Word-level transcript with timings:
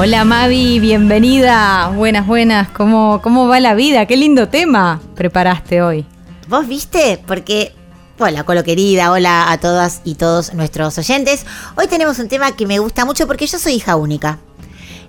Hola 0.00 0.24
Mavi, 0.24 0.78
bienvenida. 0.78 1.88
Buenas, 1.88 2.24
buenas. 2.24 2.68
¿Cómo, 2.68 3.20
¿Cómo 3.20 3.48
va 3.48 3.58
la 3.58 3.74
vida? 3.74 4.06
Qué 4.06 4.16
lindo 4.16 4.48
tema 4.48 5.00
preparaste 5.16 5.82
hoy. 5.82 6.06
¿Vos 6.48 6.68
viste? 6.68 7.20
Porque, 7.26 7.72
hola 8.18 8.44
Colo 8.44 8.62
querida, 8.62 9.10
hola 9.10 9.50
a 9.50 9.58
todas 9.58 10.00
y 10.04 10.14
todos 10.14 10.54
nuestros 10.54 10.96
oyentes. 10.98 11.44
Hoy 11.76 11.88
tenemos 11.88 12.20
un 12.20 12.28
tema 12.28 12.52
que 12.52 12.64
me 12.66 12.78
gusta 12.78 13.04
mucho 13.04 13.26
porque 13.26 13.48
yo 13.48 13.58
soy 13.58 13.72
hija 13.74 13.96
única. 13.96 14.38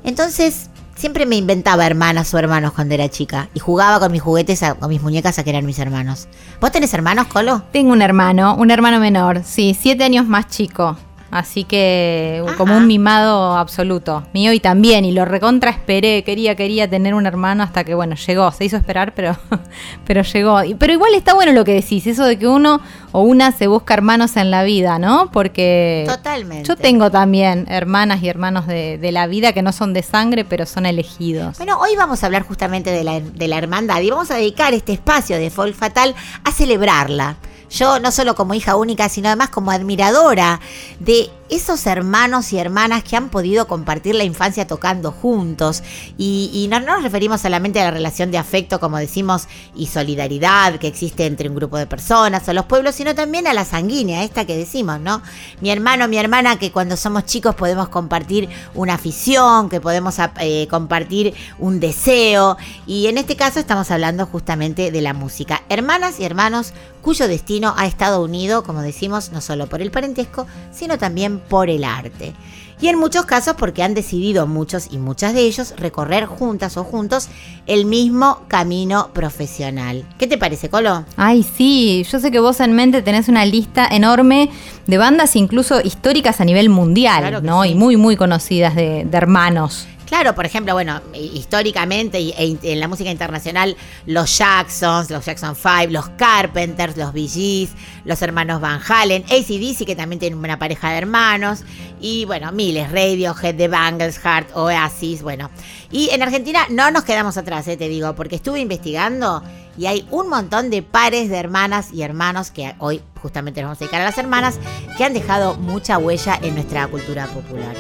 Entonces, 0.04 0.72
siempre 0.96 1.28
me 1.28 1.36
inventaba 1.36 1.86
hermanas 1.86 2.34
o 2.34 2.40
hermanos 2.40 2.74
cuando 2.74 2.96
era 2.96 3.10
chica. 3.10 3.48
Y 3.54 3.60
jugaba 3.60 4.00
con 4.00 4.12
mis 4.12 4.24
juguetes, 4.24 4.64
a- 4.64 4.74
con 4.74 4.90
mis 4.90 5.04
muñecas 5.04 5.38
a 5.38 5.44
que 5.44 5.52
eran 5.52 5.68
mis 5.68 5.78
hermanos. 5.78 6.28
¿Vos 6.60 6.72
tenés 6.72 6.94
hermanos, 6.96 7.28
Colo? 7.28 7.62
Tengo 7.72 7.92
un 7.92 8.02
hermano, 8.02 8.56
un 8.56 8.72
hermano 8.72 9.00
menor, 9.00 9.44
sí, 9.46 9.78
siete 9.80 10.04
años 10.04 10.26
más 10.26 10.48
chico. 10.48 10.98
Así 11.32 11.64
que 11.64 12.44
Ajá. 12.46 12.58
como 12.58 12.76
un 12.76 12.88
mimado 12.88 13.58
absoluto. 13.58 14.24
Mío 14.34 14.54
y 14.54 14.60
también, 14.60 15.06
y 15.06 15.12
lo 15.12 15.26
recontra 15.26 15.72
esperé, 15.72 16.24
quería, 16.24 16.56
quería 16.56 16.90
tener 16.90 17.14
un 17.14 17.26
hermano 17.26 17.64
hasta 17.64 17.84
que, 17.84 17.94
bueno, 17.96 18.16
llegó, 18.16 18.52
se 18.52 18.66
hizo 18.66 18.78
esperar, 18.78 19.14
pero, 19.14 19.38
pero 20.06 20.24
llegó. 20.24 20.60
Pero 20.78 20.94
igual 20.94 21.14
está 21.14 21.34
bueno 21.34 21.52
lo 21.52 21.64
que 21.64 21.74
decís, 21.74 22.08
eso 22.08 22.26
de 22.26 22.38
que 22.38 22.48
uno 22.48 22.82
o 23.12 23.22
una 23.22 23.52
se 23.52 23.68
busca 23.68 23.94
hermanos 23.94 24.38
en 24.38 24.52
la 24.52 24.64
vida, 24.64 25.00
¿no? 25.00 25.30
Porque 25.32 26.06
Totalmente. 26.08 26.68
yo 26.68 26.76
tengo 26.76 27.10
también 27.12 27.66
hermanas 27.70 28.22
y 28.24 28.30
hermanos 28.30 28.68
de, 28.68 28.98
de 28.98 29.12
la 29.12 29.28
vida 29.28 29.54
que 29.54 29.62
no 29.62 29.72
son 29.72 29.94
de 29.94 30.04
sangre, 30.04 30.46
pero 30.46 30.66
son 30.66 30.86
elegidos. 30.86 31.58
Bueno, 31.58 31.80
hoy 31.80 31.96
vamos 31.96 32.24
a 32.24 32.26
hablar 32.28 32.44
justamente 32.44 32.92
de 32.92 33.04
la, 33.04 33.20
de 33.20 33.48
la 33.48 33.58
hermandad 33.58 34.02
y 34.02 34.10
vamos 34.10 34.32
a 34.32 34.36
dedicar 34.36 34.74
este 34.74 34.94
espacio 34.94 35.38
de 35.38 35.50
Folk 35.50 35.76
Fatal 35.76 36.16
a 36.44 36.52
celebrarla. 36.52 37.38
Yo 37.70 38.00
no 38.00 38.12
solo 38.12 38.36
como 38.36 38.54
hija 38.54 38.76
única, 38.76 39.10
sino 39.10 39.28
además 39.28 39.50
como 39.50 39.72
admiradora 39.72 40.60
de 41.00 41.30
esos 41.50 41.86
hermanos 41.88 42.54
y 42.54 42.60
hermanas 42.60 43.04
que 43.04 43.16
han 43.16 43.30
podido 43.30 43.68
compartir 43.68 44.16
la 44.16 44.24
infancia 44.24 44.68
tocando 44.68 45.12
juntos. 45.12 45.84
Y, 46.18 46.68
no 46.70 46.80
nos 46.80 47.02
referimos 47.02 47.42
solamente 47.42 47.82
a 47.82 47.86
la 47.86 47.92
relación 47.92 48.30
de 48.30 48.38
afecto, 48.38 48.80
como 48.80 48.98
decimos, 48.98 49.48
y 49.76 49.88
solidaridad 49.88 50.78
que 50.78 50.88
existe 50.88 51.26
entre 51.26 51.50
un 51.50 51.56
grupo 51.56 51.78
de 51.78 51.88
personas 51.88 52.48
o 52.48 52.54
los 52.54 52.66
pueblos, 52.66 52.96
sino 52.96 53.16
también 53.16 53.48
a 53.48 53.54
la 53.54 53.66
sanguínea, 53.66 54.24
esta 54.24 54.46
que 54.46 54.56
decimos, 54.56 55.00
¿no? 55.00 55.24
Mi 55.62 55.72
hermano, 55.72 56.08
mi 56.08 56.18
hermana, 56.18 56.60
que 56.60 56.72
cuando 56.72 56.96
somos 56.96 57.26
chicos 57.26 57.56
podemos 57.56 57.90
compartir 57.90 58.50
una 58.76 58.94
afición, 58.96 59.70
que 59.70 59.82
podemos 59.82 60.16
eh, 60.40 60.68
compartir 60.70 61.34
un 61.58 61.80
deseo. 61.80 62.58
Y 62.86 63.08
en 63.08 63.18
este 63.18 63.36
caso 63.36 63.60
estamos 63.60 63.90
hablando 63.90 64.28
justamente 64.28 64.92
de 64.92 65.02
la 65.02 65.14
música. 65.14 65.64
Hermanas 65.70 66.20
y 66.20 66.26
hermanos 66.26 66.74
cuyo 67.02 67.28
destino 67.28 67.59
ha 67.78 67.86
estado 67.86 68.24
unido, 68.24 68.64
como 68.64 68.82
decimos, 68.82 69.32
no 69.32 69.42
solo 69.42 69.68
por 69.68 69.82
el 69.82 69.92
parentesco, 69.92 70.48
sino 70.72 70.98
también 70.98 71.40
por 71.40 71.70
el 71.70 71.84
arte. 71.84 72.34
Y 72.82 72.88
en 72.88 72.98
muchos 72.98 73.26
casos 73.26 73.56
porque 73.58 73.84
han 73.84 73.94
decidido 73.94 74.48
muchos 74.48 74.88
y 74.90 75.00
muchas 75.00 75.34
de 75.34 75.42
ellos 75.42 75.74
recorrer 75.76 76.26
juntas 76.26 76.78
o 76.78 76.86
juntos 76.86 77.28
el 77.68 77.86
mismo 77.86 78.44
camino 78.48 79.10
profesional. 79.14 80.06
¿Qué 80.18 80.28
te 80.28 80.38
parece, 80.38 80.70
Colo? 80.70 81.04
Ay, 81.18 81.44
sí, 81.44 82.06
yo 82.10 82.20
sé 82.20 82.32
que 82.32 82.40
vos 82.40 82.62
en 82.62 82.74
mente 82.74 83.02
tenés 83.02 83.28
una 83.28 83.44
lista 83.44 83.86
enorme 83.92 84.50
de 84.88 84.98
bandas 84.98 85.36
incluso 85.36 85.82
históricas 85.82 86.40
a 86.40 86.46
nivel 86.46 86.70
mundial, 86.70 87.20
Claro 87.20 87.42
¿no? 87.42 87.64
sí. 87.64 87.72
Y 87.72 87.76
muy, 87.76 87.98
muy 87.98 88.16
conocidas 88.16 88.76
de, 88.76 89.04
de 89.04 89.18
hermanos. 89.18 89.86
Claro, 90.10 90.34
por 90.34 90.46
ejemplo, 90.48 90.74
bueno, 90.74 91.02
históricamente 91.14 92.20
y- 92.20 92.32
e 92.36 92.58
en 92.64 92.80
la 92.80 92.88
música 92.88 93.12
internacional, 93.12 93.78
los 94.08 94.38
Jacksons, 94.40 95.12
los 95.12 95.24
Jackson 95.24 95.56
5, 95.56 95.92
los 95.92 96.10
Carpenters, 96.18 96.98
los 96.98 97.14
Bee 97.14 97.28
Gees, 97.28 97.70
los 98.06 98.20
hermanos 98.24 98.60
Van 98.60 98.82
Halen, 98.88 99.24
ACDC, 99.26 99.86
que 99.86 99.96
también 99.96 100.20
tienen 100.20 100.40
una 100.40 100.58
pareja 100.58 100.90
de 100.90 100.98
hermanos, 100.98 101.64
y 102.02 102.26
bueno, 102.26 102.52
miles, 102.52 102.92
Radiohead, 102.92 103.56
The 103.56 103.68
Bangles, 103.68 104.18
Heart, 104.18 104.50
Oasis, 104.56 105.22
bueno. 105.22 105.52
Y 105.92 106.10
en 106.10 106.24
Argentina 106.24 106.66
no 106.72 106.90
nos 106.90 107.04
quedamos 107.04 107.38
atrás, 107.38 107.68
eh, 107.68 107.78
te 107.78 107.88
digo, 107.88 108.16
porque 108.16 108.36
estuve 108.38 108.60
investigando 108.62 109.44
y 109.78 109.86
hay 109.86 110.08
un 110.10 110.28
montón 110.28 110.72
de 110.72 110.82
pares 110.82 111.30
de 111.30 111.38
hermanas 111.38 111.90
y 111.94 112.02
hermanos 112.02 112.50
que 112.50 112.74
hoy 112.80 113.02
justamente 113.22 113.62
nos 113.62 113.68
vamos 113.70 113.78
a 113.78 113.86
dedicar 113.86 114.02
a 114.02 114.06
las 114.06 114.18
hermanas, 114.18 114.58
que 114.98 115.04
han 115.04 115.14
dejado 115.14 115.56
mucha 115.56 116.00
huella 116.00 116.40
en 116.42 116.56
nuestra 116.56 116.88
cultura 116.88 117.28
popular. 117.28 117.76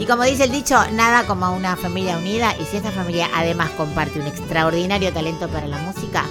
Y 0.00 0.06
como 0.06 0.24
dice 0.24 0.44
el 0.44 0.50
dicho, 0.50 0.82
nada 0.92 1.26
como 1.26 1.54
una 1.54 1.76
familia 1.76 2.16
unida 2.16 2.56
y 2.58 2.64
si 2.64 2.78
esta 2.78 2.90
familia 2.90 3.28
además 3.34 3.68
comparte 3.76 4.18
un 4.18 4.26
extraordinario 4.26 5.12
talento 5.12 5.46
para 5.48 5.66
la 5.66 5.76
música, 5.76 6.24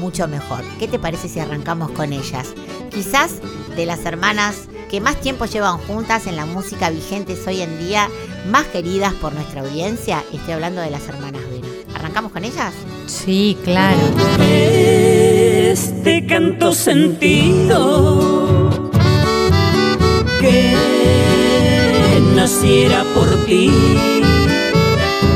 mucho 0.00 0.26
mejor. 0.28 0.64
¿Qué 0.78 0.88
te 0.88 0.98
parece 0.98 1.28
si 1.28 1.38
arrancamos 1.38 1.90
con 1.90 2.14
ellas? 2.14 2.54
Quizás 2.90 3.34
de 3.76 3.84
las 3.84 4.06
hermanas 4.06 4.62
que 4.90 5.02
más 5.02 5.20
tiempo 5.20 5.44
llevan 5.44 5.76
juntas 5.76 6.26
en 6.26 6.36
la 6.36 6.46
música 6.46 6.88
vigentes 6.88 7.46
hoy 7.46 7.60
en 7.60 7.78
día, 7.86 8.08
más 8.50 8.64
queridas 8.68 9.12
por 9.12 9.34
nuestra 9.34 9.60
audiencia, 9.60 10.24
estoy 10.32 10.54
hablando 10.54 10.80
de 10.80 10.88
las 10.88 11.06
hermanas 11.06 11.42
Vera. 11.50 11.68
¿Arrancamos 11.94 12.32
con 12.32 12.46
ellas? 12.46 12.72
Sí, 13.04 13.58
claro. 13.62 14.00
este 15.60 16.24
canto 16.26 16.72
sentido 16.72 17.50
que 20.40 21.81
naciera 22.34 23.04
por 23.14 23.28
ti. 23.46 23.70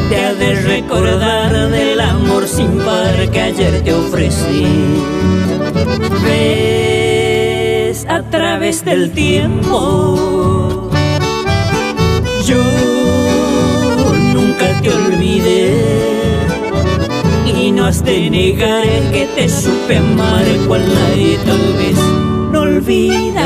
Te 0.09 0.17
ha 0.25 0.35
de 0.35 0.55
recordar 0.55 1.71
del 1.71 2.01
amor 2.01 2.47
sin 2.47 2.79
par 2.79 3.31
que 3.31 3.41
ayer 3.41 3.83
te 3.85 3.93
ofrecí. 3.93 4.67
Ves 6.25 8.07
a 8.09 8.23
través 8.23 8.85
del 8.85 9.11
tiempo. 9.13 10.91
Yo 12.45 12.63
nunca 14.35 14.67
te 14.83 14.91
olvidé. 14.91 15.75
Y 17.47 17.73
no 17.73 17.87
has 17.87 18.05
de 18.05 18.31
negar 18.31 18.85
que 19.13 19.27
te 19.35 19.49
supe 19.49 19.97
amar 19.97 20.45
cual 20.69 20.83
nadie 20.87 21.39
tal 21.45 21.73
vez 21.79 21.99
no 22.53 22.61
olvidarás 22.61 23.46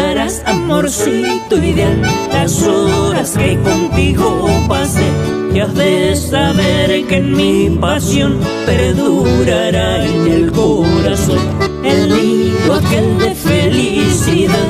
amorcito 0.70 1.56
ideal 1.56 2.00
las 2.32 2.62
horas 2.62 3.36
que 3.36 3.58
contigo 3.58 4.48
pasé 4.68 5.04
y 5.52 5.58
has 5.58 5.74
de 5.74 6.14
saber 6.14 7.06
que 7.08 7.16
en 7.16 7.36
mi 7.36 7.70
pasión 7.70 8.38
perdurará 8.66 10.06
en 10.06 10.28
el 10.28 10.52
corazón 10.52 11.40
el 11.84 12.08
nido 12.08 12.74
aquel 12.74 13.18
de 13.18 13.34
felicidad. 13.34 14.68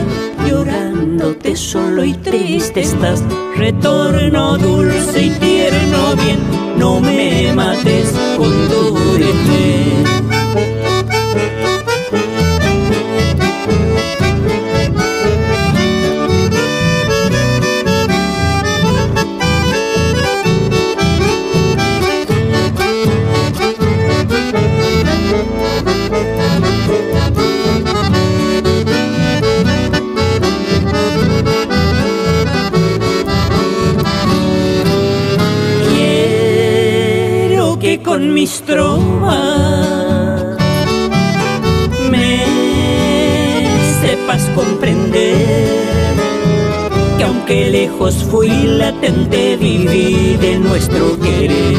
Llorándote 0.49 1.55
solo 1.55 2.03
y 2.03 2.15
triste 2.15 2.81
estás 2.81 3.23
retorno 3.57 4.57
dulce 4.57 5.27
y 5.27 5.31
tierno 5.31 6.17
bien 6.17 6.41
no 6.79 6.99
me 7.01 7.53
mates 7.53 8.15
con 8.39 8.69
dureza 8.71 9.80
con 38.21 38.35
mis 38.35 38.61
trovas 38.63 39.35
me 42.11 42.45
sepas 44.03 44.43
comprender 44.55 45.37
que 47.17 47.25
aunque 47.25 47.71
lejos 47.71 48.15
fui 48.31 48.51
latente 48.51 49.57
viví 49.57 50.37
de 50.39 50.59
nuestro 50.59 51.19
querer. 51.19 51.79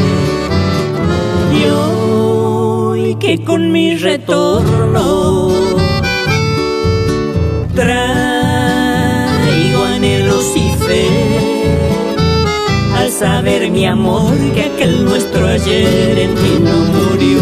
Y 1.59 1.61
hoy 1.69 3.15
que 3.19 3.43
con 3.43 3.71
mi 3.71 3.95
retorno 3.97 5.51
traigo 7.75 7.85
anhelos 9.95 10.45
y 10.55 10.71
fe 10.85 11.20
saber, 13.21 13.69
mi 13.69 13.85
amor, 13.85 14.35
que 14.56 14.63
aquel 14.63 15.06
nuestro 15.06 15.45
ayer 15.45 16.18
en 16.18 16.33
ti 16.33 16.53
no 16.59 16.77
murió. 16.95 17.39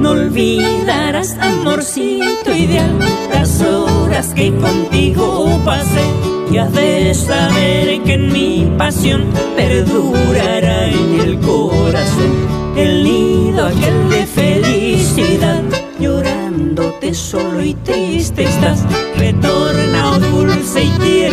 No 0.00 0.10
olvidarás, 0.12 1.36
amorcito 1.38 2.50
ideal, 2.56 2.98
las 3.30 3.60
horas 3.60 4.32
que 4.34 4.54
contigo 4.54 5.60
pasé. 5.66 6.06
Y 6.50 6.56
has 6.56 6.72
de 6.72 7.12
saber 7.12 8.02
que 8.04 8.14
en 8.14 8.32
mi 8.32 8.72
pasión 8.78 9.24
perdurará 9.54 10.88
en 10.88 11.20
el 11.20 11.38
corazón 11.40 12.32
el 12.74 13.04
nido 13.04 13.66
aquel 13.66 14.08
de 14.08 14.24
felicidad. 14.26 15.62
Llorándote 16.00 17.12
solo 17.12 17.62
y 17.62 17.74
triste 17.74 18.44
estás, 18.44 18.80
retorna, 19.18 20.12
oh 20.12 20.18
dulce 20.20 20.84
y 20.84 20.90
tierno 21.04 21.27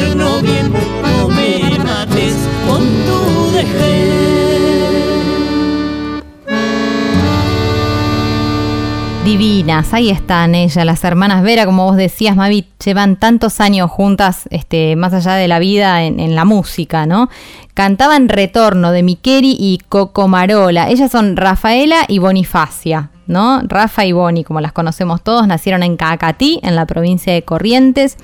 Divinas, 9.25 9.91
ahí 9.91 10.11
están 10.11 10.53
ellas, 10.53 10.85
las 10.85 11.03
hermanas 11.03 11.41
Vera, 11.41 11.65
como 11.65 11.85
vos 11.85 11.95
decías, 11.95 12.35
Mavi, 12.35 12.67
llevan 12.85 13.15
tantos 13.15 13.59
años 13.59 13.89
juntas, 13.89 14.43
este, 14.51 14.95
más 14.95 15.13
allá 15.13 15.33
de 15.33 15.47
la 15.47 15.57
vida, 15.57 16.03
en, 16.03 16.35
la 16.35 16.45
música, 16.45 17.07
¿no? 17.07 17.29
Cantaban 17.73 18.29
Retorno 18.29 18.91
de 18.91 19.01
Miqueri 19.01 19.57
y 19.59 19.79
Coco 19.89 20.27
Marola. 20.27 20.89
Ellas 20.89 21.11
son 21.11 21.37
Rafaela 21.37 22.05
y 22.07 22.19
Bonifacia, 22.19 23.09
¿no? 23.25 23.61
Rafa 23.63 24.05
y 24.05 24.11
Boni, 24.11 24.43
como 24.43 24.61
las 24.61 24.73
conocemos 24.73 25.23
todos, 25.23 25.47
nacieron 25.47 25.81
en 25.81 25.97
Cacatí, 25.97 26.59
en 26.61 26.75
la 26.75 26.85
provincia 26.85 27.33
de 27.33 27.41
Corrientes. 27.41 28.17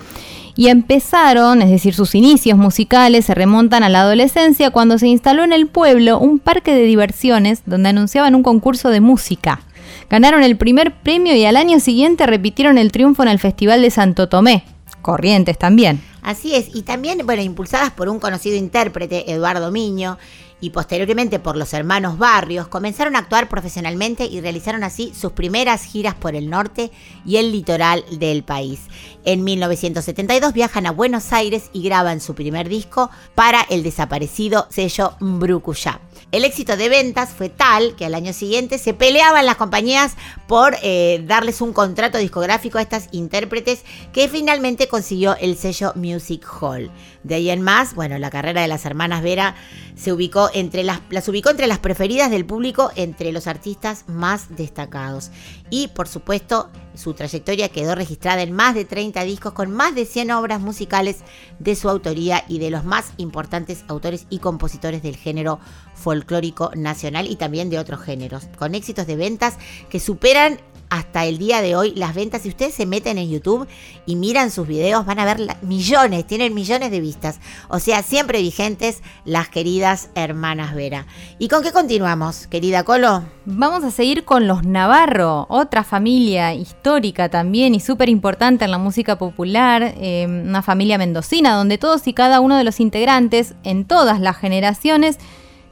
Y 0.56 0.68
empezaron, 0.68 1.62
es 1.62 1.70
decir, 1.70 1.94
sus 1.94 2.16
inicios 2.16 2.58
musicales 2.58 3.26
se 3.26 3.36
remontan 3.36 3.84
a 3.84 3.90
la 3.90 4.02
adolescencia 4.02 4.72
cuando 4.72 4.98
se 4.98 5.08
instaló 5.08 5.44
en 5.44 5.54
el 5.54 5.68
pueblo 5.68 6.20
un 6.20 6.40
parque 6.40 6.74
de 6.74 6.84
diversiones 6.84 7.64
donde 7.66 7.90
anunciaban 7.90 8.36
un 8.36 8.44
concurso 8.44 8.90
de 8.90 9.02
música. 9.02 9.62
Ganaron 10.10 10.44
el 10.44 10.58
primer 10.58 10.94
premio 10.94 11.36
y 11.36 11.46
al 11.46 11.56
año 11.56 11.80
siguiente 11.80 12.26
repitieron 12.28 12.78
el 12.78 12.92
triunfo 12.92 13.24
en 13.24 13.30
el 13.30 13.40
Festival 13.40 13.82
de 13.82 13.92
Santo 13.92 14.28
Tomé. 14.28 14.66
Corrientes 15.02 15.58
también. 15.58 16.02
Así 16.22 16.54
es, 16.54 16.76
y 16.76 16.84
también, 16.84 17.26
bueno, 17.26 17.42
impulsadas 17.42 17.92
por 17.92 18.08
un 18.10 18.20
conocido 18.20 18.56
intérprete, 18.56 19.32
Eduardo 19.32 19.72
Miño, 19.72 20.20
y 20.62 20.70
posteriormente 20.70 21.40
por 21.40 21.58
los 21.58 21.74
hermanos 21.74 22.18
Barrios, 22.18 22.68
comenzaron 22.68 23.16
a 23.16 23.20
actuar 23.20 23.50
profesionalmente 23.50 24.26
y 24.26 24.40
realizaron 24.40 24.84
así 24.84 25.12
sus 25.14 25.34
primeras 25.34 25.84
giras 25.84 26.16
por 26.16 26.36
el 26.36 26.50
norte 26.50 26.92
y 27.26 27.38
el 27.38 27.52
litoral 27.52 28.06
del 28.12 28.44
país. 28.44 28.82
En 29.26 29.44
1972 29.44 30.54
viajan 30.54 30.86
a 30.86 30.92
Buenos 30.92 31.34
Aires 31.34 31.70
y 31.74 31.84
graban 31.84 32.22
su 32.22 32.36
primer 32.36 32.70
disco 32.70 33.10
para 33.36 33.62
el 33.64 33.84
desaparecido 33.84 34.68
sello 34.70 35.16
Brucuyá. 35.20 36.00
El 36.32 36.46
éxito 36.46 36.78
de 36.78 36.88
ventas 36.88 37.32
fue 37.32 37.50
tal 37.50 37.94
que 37.98 38.06
al 38.06 38.16
año 38.16 38.32
siguiente 38.32 38.78
se 38.78 38.94
peleaban 38.94 39.46
las 39.46 39.58
compañías 39.58 40.16
por 40.48 40.78
eh, 40.82 41.22
darles 41.28 41.60
un 41.60 41.74
contrato 41.74 42.20
discográfico 42.20 42.78
a 42.78 42.82
estas 42.82 43.10
intérpretes 43.12 43.84
que 44.14 44.30
finalmente 44.30 44.88
consiguió 44.88 45.36
el 45.36 45.58
sello 45.58 45.92
Music 45.96 46.48
Hall. 46.62 46.90
De 47.24 47.36
ahí 47.36 47.50
en 47.50 47.62
más, 47.62 47.96
bueno, 47.96 48.18
la 48.18 48.30
carrera 48.30 48.62
de 48.62 48.70
las 48.70 48.86
hermanas 48.86 49.24
Vera 49.24 49.56
se 49.96 50.14
ubicó 50.14 50.50
entre 50.54 50.86
las, 50.86 51.02
las 51.10 51.28
ubicó 51.28 51.50
entre 51.50 51.68
las 51.68 51.80
preferidas 51.80 52.32
del 52.32 52.46
público 52.46 52.92
entre 52.96 53.34
los 53.34 53.46
artistas 53.46 54.06
más 54.08 54.56
destacados. 54.56 55.32
Y 55.70 55.90
por 55.90 56.08
supuesto, 56.08 56.70
su 56.96 57.14
trayectoria 57.14 57.70
quedó 57.70 57.94
registrada 57.94 58.42
en 58.42 58.54
más 58.54 58.74
de 58.74 58.86
30 58.86 59.24
discos 59.24 59.54
con 59.54 59.72
más 59.72 59.96
de 59.96 60.06
100 60.06 60.32
obras 60.32 60.62
musicales 60.62 61.18
de 61.60 61.76
su 61.76 61.90
autoría 61.90 62.44
y 62.48 62.60
de 62.60 62.70
los 62.70 62.84
más 62.84 63.12
importantes 63.18 63.84
autores 63.88 64.28
y 64.30 64.40
compositores 64.40 65.02
del 65.02 65.16
género 65.16 65.60
folclórico 66.02 66.72
nacional 66.76 67.30
y 67.30 67.36
también 67.36 67.70
de 67.70 67.80
otros 67.80 68.02
géneros, 68.02 68.48
con 68.58 68.76
éxitos 68.76 69.08
de 69.08 69.16
ventas 69.16 69.58
que 69.90 70.00
superan 70.00 70.60
hasta 70.92 71.26
el 71.26 71.38
día 71.38 71.62
de 71.62 71.76
hoy 71.78 71.94
las 71.96 72.14
ventas. 72.14 72.42
Si 72.42 72.50
ustedes 72.50 72.76
se 72.76 72.86
meten 72.86 73.18
en 73.18 73.30
YouTube 73.30 73.66
y 74.06 74.18
miran 74.18 74.52
sus 74.52 74.68
videos, 74.68 75.06
van 75.06 75.20
a 75.20 75.26
ver 75.26 75.56
millones, 75.62 76.28
tienen 76.28 76.54
millones 76.54 76.92
de 76.92 77.00
vistas. 77.00 77.40
O 77.70 77.80
sea, 77.80 78.04
siempre 78.04 78.42
vigentes 78.42 79.02
las 79.24 79.48
queridas 79.48 80.10
hermanas 80.16 80.76
Vera. 80.76 81.08
¿Y 81.40 81.48
con 81.48 81.64
qué 81.64 81.72
continuamos, 81.72 82.46
querida 82.48 82.84
Colo? 82.84 83.24
Vamos 83.46 83.86
a 83.86 83.92
seguir 83.92 84.26
con 84.26 84.48
los 84.48 84.66
Navarro, 84.66 85.48
otra 85.50 85.86
familia 85.86 86.54
histórica 86.54 87.30
también 87.30 87.74
y 87.74 87.80
súper 87.80 88.10
importante 88.10 88.66
en 88.66 88.72
la 88.72 88.78
música 88.78 89.18
popular, 89.18 89.96
eh, 89.98 90.26
una 90.28 90.62
familia 90.62 90.98
mendocina 90.98 91.56
donde 91.56 91.78
todos 91.78 92.06
y 92.06 92.14
cada 92.14 92.42
uno 92.42 92.58
de 92.58 92.66
los 92.66 92.82
integrantes 92.82 93.56
en 93.64 93.86
todas 93.86 94.20
las 94.20 94.36
generaciones 94.36 95.20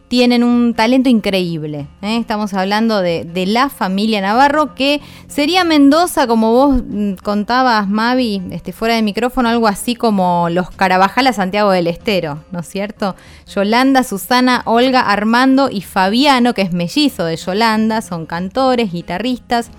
tienen 0.09 0.43
un 0.43 0.73
talento 0.73 1.07
increíble. 1.07 1.87
¿eh? 2.01 2.17
Estamos 2.17 2.53
hablando 2.55 2.99
de, 3.01 3.45
la 3.47 3.69
familia 3.69 4.19
Navarro, 4.19 4.75
que 4.75 5.01
sería 5.27 5.63
Mendoza, 5.63 6.27
como 6.27 6.51
vos 6.51 6.81
mm, 6.85 7.13
contabas, 7.23 7.87
Mavi, 7.87 8.41
este, 8.51 8.73
fuera 8.73 8.95
de 8.95 9.03
micrófono, 9.03 9.49
algo 9.49 9.67
así 9.67 9.95
como 9.95 10.49
los 10.49 10.71
Carabajal 10.71 11.27
a 11.27 11.33
Santiago 11.33 11.71
del 11.71 11.87
Estero, 11.87 12.39
¿no 12.51 12.59
es 12.59 12.67
cierto? 12.67 13.15
Yolanda, 13.47 14.03
Susana, 14.03 14.63
Olga, 14.65 15.01
Armando 15.01 15.69
y 15.71 15.81
Fabiano, 15.81 16.53
que 16.53 16.63
es 16.63 16.73
mellizo 16.73 17.23
de 17.23 17.37
Yolanda, 17.37 18.01
son 18.01 18.25
cantores, 18.25 18.91
guitarristas, 18.91 19.69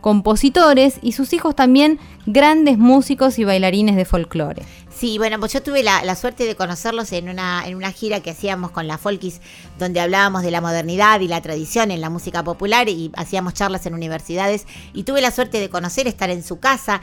compositores 0.00 0.98
y 1.02 1.12
sus 1.12 1.32
hijos 1.32 1.54
también 1.54 1.98
grandes 2.26 2.78
músicos 2.78 3.38
y 3.38 3.44
bailarines 3.44 3.96
de 3.96 4.04
folclore. 4.04 4.62
Sí, 5.00 5.16
bueno, 5.16 5.40
pues 5.40 5.54
yo 5.54 5.62
tuve 5.62 5.82
la, 5.82 6.14
suerte 6.14 6.44
de 6.44 6.54
conocerlos 6.54 7.10
en 7.12 7.30
una, 7.30 7.66
en 7.66 7.74
una 7.74 7.90
gira 7.90 8.20
que 8.20 8.32
hacíamos 8.32 8.70
con 8.70 8.86
la 8.86 8.98
Folkis, 8.98 9.40
donde 9.78 9.98
hablábamos 9.98 10.42
de 10.42 10.50
la 10.50 10.60
modernidad 10.60 11.20
y 11.20 11.26
la 11.26 11.40
tradición 11.40 11.90
en 11.90 12.02
la 12.02 12.10
música 12.10 12.44
popular 12.44 12.86
y 12.90 13.10
hacíamos 13.16 13.54
charlas 13.54 13.86
en 13.86 13.94
universidades. 13.94 14.66
Y 14.92 15.04
tuve 15.04 15.22
la 15.22 15.30
suerte 15.30 15.58
de 15.58 15.70
conocer, 15.70 16.06
estar 16.06 16.28
en 16.28 16.44
su 16.44 16.60
casa. 16.60 17.00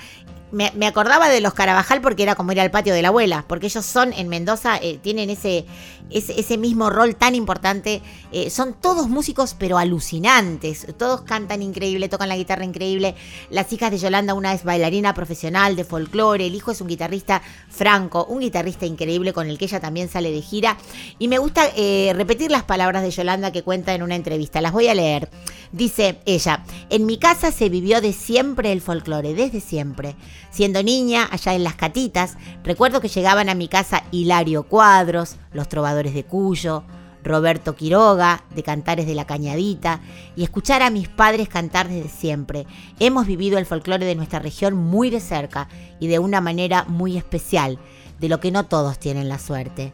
Me, 0.51 0.71
me 0.75 0.85
acordaba 0.85 1.27
de 1.27 1.41
los 1.41 1.55
Carabajal 1.55 1.99
porque 2.01 2.21
era 2.21 2.35
como 2.35 2.51
ir 2.51 2.61
al 2.61 2.69
patio 2.69 2.93
de 2.93 3.01
la 3.01 3.07
abuela, 3.07 3.45
porque 3.47 3.65
ellos 3.65 3.83
son 3.83 4.13
en 4.13 4.29
Mendoza, 4.29 4.77
eh, 4.77 4.99
tienen 5.01 5.31
ese, 5.31 5.65
ese, 6.09 6.39
ese 6.39 6.57
mismo 6.57 6.89
rol 6.89 7.15
tan 7.15 7.35
importante. 7.35 8.01
Eh, 8.31 8.49
son 8.49 8.73
todos 8.73 9.09
músicos, 9.09 9.55
pero 9.57 9.77
alucinantes. 9.77 10.87
Todos 10.97 11.21
cantan 11.21 11.61
increíble, 11.61 12.09
tocan 12.09 12.29
la 12.29 12.37
guitarra 12.37 12.65
increíble. 12.65 13.15
Las 13.49 13.71
hijas 13.73 13.91
de 13.91 13.97
Yolanda, 13.97 14.33
una 14.33 14.53
es 14.53 14.63
bailarina 14.63 15.13
profesional 15.13 15.75
de 15.75 15.83
folclore, 15.83 16.45
el 16.45 16.55
hijo 16.55 16.71
es 16.71 16.81
un 16.81 16.87
guitarrista 16.87 17.41
franco, 17.69 18.25
un 18.25 18.39
guitarrista 18.39 18.85
increíble 18.85 19.33
con 19.33 19.47
el 19.47 19.57
que 19.57 19.65
ella 19.65 19.79
también 19.79 20.09
sale 20.09 20.31
de 20.31 20.41
gira. 20.41 20.77
Y 21.19 21.27
me 21.27 21.37
gusta 21.37 21.69
eh, 21.75 22.11
repetir 22.15 22.51
las 22.51 22.63
palabras 22.63 23.03
de 23.03 23.11
Yolanda 23.11 23.51
que 23.51 23.63
cuenta 23.63 23.93
en 23.93 24.03
una 24.03 24.15
entrevista. 24.15 24.61
Las 24.61 24.73
voy 24.73 24.87
a 24.87 24.95
leer. 24.95 25.29
Dice 25.71 26.19
ella, 26.25 26.63
en 26.89 27.05
mi 27.05 27.17
casa 27.17 27.51
se 27.51 27.69
vivió 27.69 28.01
de 28.01 28.13
siempre 28.13 28.71
el 28.71 28.81
folclore, 28.81 29.33
desde 29.33 29.59
siempre. 29.59 30.15
Siendo 30.57 30.81
niña, 30.81 31.29
allá 31.29 31.53
en 31.53 31.63
las 31.63 31.75
catitas, 31.75 32.35
recuerdo 32.63 32.99
que 32.99 33.09
llegaban 33.09 33.47
a 33.47 33.53
mi 33.53 33.67
casa 33.67 34.01
Hilario 34.09 34.63
Cuadros, 34.63 35.35
los 35.53 35.69
trovadores 35.69 36.15
de 36.15 36.23
Cuyo, 36.23 36.83
Roberto 37.23 37.75
Quiroga, 37.75 38.43
de 38.55 38.63
Cantares 38.63 39.05
de 39.05 39.13
la 39.13 39.27
Cañadita, 39.27 40.01
y 40.35 40.41
escuchar 40.41 40.81
a 40.81 40.89
mis 40.89 41.09
padres 41.09 41.47
cantar 41.47 41.89
desde 41.89 42.09
siempre. 42.09 42.65
Hemos 42.99 43.27
vivido 43.27 43.59
el 43.59 43.67
folclore 43.67 44.07
de 44.07 44.15
nuestra 44.15 44.39
región 44.39 44.73
muy 44.73 45.11
de 45.11 45.19
cerca 45.19 45.69
y 45.99 46.07
de 46.07 46.17
una 46.17 46.41
manera 46.41 46.85
muy 46.85 47.17
especial, 47.17 47.77
de 48.19 48.27
lo 48.27 48.39
que 48.39 48.49
no 48.49 48.65
todos 48.65 48.97
tienen 48.97 49.29
la 49.29 49.37
suerte. 49.37 49.93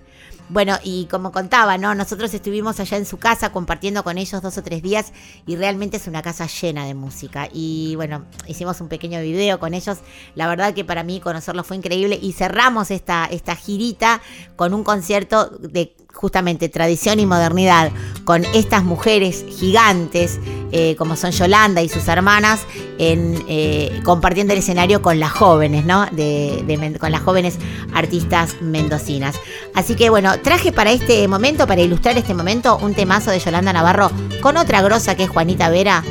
Bueno, 0.49 0.77
y 0.83 1.05
como 1.05 1.31
contaba, 1.31 1.77
¿no? 1.77 1.95
Nosotros 1.95 2.33
estuvimos 2.33 2.79
allá 2.79 2.97
en 2.97 3.05
su 3.05 3.17
casa 3.17 3.51
compartiendo 3.51 4.03
con 4.03 4.17
ellos 4.17 4.41
dos 4.41 4.57
o 4.57 4.63
tres 4.63 4.81
días 4.81 5.13
y 5.47 5.55
realmente 5.55 5.97
es 5.97 6.07
una 6.07 6.21
casa 6.21 6.47
llena 6.47 6.85
de 6.85 6.93
música. 6.93 7.47
Y 7.51 7.95
bueno, 7.95 8.25
hicimos 8.45 8.81
un 8.81 8.89
pequeño 8.89 9.21
video 9.21 9.59
con 9.59 9.73
ellos. 9.73 9.99
La 10.35 10.47
verdad 10.47 10.73
que 10.73 10.83
para 10.83 11.03
mí 11.03 11.21
conocerlos 11.21 11.65
fue 11.65 11.77
increíble 11.77 12.19
y 12.21 12.33
cerramos 12.33 12.91
esta, 12.91 13.25
esta 13.25 13.55
girita 13.55 14.21
con 14.55 14.73
un 14.73 14.83
concierto 14.83 15.49
de 15.49 15.95
justamente 16.13 16.69
tradición 16.69 17.19
y 17.19 17.25
modernidad 17.25 17.91
con 18.23 18.45
estas 18.53 18.83
mujeres 18.83 19.45
gigantes 19.49 20.39
eh, 20.71 20.95
como 20.95 21.15
son 21.15 21.31
Yolanda 21.31 21.81
y 21.81 21.89
sus 21.89 22.07
hermanas 22.07 22.61
eh, 22.97 24.01
compartiendo 24.03 24.53
el 24.53 24.59
escenario 24.59 25.01
con 25.01 25.19
las 25.19 25.31
jóvenes, 25.31 25.85
¿no? 25.85 26.05
De, 26.07 26.97
con 26.99 27.11
las 27.11 27.21
jóvenes 27.21 27.59
artistas 27.93 28.55
mendocinas. 28.61 29.35
Así 29.75 29.95
que 29.95 30.09
bueno, 30.09 30.39
traje 30.39 30.71
para 30.71 30.91
este 30.91 31.27
momento, 31.27 31.67
para 31.67 31.81
ilustrar 31.81 32.17
este 32.17 32.33
momento, 32.33 32.77
un 32.77 32.95
temazo 32.95 33.29
de 33.29 33.39
Yolanda 33.39 33.71
Navarro 33.71 34.09
con 34.41 34.57
otra 34.57 34.81
grosa 34.81 35.15
que 35.15 35.23
es 35.23 35.29
Juanita 35.29 35.69
Vera, 35.69 36.03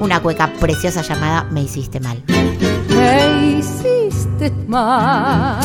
una 0.00 0.20
cueca 0.20 0.52
preciosa 0.60 1.02
llamada 1.02 1.44
Me 1.44 1.62
hiciste 1.62 2.00
mal. 2.00 2.22
Me 2.88 3.58
hiciste 3.58 4.50
mal 4.66 5.62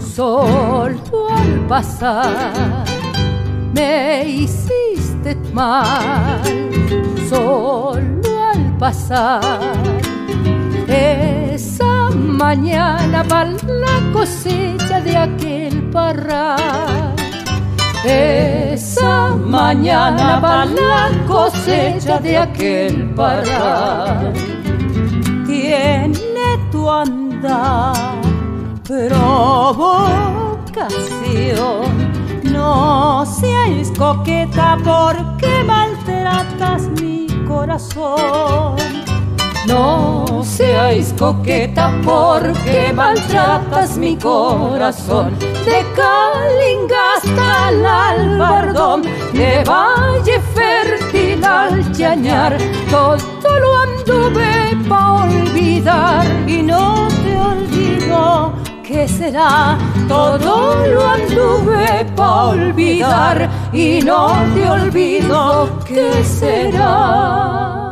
solo 0.00 1.28
al 1.30 1.66
pasar. 1.68 2.87
Me 3.74 4.24
hiciste 4.26 5.36
mal 5.52 6.42
solo 7.28 8.44
al 8.52 8.76
pasar. 8.78 9.40
Esa 10.88 12.10
mañana 12.10 13.22
para 13.24 13.50
la 13.66 14.12
cosecha 14.12 15.00
de 15.00 15.16
aquel 15.16 15.82
parral. 15.90 17.14
Esa 18.04 19.34
mañana 19.36 20.40
va 20.40 20.64
la 20.64 21.10
cosecha 21.26 22.18
de 22.18 22.38
aquel 22.38 23.10
parar. 23.14 24.32
Tiene 25.46 26.58
tu 26.70 26.88
andar 26.88 28.18
provocación. 28.84 29.38
No 32.58 33.24
seáis 33.24 33.92
coqueta 33.96 34.76
porque 34.84 35.62
maltratas 35.64 36.88
mi 37.00 37.28
corazón. 37.46 38.74
No 39.64 40.42
seáis 40.42 41.14
coqueta 41.16 41.92
porque 42.04 42.92
maltratas 42.92 43.96
mi 43.96 44.16
corazón. 44.16 45.38
De 45.38 45.86
Calinga 45.98 47.04
hasta 47.16 47.68
el 47.68 47.86
albardón, 47.86 49.02
de 49.34 49.62
valle 49.62 50.40
fértil 50.56 51.44
al 51.44 51.92
llañar, 51.92 52.58
todo 52.90 53.50
lo 53.62 53.70
anduve 53.86 54.76
pa' 54.88 55.22
olvidar 55.22 56.26
y 56.48 56.62
no 56.62 57.06
te 57.22 57.32
olvido. 57.38 58.67
¿Qué 58.88 59.06
será? 59.06 59.76
Todo 60.08 60.86
lo 60.86 61.06
anduve 61.06 62.06
pa' 62.16 62.46
olvidar 62.46 63.46
y 63.70 64.00
no 64.00 64.32
te 64.54 64.66
olvido. 64.66 65.68
¿Qué 65.86 66.24
será? 66.24 67.87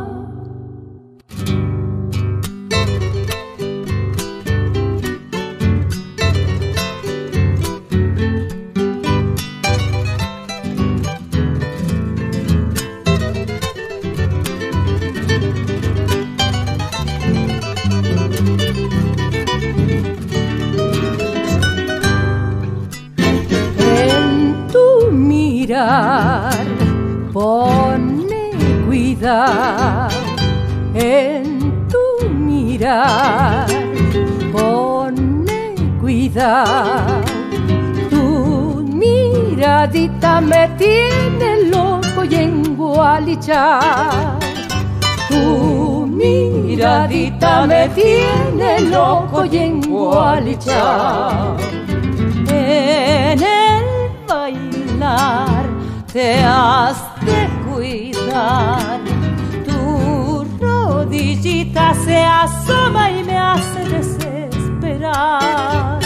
En 30.93 31.87
tu 31.87 32.29
mirar. 32.29 33.67
Pone 34.51 35.75
cuidado 35.99 37.21
tu 38.09 38.83
miradita 38.83 40.41
me 40.41 40.69
tiene 40.77 41.63
loco 41.69 42.23
y 42.29 42.35
en 42.35 42.75
Gualichá 42.75 43.79
tu 45.29 46.07
miradita 46.07 47.65
me 47.65 47.89
tiene 47.89 48.81
loco 48.81 49.45
y 49.45 49.57
en 49.57 49.81
Gualichá 49.81 51.55
en 52.49 53.43
el 53.43 53.85
bailar 54.27 55.65
te 56.11 56.39
has 56.43 56.97
de 57.25 57.49
cuidar. 57.65 58.96
Tu 61.17 61.23
rodillita 61.23 61.95
se 62.05 62.15
asoma 62.15 63.09
y 63.09 63.23
me 63.23 63.35
hace 63.35 63.79
desesperar. 63.89 65.99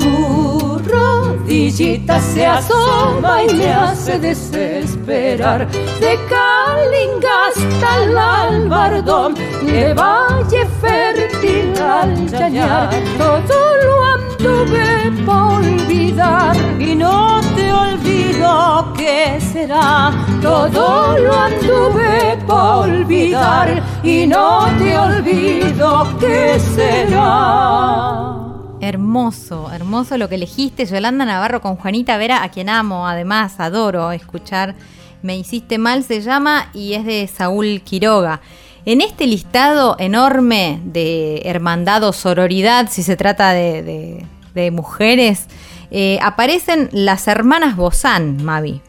Tu 0.00 0.80
rodillita 0.80 2.18
se 2.18 2.44
asoma 2.44 3.44
y 3.44 3.54
me 3.54 3.72
hace 3.72 4.18
desesperar. 4.18 5.70
De 5.70 6.18
Calinga 6.28 7.46
hasta 7.46 8.02
el 8.02 8.18
albardón, 8.18 9.36
de 9.64 9.94
valle 9.94 10.66
fértil 10.80 11.80
al 11.80 12.26
llañar, 12.26 12.90
todo 13.16 13.76
lo 13.76 14.15
anduve 14.46 15.24
por 15.24 15.62
olvidar 15.62 16.56
y 16.80 16.94
no 16.94 17.40
te 17.56 17.72
olvido 17.72 18.92
qué 18.96 19.40
será. 19.40 20.12
Todo 20.40 21.18
lo 21.18 21.34
anduve 21.34 22.38
por 22.46 22.88
olvidar 22.88 23.82
y 24.04 24.26
no 24.26 24.66
te 24.78 24.96
olvido 24.96 26.06
qué 26.20 26.58
será. 26.60 28.36
Hermoso, 28.80 29.70
hermoso 29.72 30.16
lo 30.16 30.28
que 30.28 30.36
elegiste, 30.36 30.84
Yolanda 30.86 31.24
Navarro 31.24 31.60
con 31.60 31.76
Juanita 31.76 32.16
Vera, 32.18 32.42
a 32.44 32.50
quien 32.50 32.68
amo, 32.68 33.08
además 33.08 33.58
adoro 33.58 34.12
escuchar. 34.12 34.74
Me 35.22 35.36
hiciste 35.36 35.78
mal 35.78 36.04
se 36.04 36.20
llama 36.20 36.68
y 36.72 36.92
es 36.92 37.04
de 37.04 37.26
Saúl 37.26 37.80
Quiroga. 37.82 38.42
En 38.84 39.00
este 39.00 39.26
listado 39.26 39.96
enorme 39.98 40.80
de 40.84 41.42
hermandad 41.44 42.04
o 42.04 42.12
sororidad, 42.12 42.86
si 42.88 43.02
se 43.02 43.16
trata 43.16 43.52
de- 43.52 44.24
de 44.56 44.70
mujeres, 44.70 45.46
eh, 45.90 46.18
aparecen 46.22 46.88
las 46.90 47.28
hermanas 47.28 47.76
Bozán, 47.76 48.42
Mavi. 48.42 48.82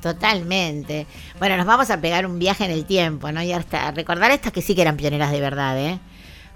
Totalmente. 0.00 1.06
Bueno, 1.38 1.58
nos 1.58 1.66
vamos 1.66 1.90
a 1.90 2.00
pegar 2.00 2.24
un 2.24 2.38
viaje 2.38 2.64
en 2.64 2.70
el 2.70 2.86
tiempo, 2.86 3.30
¿no? 3.30 3.42
Y 3.42 3.52
hasta 3.52 3.90
recordar 3.90 4.30
estas 4.30 4.52
que 4.52 4.62
sí 4.62 4.74
que 4.74 4.82
eran 4.82 4.96
pioneras 4.96 5.30
de 5.30 5.40
verdad, 5.40 5.78
¿eh? 5.78 5.98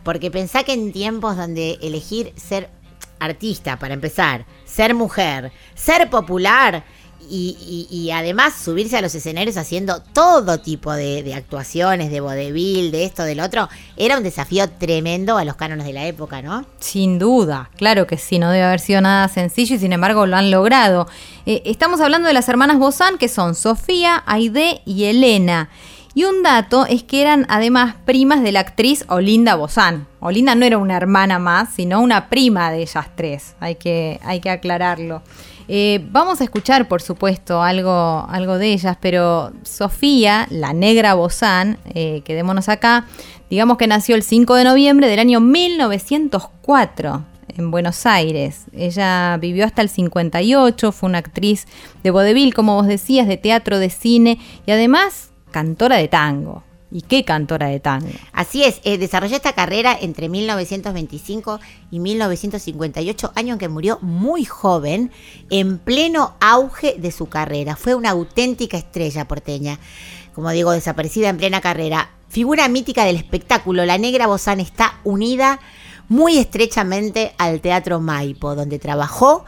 Porque 0.03 0.31
pensá 0.31 0.63
que 0.63 0.73
en 0.73 0.93
tiempos 0.93 1.37
donde 1.37 1.79
elegir 1.83 2.33
ser 2.37 2.71
artista, 3.19 3.79
para 3.79 3.95
empezar, 3.95 4.47
ser 4.65 4.95
mujer, 4.95 5.53
ser 5.75 6.09
popular 6.09 6.85
y, 7.31 7.87
y- 7.91 8.11
además 8.11 8.55
subirse 8.55 8.97
a 8.97 9.01
los 9.03 9.15
escenarios 9.15 9.57
haciendo 9.57 10.01
todo 10.13 10.59
tipo 10.61 10.93
de, 10.93 11.23
de 11.23 11.35
actuaciones, 11.35 12.11
de 12.11 12.21
vodevil, 12.21 12.91
de 12.91 13.05
esto, 13.05 13.23
del 13.25 13.41
otro, 13.41 13.69
era 13.97 14.17
un 14.17 14.23
desafío 14.23 14.69
tremendo 14.71 15.37
a 15.39 15.45
los 15.45 15.57
cánones 15.57 15.87
de 15.87 15.93
la 15.93 16.07
época, 16.07 16.43
¿no? 16.43 16.65
Sin 16.81 17.19
duda, 17.19 17.71
claro 17.77 18.07
que 18.07 18.17
sí, 18.19 18.39
no 18.39 18.51
debe 18.51 18.65
haber 18.65 18.81
sido 18.81 19.01
nada 19.01 19.29
sencillo 19.29 19.77
y 19.77 19.79
sin 19.79 19.93
embargo 19.93 20.27
lo 20.27 20.37
han 20.37 20.51
logrado. 20.51 21.07
Eh, 21.47 21.63
estamos 21.65 22.01
hablando 22.01 22.29
de 22.29 22.35
las 22.35 22.49
hermanas 22.49 22.79
Bozán, 22.79 23.19
que 23.19 23.29
son 23.29 23.55
Sofía, 23.55 24.23
Aide 24.27 24.81
y 24.85 25.05
Elena. 25.05 25.71
Y 26.17 26.23
un 26.25 26.45
dato 26.45 26.87
es 26.87 27.03
que 27.03 27.21
eran 27.23 27.45
además 27.49 27.97
primas 28.05 28.41
de 28.45 28.53
la 28.53 28.61
actriz 28.61 29.05
Olinda 29.09 29.57
Bozán. 29.57 30.07
Olinda 30.21 30.55
no 30.55 30.65
era 30.65 30.79
una 30.79 30.97
hermana 30.97 31.41
más, 31.41 31.71
sino 31.75 32.01
una 32.01 32.29
prima 32.29 32.71
de 32.71 32.83
ellas 32.83 33.07
tres. 33.17 33.57
Hay 33.59 33.75
que, 33.75 34.21
hay 34.23 34.39
que 34.41 34.49
aclararlo. 34.51 35.23
Eh, 35.69 36.07
vamos 36.11 36.41
a 36.41 36.45
escuchar, 36.45 36.89
por 36.89 37.01
supuesto, 37.01 37.63
algo, 37.63 38.27
algo 38.29 38.59
de 38.59 38.73
ellas, 38.73 38.99
pero 39.01 39.53
Sofía, 39.63 40.47
la 40.51 40.73
negra 40.73 41.15
Bozán, 41.15 41.79
eh, 41.95 42.23
quedémonos 42.25 42.69
acá, 42.69 43.07
digamos 43.49 43.79
que 43.79 43.87
nació 43.87 44.15
el 44.15 44.23
5 44.23 44.55
de 44.57 44.65
noviembre 44.65 45.09
del 45.09 45.21
año 45.21 45.41
1904 45.41 47.25
en 47.57 47.71
Buenos 47.71 48.05
Aires. 48.05 48.65
Ella 48.73 49.39
vivió 49.41 49.65
hasta 49.65 49.81
el 49.81 49.89
58, 49.89 50.93
fue 50.93 51.09
una 51.09 51.19
actriz 51.19 51.67
de 52.03 52.11
vodevil, 52.11 52.53
como 52.53 52.75
vos 52.75 52.87
decías, 52.87 53.27
de 53.27 53.37
teatro, 53.37 53.79
de 53.79 53.91
cine 53.91 54.39
y 54.67 54.71
además 54.71 55.31
cantora 55.51 55.97
de 55.97 56.09
tango. 56.09 56.63
¿Y 56.95 57.03
qué 57.03 57.25
cantora 57.25 57.67
de 57.67 57.81
tango? 57.81 58.07
Así 58.33 58.63
es, 58.63 58.81
eh, 58.85 58.99
desarrolló 58.99 59.35
esta 59.35 59.53
carrera 59.53 59.99
entre 60.01 60.29
1925 60.29 61.59
y 61.91 61.99
1958, 61.99 63.33
año 63.35 63.55
en 63.55 63.59
que 63.59 63.69
murió 63.69 63.99
muy 64.01 64.45
joven, 64.45 65.11
en 65.51 65.79
pleno 65.79 66.37
auge 66.41 66.95
de 66.97 67.11
su 67.11 67.27
carrera. 67.29 67.75
Fue 67.75 67.97
una 67.97 68.11
auténtica 68.11 68.77
estrella 68.77 69.27
porteña, 69.27 69.81
como 70.37 70.51
digo, 70.53 70.71
desaparecida 70.71 71.31
en 71.31 71.37
plena 71.39 71.61
carrera. 71.61 72.11
Figura 72.29 72.69
mítica 72.69 73.05
del 73.05 73.17
espectáculo, 73.17 73.85
la 73.85 73.99
negra 73.99 74.29
Bozán 74.29 74.61
está 74.61 75.01
unida 75.03 75.59
muy 76.09 76.39
estrechamente 76.39 77.35
al 77.39 77.61
Teatro 77.61 77.99
Maipo, 77.99 78.55
donde 78.55 78.79
trabajó 78.79 79.45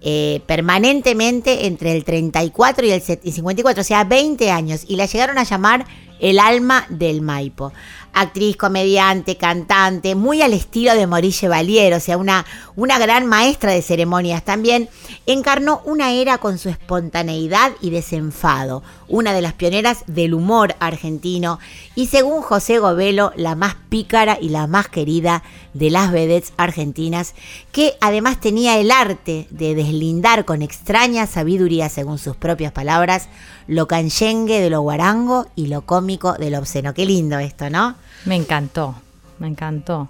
eh, 0.00 0.42
permanentemente 0.46 1.66
entre 1.66 1.92
el 1.92 2.02
34 2.04 2.86
y 2.86 2.90
el 2.90 3.02
set- 3.02 3.20
y 3.22 3.30
54, 3.30 3.82
o 3.82 3.84
sea, 3.84 4.02
20 4.02 4.50
años, 4.50 4.82
y 4.88 4.96
la 4.96 5.06
llegaron 5.06 5.38
a 5.38 5.44
llamar 5.44 5.86
el 6.20 6.38
alma 6.38 6.86
del 6.88 7.22
Maipo. 7.22 7.72
Actriz, 8.12 8.56
comediante, 8.56 9.36
cantante, 9.36 10.14
muy 10.14 10.42
al 10.42 10.52
estilo 10.52 10.94
de 10.94 11.06
Maurice 11.06 11.40
Chevalier, 11.40 11.94
o 11.94 12.00
sea, 12.00 12.16
una, 12.16 12.44
una 12.74 12.98
gran 12.98 13.26
maestra 13.26 13.70
de 13.72 13.82
ceremonias 13.82 14.44
también, 14.44 14.88
encarnó 15.26 15.82
una 15.84 16.10
era 16.10 16.38
con 16.38 16.58
su 16.58 16.68
espontaneidad 16.68 17.72
y 17.80 17.90
desenfado, 17.90 18.82
una 19.06 19.32
de 19.32 19.42
las 19.42 19.52
pioneras 19.52 20.04
del 20.06 20.34
humor 20.34 20.74
argentino 20.80 21.60
y 21.94 22.06
según 22.06 22.42
José 22.42 22.78
Govelo, 22.78 23.32
la 23.36 23.54
más 23.54 23.76
pícara 23.88 24.38
y 24.40 24.48
la 24.48 24.66
más 24.66 24.88
querida 24.88 25.42
de 25.78 25.90
las 25.90 26.12
vedettes 26.12 26.52
argentinas, 26.56 27.34
que 27.72 27.94
además 28.00 28.40
tenía 28.40 28.78
el 28.78 28.90
arte 28.90 29.46
de 29.50 29.74
deslindar 29.74 30.44
con 30.44 30.62
extraña 30.62 31.26
sabiduría, 31.26 31.88
según 31.88 32.18
sus 32.18 32.36
propias 32.36 32.72
palabras, 32.72 33.28
lo 33.66 33.86
canchengue 33.86 34.60
de 34.60 34.70
lo 34.70 34.80
guarango 34.80 35.46
y 35.54 35.66
lo 35.66 35.82
cómico 35.82 36.34
de 36.34 36.50
lo 36.50 36.58
obsceno. 36.58 36.94
Qué 36.94 37.06
lindo 37.06 37.38
esto, 37.38 37.70
¿no? 37.70 37.94
Me 38.24 38.36
encantó. 38.36 38.94
me 39.38 39.46
encantó. 39.46 40.08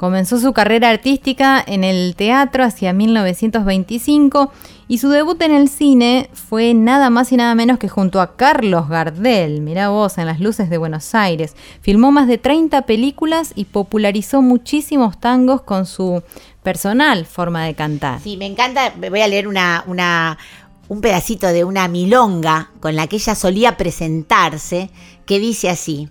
Comenzó 0.00 0.40
su 0.40 0.54
carrera 0.54 0.88
artística 0.88 1.62
en 1.66 1.84
el 1.84 2.16
teatro 2.16 2.64
hacia 2.64 2.94
1925 2.94 4.50
y 4.88 4.96
su 4.96 5.10
debut 5.10 5.42
en 5.42 5.52
el 5.52 5.68
cine 5.68 6.30
fue 6.32 6.72
nada 6.72 7.10
más 7.10 7.30
y 7.32 7.36
nada 7.36 7.54
menos 7.54 7.78
que 7.78 7.90
junto 7.90 8.22
a 8.22 8.34
Carlos 8.34 8.88
Gardel, 8.88 9.60
mirá 9.60 9.90
vos, 9.90 10.16
en 10.16 10.24
las 10.24 10.40
luces 10.40 10.70
de 10.70 10.78
Buenos 10.78 11.14
Aires. 11.14 11.54
Filmó 11.82 12.12
más 12.12 12.28
de 12.28 12.38
30 12.38 12.80
películas 12.86 13.52
y 13.54 13.66
popularizó 13.66 14.40
muchísimos 14.40 15.20
tangos 15.20 15.60
con 15.60 15.84
su 15.84 16.22
personal 16.62 17.26
forma 17.26 17.66
de 17.66 17.74
cantar. 17.74 18.20
Sí, 18.22 18.38
me 18.38 18.46
encanta. 18.46 18.94
Voy 18.96 19.20
a 19.20 19.28
leer 19.28 19.46
una, 19.46 19.84
un 20.88 21.00
pedacito 21.02 21.48
de 21.48 21.64
una 21.64 21.88
milonga 21.88 22.70
con 22.80 22.96
la 22.96 23.06
que 23.06 23.16
ella 23.16 23.34
solía 23.34 23.76
presentarse, 23.76 24.88
que 25.26 25.38
dice 25.38 25.68
así. 25.68 26.08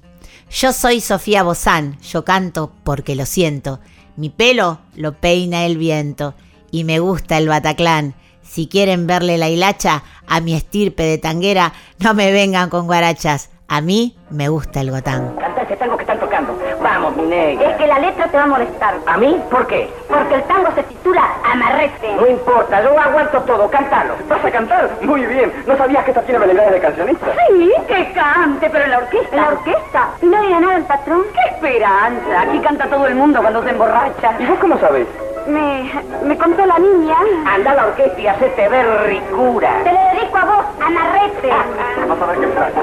Yo 0.51 0.73
soy 0.73 0.99
Sofía 0.99 1.43
Bozán, 1.43 1.99
yo 2.01 2.25
canto 2.25 2.71
porque 2.83 3.15
lo 3.15 3.25
siento. 3.25 3.79
Mi 4.15 4.29
pelo 4.29 4.79
lo 4.95 5.13
peina 5.13 5.65
el 5.65 5.77
viento 5.77 6.33
y 6.71 6.83
me 6.83 6.99
gusta 6.99 7.37
el 7.37 7.47
Bataclán. 7.47 8.15
Si 8.41 8.67
quieren 8.67 9.05
verle 9.05 9.37
la 9.37 9.47
hilacha 9.47 10.03
a 10.27 10.41
mi 10.41 10.55
estirpe 10.55 11.03
de 11.03 11.19
tanguera, 11.19 11.73
no 11.99 12.15
me 12.15 12.31
vengan 12.31 12.69
con 12.69 12.87
guarachas. 12.87 13.51
A 13.67 13.81
mí 13.81 14.17
me 14.31 14.49
gusta 14.49 14.81
el 14.81 14.89
gotán. 14.89 15.35
Ese 15.69 15.77
tango 15.77 15.97
que 15.97 16.01
están 16.01 16.19
tocando. 16.19 16.57
Vamos, 16.81 17.15
mi 17.15 17.27
negra. 17.27 17.69
Es 17.69 17.77
que 17.77 17.85
la 17.85 17.99
letra 17.99 18.25
te 18.25 18.37
va 18.37 18.43
a 18.45 18.47
molestar. 18.47 18.95
¿A 19.05 19.17
mí? 19.17 19.39
¿Por 19.51 19.67
qué? 19.67 19.87
Porque 20.07 20.33
el 20.33 20.43
tango 20.45 20.71
se 20.73 20.81
titula 20.81 21.21
Amarrete. 21.43 22.11
No 22.15 22.25
importa, 22.25 22.81
yo 22.81 22.99
aguanto 22.99 23.39
todo, 23.41 23.69
cántalo. 23.69 24.15
¿Vas 24.27 24.43
a 24.43 24.49
cantar? 24.49 24.89
Muy 25.01 25.23
bien. 25.27 25.53
¿No 25.67 25.77
sabías 25.77 26.03
que 26.05 26.09
esta 26.09 26.23
tiene 26.23 26.43
habilidades 26.43 26.71
de 26.71 26.79
cancionista? 26.79 27.27
Sí, 27.49 27.71
que 27.87 28.11
cante, 28.13 28.67
pero 28.67 28.83
en 28.85 28.89
la 28.89 28.97
orquesta. 28.97 29.35
¿En 29.35 29.41
la 29.43 29.49
orquesta? 29.49 30.07
¿Y 30.23 30.25
no 30.25 30.41
diga 30.41 30.59
nada 30.59 30.75
el 30.77 30.83
patrón? 30.85 31.21
¡Qué 31.35 31.53
esperanza! 31.53 32.41
Aquí 32.41 32.59
canta 32.61 32.87
todo 32.87 33.05
el 33.05 33.13
mundo 33.13 33.39
cuando 33.39 33.61
se 33.61 33.69
emborracha. 33.69 34.33
¿Y 34.39 34.45
vos 34.47 34.57
cómo 34.59 34.79
sabés? 34.79 35.05
Me, 35.49 35.91
me 36.23 36.37
contó 36.37 36.63
la 36.65 36.77
niña. 36.77 37.17
Anda 37.45 37.71
a 37.71 37.75
la 37.75 37.87
orquesta 37.87 38.19
y 38.21 38.27
hacete 38.27 38.69
ver 38.69 39.07
ricura. 39.07 39.81
Te 39.83 39.91
le 39.91 39.99
dedico 40.13 40.37
a 40.37 40.45
vos, 40.45 40.65
Amarrete. 40.79 41.49
Vamos 42.01 42.21
a 42.21 42.25
ver 42.27 42.39
qué 42.39 42.47
pasa. 42.47 42.81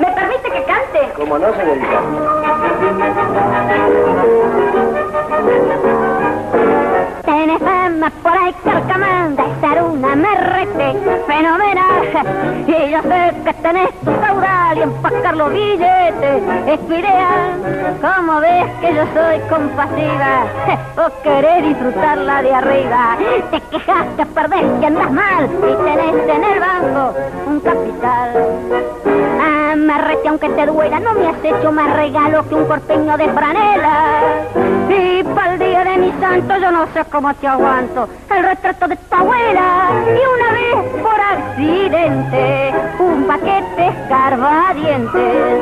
¿Me 0.00 0.06
permite 0.06 0.50
que 0.50 0.64
cante? 0.64 1.12
¿Cómo 1.16 1.38
no, 1.38 1.52
señorita? 1.54 2.00
Tiene 7.40 7.58
fama 7.58 8.12
por 8.22 8.32
ahí 8.36 8.54
Carcamán 8.62 9.34
de 9.34 9.44
ser 9.62 9.82
un 9.82 10.04
amarrete 10.04 10.94
fenomenal. 11.26 12.66
Y 12.66 12.90
yo 12.90 13.00
sé 13.00 13.34
que 13.46 13.54
tenés 13.62 13.88
tu 14.00 14.14
caudal 14.20 14.76
y 14.76 14.82
empacar 14.82 15.36
los 15.38 15.50
billetes 15.50 16.42
es 16.66 16.86
tu 16.86 16.92
ideal. 16.92 17.96
Como 18.02 18.40
ves 18.40 18.66
que 18.82 18.94
yo 18.94 19.04
soy 19.14 19.38
compasiva, 19.48 20.44
vos 20.96 21.12
querés 21.22 21.64
disfrutarla 21.64 22.42
de 22.42 22.54
arriba. 22.54 23.16
Te 23.50 23.60
quejas 23.70 24.06
que 24.18 24.26
perdés 24.26 24.66
que 24.78 24.86
andas 24.86 25.10
mal 25.10 25.44
y 25.46 25.82
tenés 25.82 26.28
en 26.28 26.44
el 26.44 26.60
banco 26.60 27.14
un 27.46 27.60
capital. 27.60 28.48
Amarrete 29.72 30.28
aunque 30.28 30.50
te 30.50 30.66
duela, 30.66 31.00
no 31.00 31.14
me 31.14 31.28
has 31.28 31.42
hecho 31.42 31.72
más 31.72 31.96
regalo 31.96 32.46
que 32.46 32.54
un 32.54 32.66
corpeño 32.66 33.16
de 33.16 33.28
franela. 33.30 34.79
Mi 36.00 36.10
santo 36.18 36.56
yo 36.56 36.70
no 36.70 36.86
sé 36.94 37.04
cómo 37.12 37.34
te 37.34 37.46
aguanto 37.46 38.08
el 38.30 38.42
retrato 38.42 38.88
de 38.88 38.96
tu 38.96 39.14
abuela. 39.14 39.90
Y 40.06 40.20
una 40.34 40.52
vez 40.52 41.02
por 41.02 41.20
accidente, 41.20 42.74
un 42.98 43.24
paquete 43.26 43.88
escarbadientes. 43.88 45.60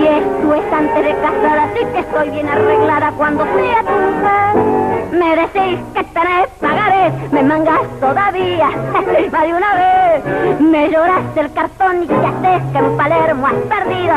Y 0.00 0.06
esto 0.06 0.54
es 0.54 0.72
antes 0.72 1.04
de 1.04 1.14
casada, 1.20 1.64
así 1.64 1.84
que 1.92 1.98
estoy 1.98 2.30
bien 2.30 2.48
arreglada 2.48 3.10
cuando 3.16 3.44
sea 3.44 3.82
tu 3.82 3.92
mujer. 3.92 4.91
Me 5.10 5.36
decís 5.36 5.78
que 5.94 6.04
tenés 6.04 6.48
pagarés, 6.60 7.32
me 7.32 7.42
mangas 7.42 7.80
todavía, 8.00 8.68
más 9.32 9.42
de 9.42 9.54
una 9.54 9.74
vez. 9.74 10.60
Me 10.60 10.90
lloraste 10.90 11.40
el 11.40 11.52
cartón 11.52 12.02
y 12.04 12.06
ya 12.06 12.32
sé 12.42 12.62
que 12.72 12.78
en 12.78 12.96
Palermo 12.96 13.46
has 13.46 13.54
perdido, 13.54 14.14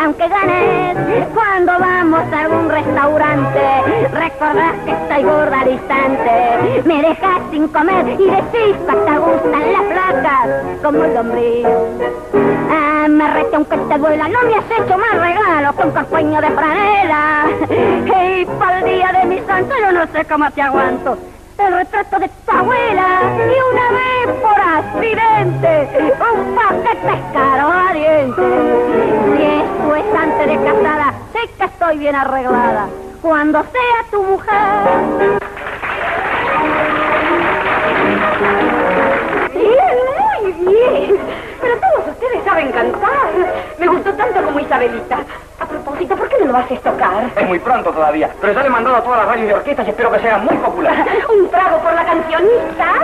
aunque 0.00 0.28
ganes. 0.28 0.96
Cuando 1.34 1.72
vamos 1.78 2.20
a 2.32 2.40
algún 2.40 2.68
restaurante, 2.68 3.60
recordás 4.12 4.74
que 4.84 4.90
estoy 4.92 5.22
gorda 5.22 5.60
al 5.60 5.72
instante. 5.72 6.82
Me 6.84 7.02
dejas 7.02 7.40
sin 7.50 7.68
comer 7.68 8.08
y 8.08 8.26
decís 8.26 8.76
que 8.86 8.96
te 8.96 9.18
gustan 9.18 9.72
las 9.72 9.82
placas, 9.82 10.48
como 10.82 11.04
el 11.04 11.14
lombriz. 11.14 11.66
Amarrete 13.04 13.56
aunque 13.56 13.76
te 13.76 13.98
duela, 13.98 14.28
no 14.28 14.42
me 14.42 14.54
has 14.54 14.70
hecho 14.70 14.98
más 14.98 15.14
regalo 15.14 15.76
que 15.76 15.82
un 15.82 16.30
de 16.40 16.50
franela. 16.50 17.46
Y 18.38 18.44
para 18.44 18.78
el 18.78 18.84
día 18.84 19.12
de 19.12 19.26
mi 19.26 19.38
santo 19.40 19.74
yo 19.80 19.92
no 19.92 20.06
sé 20.12 20.17
cómo 20.24 20.50
te 20.50 20.62
aguanto. 20.62 21.18
El 21.58 21.72
retrato 21.74 22.18
de 22.20 22.28
tu 22.28 22.52
abuela 22.52 23.20
y 23.36 23.56
una 23.72 23.90
vez 23.90 24.28
por 24.40 24.60
accidente 24.60 25.88
un 26.34 26.54
paquete 26.54 27.20
caro 27.32 27.68
a 27.72 27.92
dientes. 27.92 28.44
Si 29.36 29.42
esto 29.42 29.96
es 29.96 30.14
antes 30.14 30.46
de 30.46 30.56
casada, 30.64 31.14
sé 31.32 31.40
que 31.58 31.64
estoy 31.64 31.98
bien 31.98 32.14
arreglada. 32.14 32.88
Cuando 33.20 33.62
sea 33.62 34.10
tu 34.10 34.22
mujer. 34.22 35.38
Bien. 40.58 41.16
Pero 41.60 41.74
todos 41.80 42.08
ustedes 42.08 42.44
saben 42.44 42.72
cantar. 42.72 43.30
Me 43.78 43.86
gustó 43.86 44.12
tanto 44.12 44.42
como 44.42 44.60
Isabelita. 44.60 45.18
A 45.60 45.66
propósito, 45.66 46.16
¿por 46.16 46.28
qué 46.28 46.36
no 46.44 46.52
lo 46.52 46.58
haces 46.58 46.80
tocar? 46.82 47.30
Es 47.36 47.48
muy 47.48 47.58
pronto 47.58 47.90
todavía, 47.90 48.30
pero 48.40 48.52
ya 48.52 48.60
le 48.62 48.68
he 48.68 48.70
mandado 48.70 48.96
a 48.96 49.02
todas 49.02 49.18
las 49.18 49.28
radios 49.28 49.48
de 49.48 49.54
orquestas 49.54 49.86
y 49.86 49.90
espero 49.90 50.12
que 50.12 50.20
sea 50.20 50.38
muy 50.38 50.56
popular. 50.56 51.04
Un 51.36 51.50
trago 51.50 51.78
por 51.82 51.92
la 51.94 52.04
cancionista. 52.04 52.94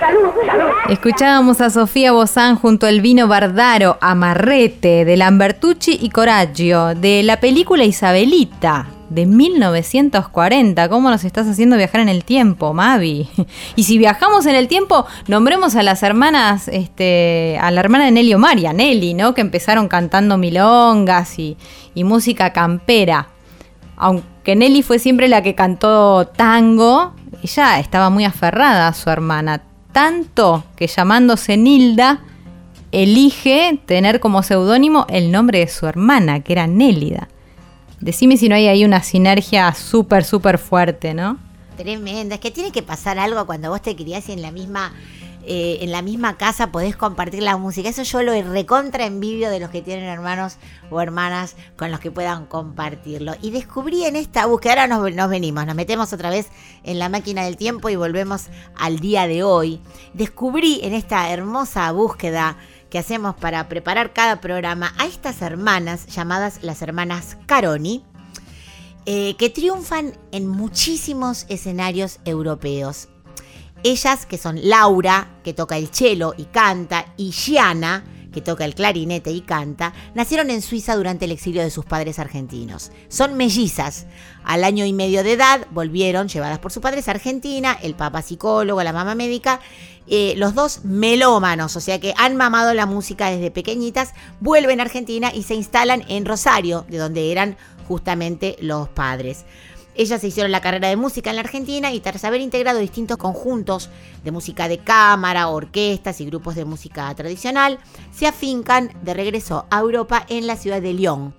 Salud. 0.00 0.30
Salud. 0.44 0.70
Escuchábamos 0.88 1.60
a 1.60 1.70
Sofía 1.70 2.10
Bozán 2.10 2.56
junto 2.56 2.86
al 2.86 3.00
vino 3.00 3.28
Bardaro, 3.28 3.96
Amarrete, 4.00 5.04
de 5.04 5.16
Lambertucci 5.16 5.98
y 6.00 6.10
Coraggio, 6.10 6.94
de 6.96 7.22
la 7.22 7.38
película 7.38 7.84
Isabelita, 7.84 8.86
de 9.10 9.26
1940. 9.26 10.88
¿Cómo 10.88 11.10
nos 11.10 11.24
estás 11.24 11.46
haciendo 11.46 11.76
viajar 11.76 12.00
en 12.00 12.08
el 12.08 12.24
tiempo, 12.24 12.72
Mavi? 12.72 13.28
Y 13.76 13.84
si 13.84 13.98
viajamos 13.98 14.46
en 14.46 14.54
el 14.54 14.68
tiempo, 14.68 15.06
nombremos 15.26 15.76
a 15.76 15.82
las 15.82 16.02
hermanas, 16.02 16.68
este, 16.68 17.58
a 17.60 17.70
la 17.70 17.80
hermana 17.80 18.06
de 18.06 18.12
Nelly 18.12 18.34
Omar 18.34 18.58
y 18.58 18.66
a 18.66 18.72
Nelly, 18.72 19.14
¿no? 19.14 19.34
Que 19.34 19.40
empezaron 19.40 19.88
cantando 19.88 20.38
milongas 20.38 21.38
y, 21.38 21.56
y 21.94 22.04
música 22.04 22.52
campera. 22.52 23.28
Aunque 23.96 24.56
Nelly 24.56 24.82
fue 24.82 24.98
siempre 24.98 25.28
la 25.28 25.42
que 25.42 25.54
cantó 25.54 26.26
tango, 26.26 27.14
ella 27.42 27.80
estaba 27.80 28.10
muy 28.10 28.24
aferrada 28.24 28.88
a 28.88 28.94
su 28.94 29.10
hermana, 29.10 29.62
tanto 29.92 30.64
que 30.76 30.86
llamándose 30.86 31.56
Nilda, 31.56 32.20
elige 32.92 33.80
tener 33.86 34.20
como 34.20 34.42
seudónimo 34.42 35.06
el 35.08 35.30
nombre 35.30 35.60
de 35.60 35.68
su 35.68 35.86
hermana, 35.86 36.40
que 36.40 36.52
era 36.52 36.66
Nélida. 36.66 37.28
Decime 38.00 38.36
si 38.36 38.48
no 38.48 38.54
hay 38.54 38.68
ahí 38.68 38.84
una 38.84 39.02
sinergia 39.02 39.74
súper, 39.74 40.24
súper 40.24 40.58
fuerte, 40.58 41.14
¿no? 41.14 41.38
Tremenda. 41.76 42.36
Es 42.36 42.40
que 42.40 42.50
tiene 42.50 42.72
que 42.72 42.82
pasar 42.82 43.18
algo 43.18 43.46
cuando 43.46 43.70
vos 43.70 43.82
te 43.82 43.94
criás 43.94 44.28
y 44.28 44.32
en 44.32 44.42
la 44.42 44.50
misma 44.50 44.92
eh, 45.42 45.78
en 45.80 45.90
la 45.90 46.02
misma 46.02 46.36
casa 46.36 46.70
podés 46.70 46.96
compartir 46.96 47.42
la 47.42 47.56
música. 47.56 47.88
Eso 47.88 48.02
yo 48.02 48.22
lo 48.22 48.40
recontra 48.42 49.06
envidio 49.06 49.50
de 49.50 49.58
los 49.58 49.70
que 49.70 49.80
tienen 49.80 50.04
hermanos 50.04 50.56
o 50.90 51.00
hermanas 51.00 51.56
con 51.76 51.90
los 51.90 51.98
que 51.98 52.10
puedan 52.10 52.44
compartirlo. 52.46 53.34
Y 53.40 53.50
descubrí 53.50 54.04
en 54.04 54.16
esta 54.16 54.44
búsqueda, 54.46 54.72
ahora 54.72 54.86
nos, 54.86 55.14
nos 55.14 55.30
venimos, 55.30 55.64
nos 55.64 55.74
metemos 55.74 56.12
otra 56.12 56.28
vez 56.28 56.48
en 56.84 56.98
la 56.98 57.08
máquina 57.08 57.44
del 57.44 57.56
tiempo 57.56 57.88
y 57.88 57.96
volvemos 57.96 58.48
al 58.76 59.00
día 59.00 59.26
de 59.26 59.42
hoy. 59.42 59.80
Descubrí 60.12 60.80
en 60.82 60.92
esta 60.92 61.30
hermosa 61.30 61.90
búsqueda 61.92 62.58
que 62.90 62.98
hacemos 62.98 63.36
para 63.36 63.68
preparar 63.68 64.12
cada 64.12 64.40
programa 64.40 64.92
a 64.98 65.06
estas 65.06 65.40
hermanas 65.42 66.06
llamadas 66.06 66.58
las 66.62 66.82
hermanas 66.82 67.38
Caroni, 67.46 68.04
eh, 69.06 69.36
que 69.36 69.48
triunfan 69.48 70.12
en 70.32 70.48
muchísimos 70.48 71.46
escenarios 71.48 72.20
europeos. 72.24 73.08
Ellas, 73.82 74.26
que 74.26 74.36
son 74.36 74.60
Laura, 74.68 75.38
que 75.42 75.54
toca 75.54 75.78
el 75.78 75.88
cello 75.88 76.34
y 76.36 76.44
canta, 76.44 77.14
y 77.16 77.30
Gianna, 77.30 78.04
que 78.32 78.40
toca 78.40 78.64
el 78.64 78.74
clarinete 78.74 79.30
y 79.30 79.40
canta, 79.40 79.92
nacieron 80.14 80.50
en 80.50 80.62
Suiza 80.62 80.96
durante 80.96 81.24
el 81.24 81.32
exilio 81.32 81.62
de 81.62 81.70
sus 81.70 81.84
padres 81.84 82.18
argentinos. 82.18 82.92
Son 83.08 83.36
mellizas. 83.36 84.06
Al 84.44 84.64
año 84.64 84.84
y 84.84 84.92
medio 84.92 85.22
de 85.22 85.32
edad 85.32 85.66
volvieron, 85.70 86.28
llevadas 86.28 86.58
por 86.58 86.72
sus 86.72 86.82
padres 86.82 87.08
a 87.08 87.12
Argentina, 87.12 87.76
el 87.82 87.94
papá 87.94 88.22
psicólogo, 88.22 88.82
la 88.82 88.92
mamá 88.92 89.14
médica, 89.14 89.60
eh, 90.12 90.34
los 90.36 90.56
dos 90.56 90.84
melómanos, 90.84 91.76
o 91.76 91.80
sea 91.80 92.00
que 92.00 92.14
han 92.16 92.36
mamado 92.36 92.74
la 92.74 92.84
música 92.84 93.30
desde 93.30 93.52
pequeñitas, 93.52 94.12
vuelven 94.40 94.80
a 94.80 94.82
Argentina 94.82 95.30
y 95.32 95.44
se 95.44 95.54
instalan 95.54 96.02
en 96.08 96.24
Rosario, 96.24 96.84
de 96.88 96.98
donde 96.98 97.30
eran 97.30 97.56
justamente 97.86 98.56
los 98.60 98.88
padres. 98.88 99.44
Ellas 99.94 100.20
se 100.20 100.26
hicieron 100.26 100.50
la 100.50 100.60
carrera 100.60 100.88
de 100.88 100.96
música 100.96 101.30
en 101.30 101.36
la 101.36 101.42
Argentina 101.42 101.92
y 101.92 102.00
tras 102.00 102.24
haber 102.24 102.40
integrado 102.40 102.80
distintos 102.80 103.18
conjuntos 103.18 103.88
de 104.24 104.32
música 104.32 104.66
de 104.66 104.78
cámara, 104.78 105.46
orquestas 105.46 106.20
y 106.20 106.26
grupos 106.26 106.56
de 106.56 106.64
música 106.64 107.14
tradicional, 107.14 107.78
se 108.12 108.26
afincan 108.26 108.90
de 109.02 109.14
regreso 109.14 109.66
a 109.70 109.78
Europa 109.78 110.26
en 110.28 110.48
la 110.48 110.56
ciudad 110.56 110.82
de 110.82 110.92
Lyon. 110.92 111.34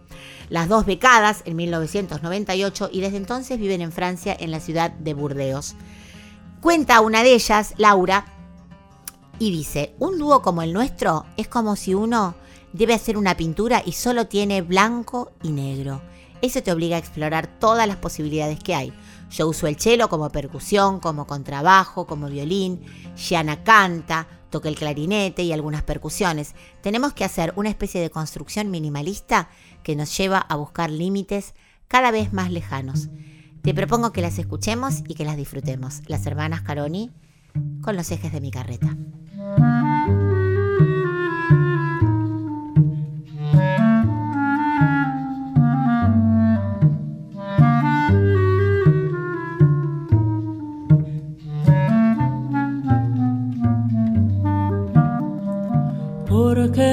las 0.48 0.70
dos 0.70 0.86
becadas 0.86 1.44
en 1.44 1.58
1998 1.58 2.90
y 2.94 3.02
desde 3.02 3.18
entonces 3.18 3.60
viven 3.60 3.82
en 3.82 3.92
Francia 3.92 4.36
en 4.40 4.52
la 4.52 4.62
ciudad 4.62 4.92
de 4.92 5.14
Burdeos. 5.14 5.76
Cuenta 6.62 7.02
una 7.02 7.24
de 7.24 7.34
ellas, 7.34 7.74
Laura, 7.78 8.26
y 9.42 9.50
dice, 9.50 9.96
un 9.98 10.20
dúo 10.20 10.44
como 10.44 10.62
el 10.62 10.72
nuestro 10.72 11.26
es 11.36 11.48
como 11.48 11.76
si 11.76 11.96
uno 11.96 12.36
debe 12.74 12.94
hacer 12.94 13.18
una 13.18 13.36
pintura 13.36 13.82
y 13.84 13.94
solo 13.94 14.28
tiene 14.28 14.62
blanco 14.62 15.32
y 15.42 15.50
negro. 15.50 16.00
Eso 16.44 16.62
te 16.62 16.72
obliga 16.72 16.96
a 16.96 17.00
explorar 17.00 17.48
todas 17.60 17.88
las 17.88 17.98
posibilidades 17.98 18.60
que 18.60 18.76
hay. 18.76 18.94
Yo 19.32 19.48
uso 19.48 19.66
el 19.66 19.80
cello 19.80 20.10
como 20.10 20.30
percusión, 20.30 21.00
como 21.00 21.26
contrabajo, 21.26 22.06
como 22.06 22.28
violín. 22.28 22.82
Gianna 23.16 23.64
canta, 23.64 24.28
toca 24.52 24.70
el 24.70 24.76
clarinete 24.76 25.42
y 25.42 25.54
algunas 25.54 25.82
percusiones. 25.82 26.54
Tenemos 26.82 27.14
que 27.14 27.26
hacer 27.26 27.52
una 27.56 27.70
especie 27.70 28.00
de 28.00 28.12
construcción 28.12 28.70
minimalista 28.70 29.50
que 29.82 29.96
nos 29.96 30.16
lleva 30.16 30.38
a 30.38 30.56
buscar 30.56 30.92
límites 30.92 31.56
cada 31.88 32.12
vez 32.12 32.32
más 32.32 32.52
lejanos. 32.52 33.10
Te 33.64 33.74
propongo 33.74 34.12
que 34.12 34.22
las 34.22 34.38
escuchemos 34.38 35.02
y 35.08 35.16
que 35.16 35.26
las 35.26 35.36
disfrutemos. 35.36 36.04
Las 36.06 36.28
hermanas 36.28 36.62
Caroni 36.62 37.10
con 37.82 37.96
los 37.96 38.12
ejes 38.12 38.32
de 38.32 38.40
mi 38.40 38.52
carreta. 38.52 38.96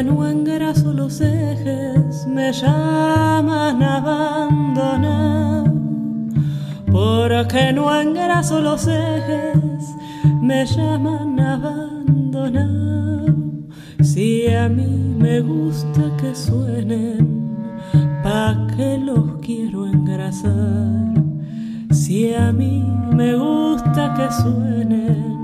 No 0.04 0.24
engraso 0.28 0.92
los 0.92 1.20
ejes, 1.20 2.24
me 2.28 2.52
llaman 2.52 3.82
a 3.82 3.96
abandonar. 3.96 5.72
Porque 6.86 7.72
no 7.72 7.92
engraso 8.00 8.60
los 8.60 8.86
ejes, 8.86 9.96
me 10.40 10.64
llaman 10.64 11.40
a 11.40 11.54
abandonar. 11.54 13.34
Si 14.00 14.46
a 14.46 14.68
mí 14.68 15.16
me 15.18 15.40
gusta 15.40 16.16
que 16.20 16.32
suenen, 16.32 17.56
¿pa' 18.22 18.68
qué 18.76 18.98
los 18.98 19.38
quiero 19.42 19.84
engrasar? 19.86 21.12
Si 21.90 22.32
a 22.34 22.52
mí 22.52 22.84
me 23.12 23.34
gusta 23.34 24.14
que 24.14 24.30
suenen, 24.30 25.37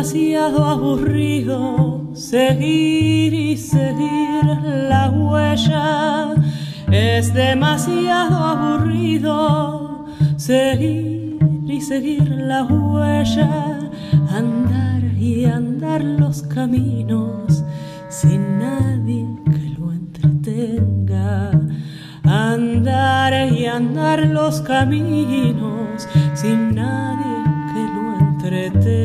demasiado 0.00 0.64
aburrido 0.64 2.08
seguir 2.14 3.34
y 3.34 3.54
seguir 3.58 4.44
la 4.88 5.10
huella. 5.10 6.32
Es 6.90 7.34
demasiado 7.34 8.34
aburrido 8.34 10.06
seguir 10.38 11.38
y 11.66 11.82
seguir 11.82 12.30
la 12.30 12.64
huella. 12.64 13.90
Andar 14.30 15.02
y 15.18 15.44
andar 15.44 16.02
los 16.02 16.44
caminos 16.44 17.62
sin 18.08 18.58
nadie 18.58 19.26
que 19.44 19.78
lo 19.78 19.92
entretenga. 19.92 21.50
Andar 22.22 23.52
y 23.52 23.66
andar 23.66 24.26
los 24.28 24.62
caminos 24.62 26.08
sin 26.32 26.74
nadie 26.74 27.36
que 27.74 27.80
lo 27.80 28.18
entretenga. 28.18 28.99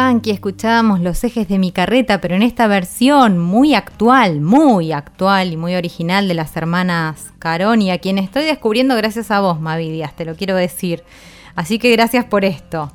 De 0.00 0.06
Yupanqui 0.06 0.30
escuchábamos 0.30 1.00
los 1.00 1.22
ejes 1.24 1.46
de 1.46 1.58
mi 1.58 1.72
carreta, 1.72 2.22
pero 2.22 2.34
en 2.34 2.40
esta 2.40 2.66
versión 2.66 3.38
muy 3.38 3.74
actual, 3.74 4.40
muy 4.40 4.92
actual 4.92 5.52
y 5.52 5.58
muy 5.58 5.74
original 5.74 6.26
de 6.26 6.32
las 6.32 6.56
hermanas 6.56 7.32
Caroni, 7.38 7.90
a 7.90 7.98
quien 7.98 8.16
estoy 8.16 8.44
descubriendo 8.44 8.96
gracias 8.96 9.30
a 9.30 9.40
vos, 9.40 9.60
Mavi 9.60 9.90
Díaz, 9.90 10.16
te 10.16 10.24
lo 10.24 10.36
quiero 10.36 10.56
decir. 10.56 11.04
Así 11.54 11.78
que 11.78 11.92
gracias 11.92 12.24
por 12.24 12.46
esto. 12.46 12.90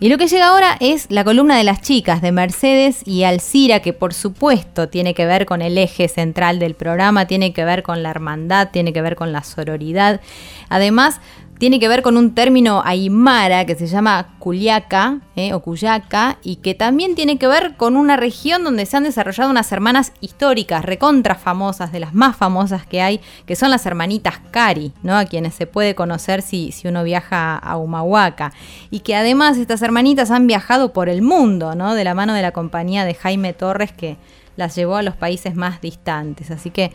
Y 0.00 0.08
lo 0.08 0.18
que 0.18 0.26
llega 0.26 0.48
ahora 0.48 0.76
es 0.80 1.06
la 1.10 1.22
columna 1.22 1.56
de 1.56 1.62
las 1.62 1.80
chicas 1.80 2.20
de 2.20 2.32
Mercedes 2.32 3.06
y 3.06 3.22
Alcira, 3.22 3.78
que 3.78 3.92
por 3.92 4.12
supuesto 4.12 4.88
tiene 4.88 5.14
que 5.14 5.26
ver 5.26 5.46
con 5.46 5.62
el 5.62 5.78
eje 5.78 6.08
central 6.08 6.58
del 6.58 6.74
programa, 6.74 7.28
tiene 7.28 7.52
que 7.52 7.64
ver 7.64 7.84
con 7.84 8.02
la 8.02 8.10
hermandad, 8.10 8.70
tiene 8.72 8.92
que 8.92 9.00
ver 9.00 9.14
con 9.14 9.30
la 9.30 9.44
sororidad. 9.44 10.20
Además, 10.68 11.20
tiene 11.62 11.78
que 11.78 11.86
ver 11.86 12.02
con 12.02 12.16
un 12.16 12.34
término 12.34 12.82
aymara 12.84 13.64
que 13.66 13.76
se 13.76 13.86
llama 13.86 14.34
Culiaca 14.40 15.20
eh, 15.36 15.54
o 15.54 15.60
Cuyaca 15.60 16.38
y 16.42 16.56
que 16.56 16.74
también 16.74 17.14
tiene 17.14 17.38
que 17.38 17.46
ver 17.46 17.76
con 17.76 17.94
una 17.94 18.16
región 18.16 18.64
donde 18.64 18.84
se 18.84 18.96
han 18.96 19.04
desarrollado 19.04 19.48
unas 19.48 19.70
hermanas 19.70 20.12
históricas, 20.20 20.84
recontra 20.84 21.36
famosas, 21.36 21.92
de 21.92 22.00
las 22.00 22.14
más 22.14 22.34
famosas 22.34 22.84
que 22.84 23.00
hay, 23.00 23.20
que 23.46 23.54
son 23.54 23.70
las 23.70 23.86
hermanitas 23.86 24.40
Cari, 24.50 24.90
¿no? 25.04 25.16
a 25.16 25.24
quienes 25.24 25.54
se 25.54 25.68
puede 25.68 25.94
conocer 25.94 26.42
si, 26.42 26.72
si 26.72 26.88
uno 26.88 27.04
viaja 27.04 27.58
a 27.58 27.76
Humahuaca. 27.76 28.52
Y 28.90 28.98
que 28.98 29.14
además 29.14 29.56
estas 29.56 29.82
hermanitas 29.82 30.32
han 30.32 30.48
viajado 30.48 30.92
por 30.92 31.08
el 31.08 31.22
mundo, 31.22 31.76
¿no? 31.76 31.94
de 31.94 32.02
la 32.02 32.14
mano 32.14 32.34
de 32.34 32.42
la 32.42 32.50
compañía 32.50 33.04
de 33.04 33.14
Jaime 33.14 33.52
Torres 33.52 33.92
que 33.92 34.16
las 34.56 34.74
llevó 34.74 34.96
a 34.96 35.02
los 35.02 35.14
países 35.14 35.54
más 35.54 35.80
distantes. 35.80 36.50
Así 36.50 36.70
que 36.70 36.90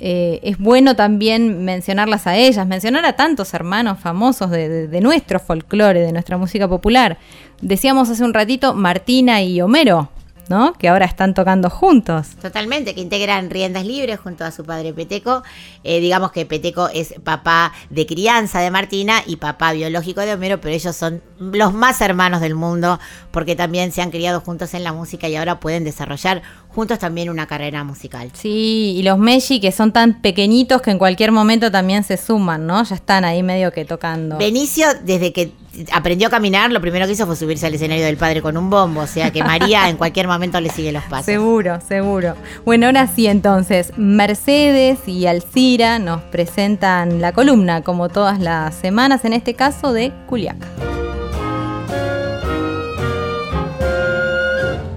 eh, 0.00 0.40
es 0.42 0.58
bueno 0.58 0.94
también 0.96 1.64
mencionarlas 1.64 2.26
a 2.26 2.36
ellas, 2.36 2.66
mencionar 2.66 3.04
a 3.06 3.14
tantos 3.14 3.54
hermanos 3.54 3.98
famosos 3.98 4.50
de, 4.50 4.88
de- 4.88 5.00
nuestro 5.00 5.38
folclore, 5.40 6.00
de 6.00 6.12
nuestra 6.12 6.36
música 6.36 6.68
popular. 6.68 7.18
Decíamos 7.60 8.08
hace 8.10 8.22
un 8.24 8.34
ratito 8.34 8.74
Martina 8.74 9.42
y 9.42 9.60
Homero, 9.60 10.10
¿no? 10.48 10.74
Que 10.74 10.88
ahora 10.88 11.06
están 11.06 11.34
tocando 11.34 11.70
juntos. 11.70 12.28
Totalmente, 12.40 12.94
que 12.94 13.00
integran 13.00 13.50
riendas 13.50 13.84
libres 13.84 14.20
junto 14.20 14.44
a 14.44 14.50
su 14.52 14.64
padre 14.64 14.92
Peteco. 14.92 15.42
Eh, 15.82 16.00
digamos 16.00 16.30
que 16.32 16.46
Peteco 16.46 16.88
es 16.88 17.14
papá 17.24 17.72
de 17.90 18.06
crianza 18.06 18.60
de 18.60 18.70
Martina 18.70 19.22
y 19.26 19.36
papá 19.36 19.72
biológico 19.72 20.20
de 20.20 20.34
Homero, 20.34 20.60
pero 20.60 20.74
ellos 20.74 20.94
son 20.94 21.20
los 21.38 21.72
más 21.74 22.00
hermanos 22.00 22.40
del 22.40 22.54
mundo, 22.54 22.98
porque 23.30 23.56
también 23.56 23.92
se 23.92 24.02
han 24.02 24.10
criado 24.10 24.40
juntos 24.40 24.74
en 24.74 24.84
la 24.84 24.92
música 24.92 25.28
y 25.28 25.36
ahora 25.36 25.60
pueden 25.60 25.84
desarrollar 25.84 26.42
juntos 26.68 26.98
también 26.98 27.30
una 27.30 27.46
carrera 27.46 27.84
musical. 27.84 28.30
Sí, 28.34 28.94
y 28.96 29.02
los 29.02 29.18
Meji 29.18 29.60
que 29.60 29.72
son 29.72 29.92
tan 29.92 30.20
pequeñitos 30.20 30.82
que 30.82 30.90
en 30.90 30.98
cualquier 30.98 31.32
momento 31.32 31.70
también 31.70 32.04
se 32.04 32.16
suman, 32.16 32.66
¿no? 32.66 32.84
Ya 32.84 32.94
están 32.94 33.24
ahí 33.24 33.42
medio 33.42 33.72
que 33.72 33.84
tocando. 33.84 34.36
Benicio, 34.38 34.86
desde 35.04 35.32
que 35.32 35.52
aprendió 35.92 36.28
a 36.28 36.30
caminar, 36.30 36.70
lo 36.72 36.80
primero 36.80 37.06
que 37.06 37.12
hizo 37.12 37.26
fue 37.26 37.36
subirse 37.36 37.66
al 37.66 37.74
escenario 37.74 38.04
del 38.04 38.16
padre 38.16 38.42
con 38.42 38.56
un 38.56 38.70
bombo, 38.70 39.02
o 39.02 39.06
sea 39.06 39.30
que 39.30 39.42
María 39.42 39.88
en 39.88 39.96
cualquier 39.96 40.26
momento 40.26 40.60
le 40.60 40.70
sigue 40.70 40.92
los 40.92 41.04
pasos. 41.04 41.26
Seguro, 41.26 41.80
seguro. 41.86 42.34
Bueno, 42.64 42.86
ahora 42.86 43.06
sí, 43.06 43.26
entonces, 43.26 43.92
Mercedes 43.96 44.98
y 45.06 45.26
Alcira 45.26 45.98
nos 45.98 46.22
presentan 46.22 47.20
la 47.20 47.32
columna, 47.32 47.82
como 47.82 48.08
todas 48.08 48.38
las 48.38 48.74
semanas, 48.74 49.24
en 49.24 49.32
este 49.32 49.54
caso 49.54 49.92
de 49.92 50.12
Culiaca. 50.26 50.95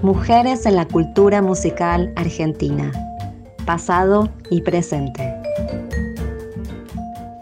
Mujeres 0.02 0.64
en 0.64 0.76
la 0.76 0.88
cultura 0.88 1.42
musical 1.42 2.10
argentina. 2.16 2.90
Pasado 3.66 4.30
y 4.48 4.62
presente. 4.62 5.39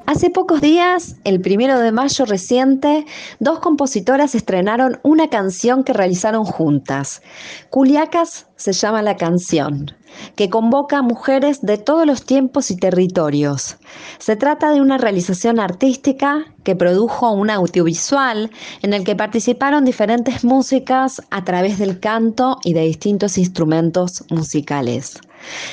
Hace 0.09 0.31
pocos 0.31 0.63
días, 0.63 1.17
el 1.25 1.39
primero 1.43 1.79
de 1.81 1.93
mayo 1.93 2.25
reciente, 2.25 3.05
dos 3.41 3.59
compositoras 3.59 4.35
estrenaron 4.35 5.01
una 5.03 5.29
canción 5.29 5.85
que 5.85 5.93
realizaron 5.93 6.47
juntas. 6.47 7.21
Culiacas 7.69 8.47
se 8.57 8.73
llama 8.73 9.03
la 9.03 9.17
canción, 9.17 9.93
que 10.35 10.49
convoca 10.49 10.97
a 10.97 11.03
mujeres 11.03 11.61
de 11.61 11.77
todos 11.77 12.07
los 12.07 12.25
tiempos 12.25 12.71
y 12.71 12.79
territorios. 12.79 13.77
Se 14.19 14.35
trata 14.35 14.71
de 14.71 14.81
una 14.81 14.97
realización 14.97 15.61
artística 15.61 16.47
que 16.65 16.75
produjo 16.75 17.31
un 17.33 17.51
audiovisual 17.51 18.51
en 18.81 18.95
el 18.95 19.05
que 19.05 19.15
participaron 19.15 19.85
diferentes 19.85 20.43
músicas 20.43 21.21
a 21.29 21.45
través 21.45 21.79
del 21.79 22.01
canto 22.01 22.57
y 22.65 22.73
de 22.73 22.81
distintos 22.81 23.37
instrumentos 23.37 24.25
musicales. 24.31 25.21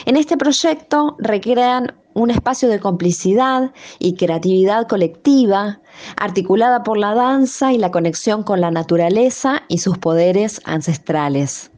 En 0.05 0.17
este 0.17 0.35
proyecto 0.35 1.15
recrean 1.19 1.93
un 2.15 2.31
espacio 2.31 2.69
de 2.69 2.79
complicidad 2.79 3.71
y 3.99 4.15
creatividad 4.15 4.87
colectiva, 4.87 5.81
articulada 6.17 6.81
por 6.81 6.97
la 6.97 7.13
danza 7.13 7.73
y 7.73 7.77
la 7.77 7.91
conexión 7.91 8.41
con 8.41 8.61
la 8.61 8.71
naturaleza 8.71 9.63
y 9.67 9.79
sus 9.79 9.97
poderes 9.97 10.61
ancestrales. 10.63 11.71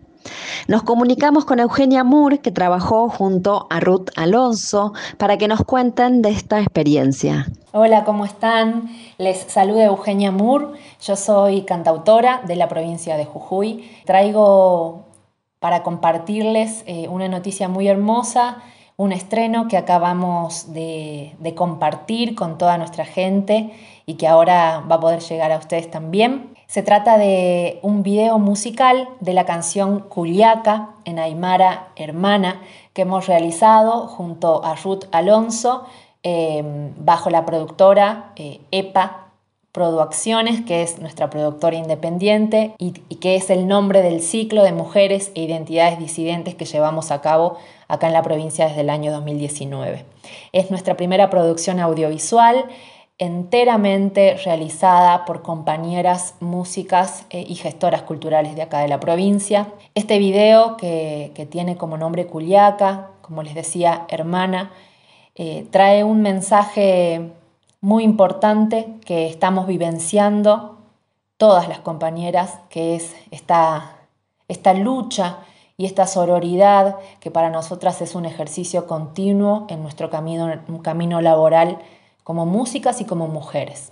Nos 0.67 0.83
comunicamos 0.83 1.45
con 1.45 1.59
Eugenia 1.59 2.03
Moore, 2.03 2.39
que 2.39 2.51
trabajó 2.51 3.09
junto 3.09 3.65
a 3.69 3.79
Ruth 3.79 4.09
Alonso, 4.15 4.93
para 5.17 5.37
que 5.37 5.47
nos 5.47 5.63
cuenten 5.63 6.21
de 6.21 6.29
esta 6.29 6.59
experiencia. 6.59 7.47
Hola, 7.71 8.03
¿cómo 8.03 8.25
están? 8.25 8.89
Les 9.17 9.39
saluda 9.39 9.85
Eugenia 9.85 10.31
Moore. 10.31 10.67
Yo 11.01 11.15
soy 11.15 11.63
cantautora 11.63 12.41
de 12.45 12.57
la 12.57 12.67
provincia 12.67 13.17
de 13.17 13.25
Jujuy. 13.25 13.89
Traigo 14.05 15.05
para 15.59 15.81
compartirles 15.81 16.83
eh, 16.85 17.07
una 17.07 17.27
noticia 17.27 17.67
muy 17.67 17.87
hermosa 17.87 18.61
un 18.97 19.11
estreno 19.11 19.67
que 19.67 19.77
acabamos 19.77 20.73
de, 20.73 21.35
compartir 21.55 22.33
con 22.33 22.57
toda 22.57 22.79
nuestra 22.79 23.05
gente 23.05 23.71
y 24.07 24.15
que 24.15 24.27
ahora 24.27 24.83
va 24.91 24.95
a 24.95 24.99
poder 24.99 25.19
llegar 25.21 25.51
a 25.51 25.57
ustedes 25.57 25.89
también. 25.89 26.55
Se 26.65 26.81
trata 26.81 27.17
de 27.17 27.79
un 27.83 28.01
video 28.01 28.39
musical 28.39 29.07
de 29.19 29.33
la 29.33 29.45
canción 29.45 29.99
Culiaca 29.99 30.89
en 31.05 31.19
Aymara 31.19 31.89
Hermana 31.95 32.59
que 32.93 33.03
hemos 33.03 33.27
realizado 33.27 34.07
junto 34.07 34.65
a 34.65 34.75
Ruth 34.75 35.05
Alonso 35.11 35.85
eh, 36.23 36.91
bajo 36.97 37.29
la 37.29 37.45
productora 37.45 38.31
eh, 38.35 38.59
EPA 38.71 39.26
Producciones, 39.77 40.61
que 40.65 40.81
es 40.81 40.97
nuestra 40.97 41.29
productora 41.29 41.75
independiente 41.75 42.73
y, 42.79 42.93
que 42.93 43.35
es 43.35 43.51
el 43.51 43.67
nombre 43.67 44.01
del 44.01 44.21
ciclo 44.21 44.63
de 44.63 44.71
mujeres 44.71 45.31
e 45.35 45.43
identidades 45.43 45.99
disidentes 45.99 46.55
que 46.55 46.65
llevamos 46.65 47.11
a 47.11 47.21
cabo 47.21 47.59
acá 47.87 48.07
en 48.07 48.13
la 48.13 48.23
provincia 48.23 48.67
desde 48.67 48.81
el 48.81 48.89
año 48.89 49.11
2019. 49.11 50.03
Es 50.51 50.71
nuestra 50.71 50.97
primera 50.97 51.29
producción 51.29 51.79
audiovisual 51.79 52.65
enteramente 53.19 54.35
realizada 54.43 55.25
por 55.25 55.43
compañeras 55.43 56.33
músicas 56.39 57.27
eh, 57.29 57.45
y 57.47 57.53
gestoras 57.53 58.01
culturales 58.01 58.55
de 58.55 58.63
acá 58.63 58.79
de 58.79 58.87
la 58.87 58.99
provincia. 58.99 59.67
Este 59.93 60.17
video 60.17 60.75
que, 60.77 61.33
que 61.35 61.45
tiene 61.45 61.77
como 61.77 61.99
nombre 61.99 62.25
Culiaca, 62.25 63.11
como 63.21 63.43
les 63.43 63.53
decía, 63.53 64.07
hermana, 64.09 64.71
eh, 65.35 65.67
trae 65.69 66.03
un 66.03 66.23
mensaje 66.23 67.29
muy 67.81 68.03
importante 68.03 68.95
que 69.05 69.27
estamos 69.27 69.67
vivenciando 69.67 70.77
todas 71.37 71.67
las 71.67 71.79
compañeras, 71.79 72.59
que 72.69 72.95
es 72.95 73.15
esta, 73.31 73.97
esta 74.47 74.73
lucha 74.73 75.39
y 75.77 75.85
esta 75.85 76.07
sororidad 76.07 76.97
que 77.19 77.29
para 77.29 77.49
nosotras 77.49 78.01
es 78.01 78.15
un 78.15 78.25
ejercicio 78.25 78.87
continuo 78.87 79.67
en 79.69 79.83
nuestro 79.83 80.09
camino, 80.09 80.51
camino 80.81 81.21
laboral 81.21 81.77
como 82.23 82.45
músicas 82.45 82.99
y 82.99 83.05
como 83.05 83.27
mujeres. 83.27 83.91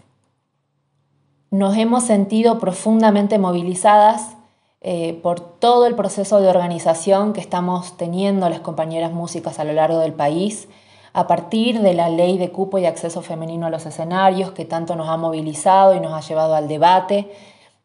Nos 1.52 1.78
hemos 1.78 2.04
sentido 2.04 2.60
profundamente 2.60 3.38
movilizadas 3.38 4.36
eh, 4.82 5.20
por 5.24 5.40
todo 5.40 5.86
el 5.86 5.96
proceso 5.96 6.42
de 6.42 6.50
organización 6.50 7.34
que 7.34 7.40
estamos 7.40 7.98
teniendo 7.98 8.50
las 8.50 8.60
compañeras 8.60 9.12
músicas 9.14 9.60
a 9.60 9.64
lo 9.64 9.74
largo 9.74 10.00
del 10.00 10.14
país, 10.14 10.68
a 11.16 11.28
partir 11.28 11.82
de 11.82 11.94
la 11.94 12.10
ley 12.10 12.38
de 12.38 12.52
cupo 12.52 12.78
y 12.78 12.86
acceso 12.86 13.22
femenino 13.22 13.68
a 13.68 13.70
los 13.70 13.86
escenarios 13.86 14.52
que 14.52 14.66
tanto 14.66 14.98
nos 14.98 15.08
ha 15.08 15.16
movilizado 15.16 15.96
y 15.96 16.02
nos 16.02 16.12
ha 16.12 16.20
llevado 16.20 16.56
al 16.56 16.68
debate, 16.68 17.32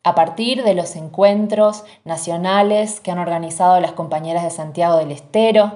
a 0.03 0.17
partir 0.17 0.65
de 0.65 0.75
los 0.75 0.97
encuentros 0.97 1.85
nacionales 2.05 2.99
que 2.99 3.13
han 3.13 3.21
organizado 3.21 3.79
las 3.79 3.93
compañeras 3.93 4.43
de 4.43 4.51
Santiago 4.51 4.97
del 4.97 5.13
Estero, 5.13 5.75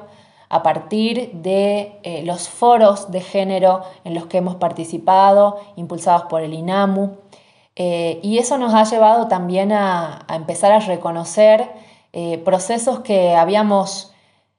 a 0.49 0.65
partir 0.65 1.31
de 1.33 2.01
eh, 2.03 2.25
los 2.25 2.49
foros 2.49 3.13
de 3.13 3.21
género 3.21 3.83
en 4.03 4.15
los 4.15 4.27
que 4.27 4.39
hemos 4.39 4.57
participado, 4.57 5.61
impulsados 5.77 6.23
por 6.23 6.43
el 6.43 6.55
INAMU. 6.55 7.19
Eh, 7.77 8.19
y 8.25 8.39
eso 8.39 8.59
nos 8.59 8.75
ha 8.75 8.83
llevado 8.83 9.29
también 9.29 9.71
a, 9.71 10.27
empezar 10.29 10.73
a 10.73 10.81
reconocer 10.81 11.71
eh, 12.13 12.39
procesos 12.39 12.99
que 13.01 13.37
habíamos 13.37 14.13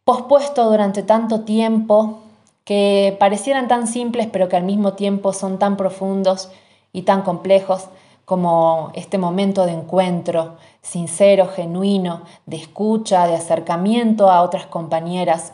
pospuesto 0.06 0.70
durante 0.70 1.04
tanto 1.04 1.42
tiempo 1.42 2.22
que 2.66 3.16
parecieran 3.20 3.70
tan 3.70 3.88
simples 3.88 4.28
pero 4.32 4.50
que 4.50 4.58
al 4.58 4.64
mismo 4.64 4.94
tiempo 4.94 5.32
son 5.32 5.60
tan 5.60 5.78
profundos 5.78 6.50
y 6.92 7.04
tan 7.04 7.22
complejos 7.22 7.88
como 8.26 8.92
este 8.96 9.18
momento 9.18 9.66
de 9.66 9.74
encuentro 9.74 10.58
sincero, 10.82 11.48
genuino, 11.48 12.24
de 12.46 12.58
escucha, 12.58 13.28
de 13.28 13.36
acercamiento 13.36 14.30
a 14.30 14.42
otras 14.42 14.66
compañeras. 14.66 15.54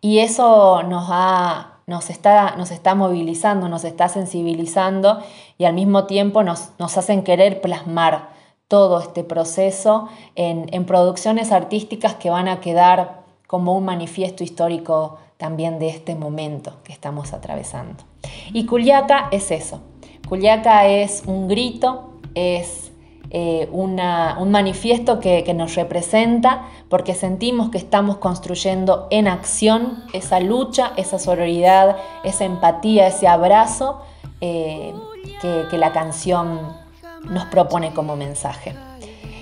Y 0.00 0.18
eso 0.20 0.82
nos, 0.84 1.06
ha, 1.08 1.80
nos, 1.86 2.10
está, 2.10 2.54
nos 2.56 2.70
está 2.70 2.94
movilizando, 2.94 3.68
nos 3.68 3.84
está 3.84 4.08
sensibilizando 4.08 5.20
y 5.58 5.64
al 5.64 5.74
mismo 5.74 6.04
tiempo 6.04 6.42
nos, 6.42 6.70
nos 6.78 6.96
hacen 6.96 7.22
querer 7.22 7.60
plasmar 7.60 8.28
todo 8.68 9.00
este 9.00 9.24
proceso 9.24 10.08
en, 10.34 10.66
en 10.72 10.84
producciones 10.84 11.52
artísticas 11.52 12.14
que 12.14 12.30
van 12.30 12.48
a 12.48 12.60
quedar 12.60 13.22
como 13.46 13.76
un 13.76 13.84
manifiesto 13.84 14.42
histórico 14.42 15.18
también 15.36 15.78
de 15.78 15.88
este 15.88 16.14
momento 16.14 16.74
que 16.84 16.92
estamos 16.92 17.32
atravesando. 17.32 18.04
Y 18.52 18.66
Culiaca 18.66 19.28
es 19.30 19.50
eso. 19.50 19.80
Culiaca 20.28 20.86
es 20.86 21.22
un 21.26 21.48
grito, 21.48 22.10
es 22.34 22.90
eh, 23.30 23.68
un 23.72 23.96
manifiesto 24.50 25.20
que, 25.20 25.52
nos 25.54 25.74
representa 25.74 26.66
porque 26.88 27.14
sentimos 27.14 27.70
que 27.70 27.78
estamos 27.78 28.18
construyendo 28.18 29.08
en 29.10 29.28
acción 29.28 30.04
esa 30.12 30.40
lucha, 30.40 30.92
esa 30.96 31.18
sororidad, 31.18 31.96
esa 32.24 32.44
empatía, 32.44 33.08
ese 33.08 33.28
abrazo 33.28 34.00
eh, 34.40 34.94
que 35.70 35.78
la 35.78 35.92
canción 35.92 36.60
nos 37.28 37.44
propone 37.46 37.92
como 37.92 38.16
mensaje. 38.16 38.74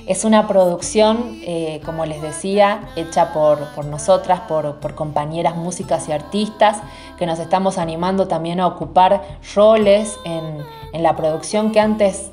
Es 0.06 0.24
una 0.24 0.46
producción, 0.46 1.38
eh, 1.42 1.80
como 1.84 2.04
les 2.04 2.20
decía, 2.20 2.90
hecha 2.94 3.32
por, 3.32 3.58
por 3.74 3.86
nosotras, 3.86 4.40
por, 4.40 4.76
por, 4.76 4.94
compañeras 4.94 5.56
músicas 5.56 6.08
y 6.08 6.12
artistas, 6.12 6.78
que 7.18 7.24
nos 7.24 7.38
estamos 7.38 7.78
animando 7.78 8.28
también 8.28 8.60
a 8.60 8.66
ocupar 8.66 9.22
roles 9.54 10.18
en, 10.24 10.58
en 10.92 11.02
la 11.02 11.16
producción 11.16 11.72
que 11.72 11.80
antes, 11.80 12.30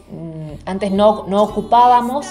antes 0.65 0.91
no, 0.91 1.25
no, 1.27 1.43
ocupábamos, 1.43 2.27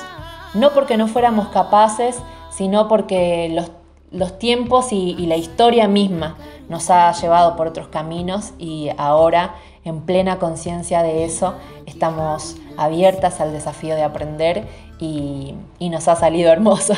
no 0.53 0.71
porque 0.71 0.99
no 0.99 1.09
fuéramos 1.09 1.49
capaces, 1.49 2.19
sino 2.51 2.87
porque 2.87 3.49
los, 3.51 3.71
los 4.11 4.39
tiempos 4.39 4.93
y 4.93 5.27
la 5.27 5.37
historia 5.37 5.89
misma 5.89 6.37
nos 6.71 6.89
ha 6.89 7.11
llevado 7.13 7.57
por 7.57 7.67
otros 7.67 7.89
caminos 7.89 8.53
y 8.57 8.91
ahora, 8.97 9.57
en 9.85 10.03
plena 10.03 10.39
conciencia 10.39 11.03
de 11.03 11.25
eso, 11.25 11.55
estamos 11.87 12.57
abiertas 12.77 13.41
al 13.41 13.53
desafío 13.53 13.95
de 13.95 14.03
aprender 14.03 14.67
y, 14.99 15.55
nos 15.81 16.09
ha 16.09 16.17
salido 16.17 16.53
hermoso. 16.53 16.95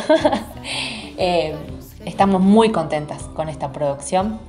eh, 1.18 1.54
estamos 2.04 2.40
muy 2.40 2.70
contentas 2.72 3.22
con 3.34 3.48
esta 3.48 3.72
producción 3.72 4.40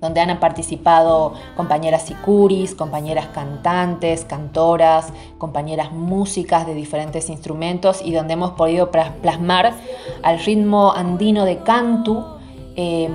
donde 0.00 0.20
han 0.20 0.40
participado 0.40 1.34
compañeras 1.56 2.06
sicuris, 2.06 2.74
compañeras 2.74 3.26
cantantes, 3.28 4.24
cantoras, 4.24 5.12
compañeras 5.38 5.92
músicas 5.92 6.66
de 6.66 6.74
diferentes 6.74 7.28
instrumentos 7.28 8.00
y 8.02 8.12
donde 8.12 8.32
hemos 8.32 8.52
podido 8.52 8.90
plas- 8.90 9.12
plasmar 9.20 9.74
al 10.22 10.38
ritmo 10.38 10.92
andino 10.92 11.44
de 11.44 11.58
cantu 11.58 12.24
eh, 12.76 13.10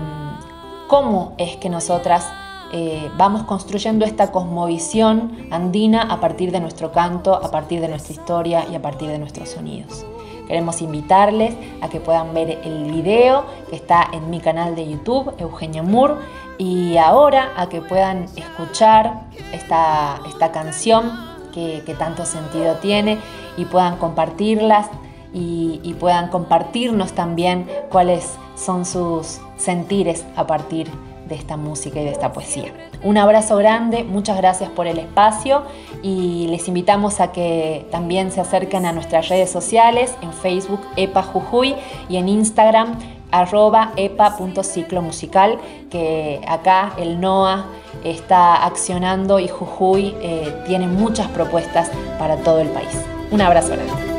cómo 0.88 1.34
es 1.40 1.58
que 1.58 1.70
nosotras 1.70 2.32
eh, 2.78 3.10
vamos 3.16 3.44
construyendo 3.44 4.04
esta 4.04 4.34
cosmovisión 4.34 5.48
andina 5.50 6.02
a 6.02 6.20
partir 6.20 6.52
de 6.52 6.60
nuestro 6.60 6.92
canto, 6.92 7.34
a 7.34 7.50
partir 7.50 7.80
de 7.80 7.88
nuestra 7.88 8.14
historia 8.14 8.66
y 8.70 8.76
a 8.76 8.82
partir 8.82 9.08
de 9.08 9.18
nuestros 9.18 9.48
sonidos. 9.48 10.06
Queremos 10.46 10.82
invitarles 10.82 11.56
a 11.82 11.88
que 11.88 12.02
puedan 12.02 12.34
ver 12.34 12.60
el 12.66 12.92
video 12.92 13.46
que 13.70 13.78
está 13.78 14.10
en 14.12 14.30
mi 14.30 14.42
canal 14.42 14.76
de 14.76 14.90
YouTube, 14.90 15.34
Eugenia 15.38 15.84
Moore, 15.84 16.16
y 16.58 16.98
ahora 16.98 17.54
a 17.56 17.70
que 17.70 17.80
puedan 17.80 18.26
escuchar 18.36 19.22
esta, 19.54 20.20
esta 20.28 20.52
canción 20.52 21.14
que, 21.54 21.96
tanto 21.98 22.26
sentido 22.26 22.74
tiene 22.82 23.20
y 23.56 23.64
puedan 23.64 23.96
compartirlas 23.96 24.90
y, 25.34 25.80
y 25.82 25.94
puedan 25.94 26.28
compartirnos 26.28 27.14
también 27.14 27.70
cuáles 27.90 28.34
son 28.58 28.84
sus 28.84 29.40
sentires 29.56 30.26
a 30.36 30.46
partir 30.46 30.90
de 30.90 31.15
esta 31.34 31.58
música 31.58 32.00
y 32.00 32.04
de 32.04 32.12
esta 32.12 32.32
poesía. 32.32 32.72
Un 33.04 33.18
abrazo 33.18 33.58
grande, 33.58 34.04
muchas 34.04 34.38
gracias 34.38 34.70
por 34.70 34.86
el 34.86 35.00
espacio 35.00 35.64
y 36.04 36.48
les 36.50 36.68
invitamos 36.68 37.20
a 37.20 37.32
que 37.32 37.88
también 37.90 38.32
se 38.32 38.42
acerquen 38.42 38.86
a 38.86 38.92
nuestras 38.92 39.30
redes 39.30 39.50
sociales, 39.50 40.14
en 40.22 40.32
Facebook 40.32 40.82
EPA 40.96 41.24
Jujuy 41.24 41.76
y 42.10 42.18
en 42.18 42.30
Instagram 42.30 42.98
arroba 43.32 43.92
epa.ciclomusical, 43.98 45.58
que 45.90 46.42
acá 46.48 46.94
el 46.98 47.20
NOA 47.20 47.66
está 48.04 48.66
accionando 48.66 49.40
y 49.40 49.48
Jujuy 49.48 50.16
eh, 50.22 50.64
tiene 50.68 50.88
muchas 50.88 51.28
propuestas 51.30 51.90
para 52.20 52.38
todo 52.38 52.60
el 52.60 52.70
país. 52.70 53.02
Un 53.32 53.42
abrazo 53.42 53.70
grande. 53.70 54.15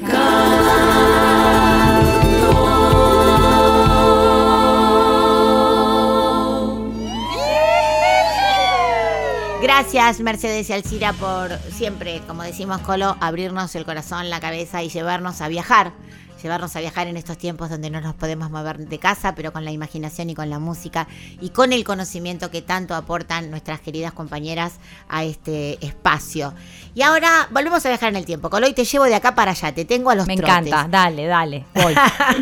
canto. 0.00 0.84
Gracias 9.62 10.20
Mercedes 10.20 10.68
y 10.70 10.72
Alcira 10.72 11.12
por 11.14 11.58
siempre, 11.72 12.20
como 12.26 12.42
decimos 12.42 12.80
Colo, 12.82 13.16
abrirnos 13.20 13.74
el 13.74 13.84
corazón, 13.84 14.30
la 14.30 14.38
cabeza 14.38 14.82
y 14.82 14.88
llevarnos 14.88 15.40
a 15.40 15.48
viajar. 15.48 15.92
Llevarnos 16.44 16.76
a 16.76 16.80
viajar 16.80 17.06
en 17.06 17.16
estos 17.16 17.38
tiempos 17.38 17.70
donde 17.70 17.88
no 17.88 18.02
nos 18.02 18.14
podemos 18.16 18.50
mover 18.50 18.76
de 18.76 18.98
casa, 18.98 19.34
pero 19.34 19.50
con 19.50 19.64
la 19.64 19.70
imaginación 19.70 20.28
y 20.28 20.34
con 20.34 20.50
la 20.50 20.58
música 20.58 21.08
y 21.40 21.48
con 21.48 21.72
el 21.72 21.84
conocimiento 21.84 22.50
que 22.50 22.60
tanto 22.60 22.94
aportan 22.94 23.50
nuestras 23.50 23.80
queridas 23.80 24.12
compañeras 24.12 24.74
a 25.08 25.24
este 25.24 25.82
espacio. 25.82 26.52
Y 26.94 27.00
ahora 27.00 27.48
volvemos 27.50 27.86
a 27.86 27.88
viajar 27.88 28.10
en 28.10 28.16
el 28.16 28.26
tiempo. 28.26 28.50
Colo, 28.50 28.68
y 28.68 28.74
te 28.74 28.84
llevo 28.84 29.04
de 29.06 29.14
acá 29.14 29.34
para 29.34 29.52
allá, 29.52 29.74
te 29.74 29.86
tengo 29.86 30.10
a 30.10 30.14
los 30.14 30.26
Me 30.26 30.36
trotes. 30.36 30.66
encanta, 30.66 30.86
dale, 30.86 31.24
dale, 31.24 31.64
voy. 31.74 31.94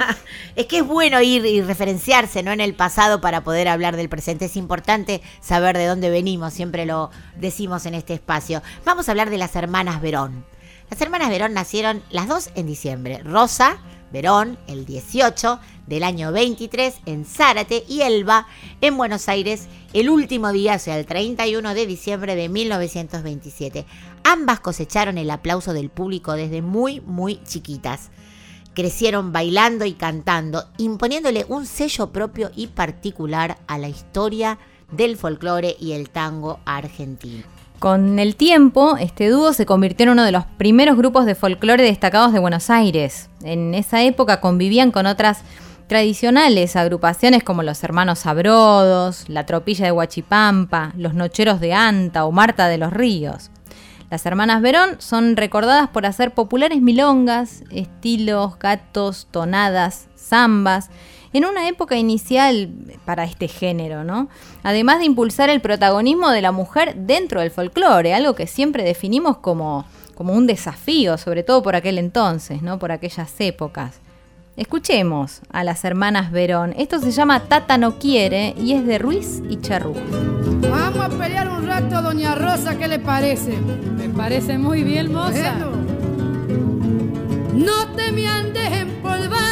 es 0.57 0.67
que 0.67 0.79
es 0.79 0.85
bueno 0.85 1.23
ir 1.23 1.47
y 1.47 1.61
referenciarse 1.61 2.43
¿no? 2.43 2.51
en 2.51 2.61
el 2.61 2.75
pasado 2.75 3.21
para 3.21 3.45
poder 3.45 3.69
hablar 3.69 3.95
del 3.95 4.09
presente. 4.09 4.47
Es 4.47 4.57
importante 4.57 5.23
saber 5.41 5.79
de 5.79 5.87
dónde 5.87 6.11
venimos, 6.11 6.53
siempre 6.55 6.87
lo 6.87 7.13
decimos 7.37 7.87
en 7.87 7.95
este 7.95 8.15
espacio. 8.15 8.63
Vamos 8.85 9.07
a 9.07 9.13
hablar 9.13 9.31
de 9.31 9.39
las 9.39 9.55
hermanas 9.55 10.03
Verón. 10.03 10.45
Las 10.93 11.01
hermanas 11.01 11.31
Verón 11.31 11.55
nacieron 11.55 12.03
las 12.11 12.29
dos 12.29 12.51
en 12.55 12.67
diciembre. 12.67 13.23
Rosa 13.25 13.79
Verón, 14.13 14.59
el 14.67 14.85
18 14.85 15.59
del 15.87 16.03
año 16.03 16.33
23, 16.33 16.97
en 17.07 17.25
Zárate, 17.25 17.83
y 17.89 18.03
Elba, 18.03 18.47
en 18.83 18.99
Buenos 18.99 19.27
Aires, 19.31 19.69
el 19.95 20.11
último 20.11 20.53
día, 20.53 20.75
o 20.75 20.79
sea, 20.79 20.99
el 20.99 21.07
31 21.07 21.73
de 21.73 21.87
diciembre 21.87 22.37
de 22.37 22.51
1927. 22.51 23.87
Ambas 24.23 24.61
cosecharon 24.61 25.17
el 25.17 25.31
aplauso 25.31 25.73
del 25.73 25.89
público 25.89 26.35
desde 26.35 26.61
muy, 26.61 27.01
muy 27.01 27.43
chiquitas 27.43 28.11
crecieron 28.75 29.33
bailando 29.33 29.87
y 29.87 29.95
cantando, 29.95 30.67
imponiéndole 30.77 31.47
un 31.49 31.65
sello 31.65 32.13
propio 32.13 32.51
y 32.55 32.67
particular 32.67 33.57
a 33.67 33.79
la 33.79 33.89
historia 33.89 34.59
del 34.91 35.17
folclore 35.17 35.75
y 35.81 35.93
el 35.93 36.11
tango 36.11 36.61
argentino. 36.67 37.52
Con 37.83 38.21
el 38.21 38.37
tiempo, 38.37 38.97
este 38.97 39.29
dúo 39.29 39.53
se 39.53 39.67
convirtió 39.67 40.05
en 40.05 40.11
uno 40.11 40.23
de 40.23 40.31
los 40.31 40.45
primeros 40.45 40.97
grupos 40.97 41.27
de 41.27 41.35
folclore 41.35 41.83
destacados 41.83 42.33
de 42.33 42.39
Buenos 42.39 42.71
Aires. 42.71 43.29
En 43.43 43.75
esa 43.75 44.05
época 44.05 44.41
convivían 44.41 44.93
con 44.93 45.07
otras 45.07 45.41
tradicionales 45.89 46.77
agrupaciones 46.77 47.43
como 47.43 47.65
los 47.65 47.83
Hermanos 47.83 48.21
Sabrodos, 48.21 49.29
la 49.29 49.47
Tropilla 49.47 49.87
de 49.87 49.91
Huachipampa, 49.91 50.93
los 50.97 51.15
Nocheros 51.15 51.59
de 51.59 51.75
Anta 51.75 52.25
o 52.25 52.31
Marta 52.31 52.69
de 52.69 52.79
los 52.79 52.93
Ríos. 52.93 53.51
Las 54.13 54.25
hermanas 54.27 54.63
Verón 54.63 54.91
son 54.99 55.37
recordadas 55.37 55.89
por 55.89 56.07
hacer 56.07 56.35
populares 56.35 56.81
milongas, 56.81 57.65
estilos, 57.73 58.61
gatos, 58.61 59.27
tonadas, 59.33 60.07
zambas 60.17 60.89
en 61.33 61.45
una 61.45 61.69
época 61.69 61.97
inicial 61.97 62.71
para 63.05 63.25
este 63.25 63.49
género, 63.49 64.05
¿no? 64.05 64.29
Además 64.63 64.99
de 64.99 65.07
impulsar 65.07 65.51
el 65.51 65.61
protagonismo 65.61 66.31
de 66.31 66.43
la 66.43 66.53
mujer 66.53 66.95
dentro 66.97 67.41
del 67.41 67.51
folclore, 67.51 68.15
algo 68.15 68.35
que 68.35 68.47
siempre 68.47 68.85
definimos 68.85 69.39
como, 69.39 69.87
como 70.15 70.35
un 70.35 70.47
desafío, 70.47 71.19
sobre 71.19 71.43
todo 71.43 71.63
por 71.63 71.75
aquel 71.75 71.99
entonces, 71.99 72.63
¿no? 72.63 72.79
Por 72.79 72.93
aquellas 72.93 73.33
épocas. 73.41 74.01
Escuchemos 74.55 75.41
a 75.51 75.65
las 75.65 75.83
hermanas 75.85 76.31
Verón. 76.31 76.75
Esto 76.77 76.99
se 76.99 77.11
llama 77.11 77.41
Tata 77.41 77.79
no 77.79 77.99
quiere 77.99 78.55
y 78.59 78.75
es 78.75 78.85
de 78.87 78.99
Ruiz 78.99 79.43
y 79.49 79.57
Charrúa. 79.61 80.03
Vamos 80.71 81.05
a 81.07 81.09
pelear 81.09 81.49
un 81.49 81.67
rato, 81.67 82.03
doña 82.03 82.35
Rosa, 82.35 82.77
¿qué 82.77 82.87
le 82.87 82.99
parece? 82.99 83.57
Me 83.97 84.11
parece 84.11 84.59
muy 84.59 84.83
bien, 84.83 85.11
moza. 85.11 85.55
Bueno. 85.55 85.83
No 87.55 87.87
te 87.97 88.13
me 88.13 88.29
andes 88.29 88.73
empolvando 88.73 89.52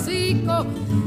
hocico, 0.00 0.66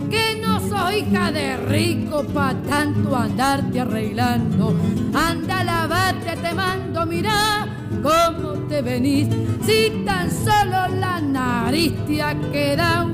que 0.10 0.40
no 0.42 0.60
soy 0.60 0.98
hija 0.98 1.32
de 1.32 1.58
rico 1.58 2.24
pa' 2.34 2.54
tanto 2.70 3.16
andarte 3.16 3.80
arreglando. 3.80 4.76
Anda, 5.14 5.64
lavate, 5.64 6.36
te 6.38 6.54
mando, 6.54 7.06
mira 7.06 7.68
cómo 8.02 8.54
te 8.68 8.82
venís, 8.82 9.28
si 9.66 10.04
tan 10.06 10.30
solo 10.30 10.88
la 11.00 11.20
nariz 11.22 11.94
te 12.06 12.22
ha 12.22 12.36
quedado 12.52 13.12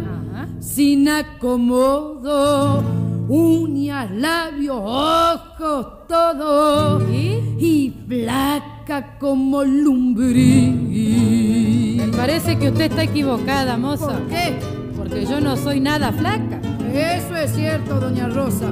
sin 0.60 1.08
acomodo. 1.08 2.84
Uñas, 3.30 4.10
labios, 4.10 4.82
ojos, 4.84 6.08
todo. 6.08 7.08
Y 7.12 7.94
blanca 8.08 9.18
como 9.20 9.64
lumbriz. 9.64 10.74
Me 11.98 12.08
parece 12.18 12.58
que 12.58 12.70
usted 12.70 12.90
está 12.90 13.04
equivocada, 13.04 13.78
moza. 13.78 14.08
¿Por 14.08 14.28
qué? 14.30 14.79
Porque 15.10 15.26
yo 15.26 15.42
no 15.42 15.58
soy 15.58 15.80
nada 15.80 16.12
flaca. 16.12 16.62
Eso 16.94 17.36
es 17.36 17.56
cierto, 17.56 18.00
doña 18.00 18.28
Rosa. 18.30 18.72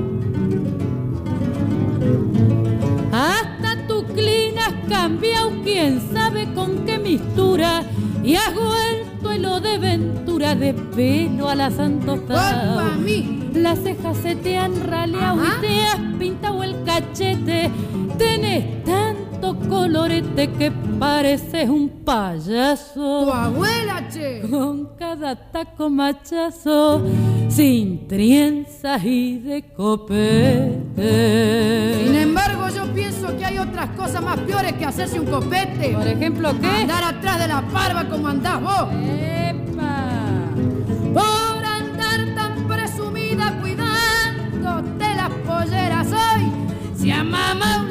Hasta 3.12 3.88
tu 3.88 4.04
clina 4.06 4.68
has 4.68 4.90
cambiado, 4.90 5.52
quién 5.64 6.02
sabe 6.14 6.48
con 6.54 6.86
qué 6.86 7.00
mistura. 7.00 7.84
Y 8.24 8.36
has 8.36 8.54
vuelto 8.54 9.32
el 9.32 9.42
lo 9.42 9.60
de 9.60 9.78
ventura 9.78 10.56
de 10.56 10.74
pelo 10.74 11.50
a 11.50 11.56
la 11.56 11.72
santosada. 11.72 12.74
Culpa 12.76 12.94
a 12.94 12.98
mí. 12.98 13.50
Las 13.54 13.80
cejas 13.80 14.18
se 14.18 14.36
te 14.36 14.58
han 14.58 14.84
raleado 14.84 15.42
Ajá. 15.42 15.58
y 15.58 15.62
te 15.62 15.84
has 15.84 16.00
pintado 16.20 16.64
el 16.64 16.84
cachete. 16.84 17.72
Tenés 18.18 18.84
tanto 19.48 19.70
colorete 19.70 20.50
que 20.52 20.72
pareces 21.00 21.70
un 21.70 21.90
payaso. 22.04 23.26
Tu 23.26 23.32
abuela, 23.32 24.08
che. 24.10 24.42
Con 24.50 24.96
cada 24.98 25.36
taco 25.36 25.90
machazo, 25.90 27.02
sin 27.50 28.08
trienzas 28.08 29.04
y 29.04 29.40
de 29.40 29.64
copete. 29.76 30.86
Sin 32.04 32.16
embargo, 32.16 32.68
yo 32.70 32.94
pienso 32.94 33.36
que 33.38 33.46
hay 33.46 33.60
otras 33.60 33.90
cosas 33.92 34.22
más 34.22 34.38
peores 34.40 34.74
que 34.74 34.86
hacerse 34.86 35.20
un 35.20 35.26
copete. 35.28 35.94
Por 35.94 36.08
ejemplo, 36.08 36.54
¿qué? 36.60 36.68
Andar 36.68 37.04
atrás 37.04 37.40
de 37.40 37.48
la 37.48 37.62
parva 37.62 38.08
como 38.10 38.28
andás 38.28 38.62
vos. 38.62 38.90
¡Epa! 38.94 40.06
Por 41.14 41.66
andar 41.66 42.36
tan 42.36 42.68
presumida 42.68 43.58
cuidándote 43.60 45.16
las 45.16 45.30
polleras 45.46 46.08
hoy. 46.08 46.52
Si 46.96 47.12
a 47.12 47.24
mamá 47.24 47.87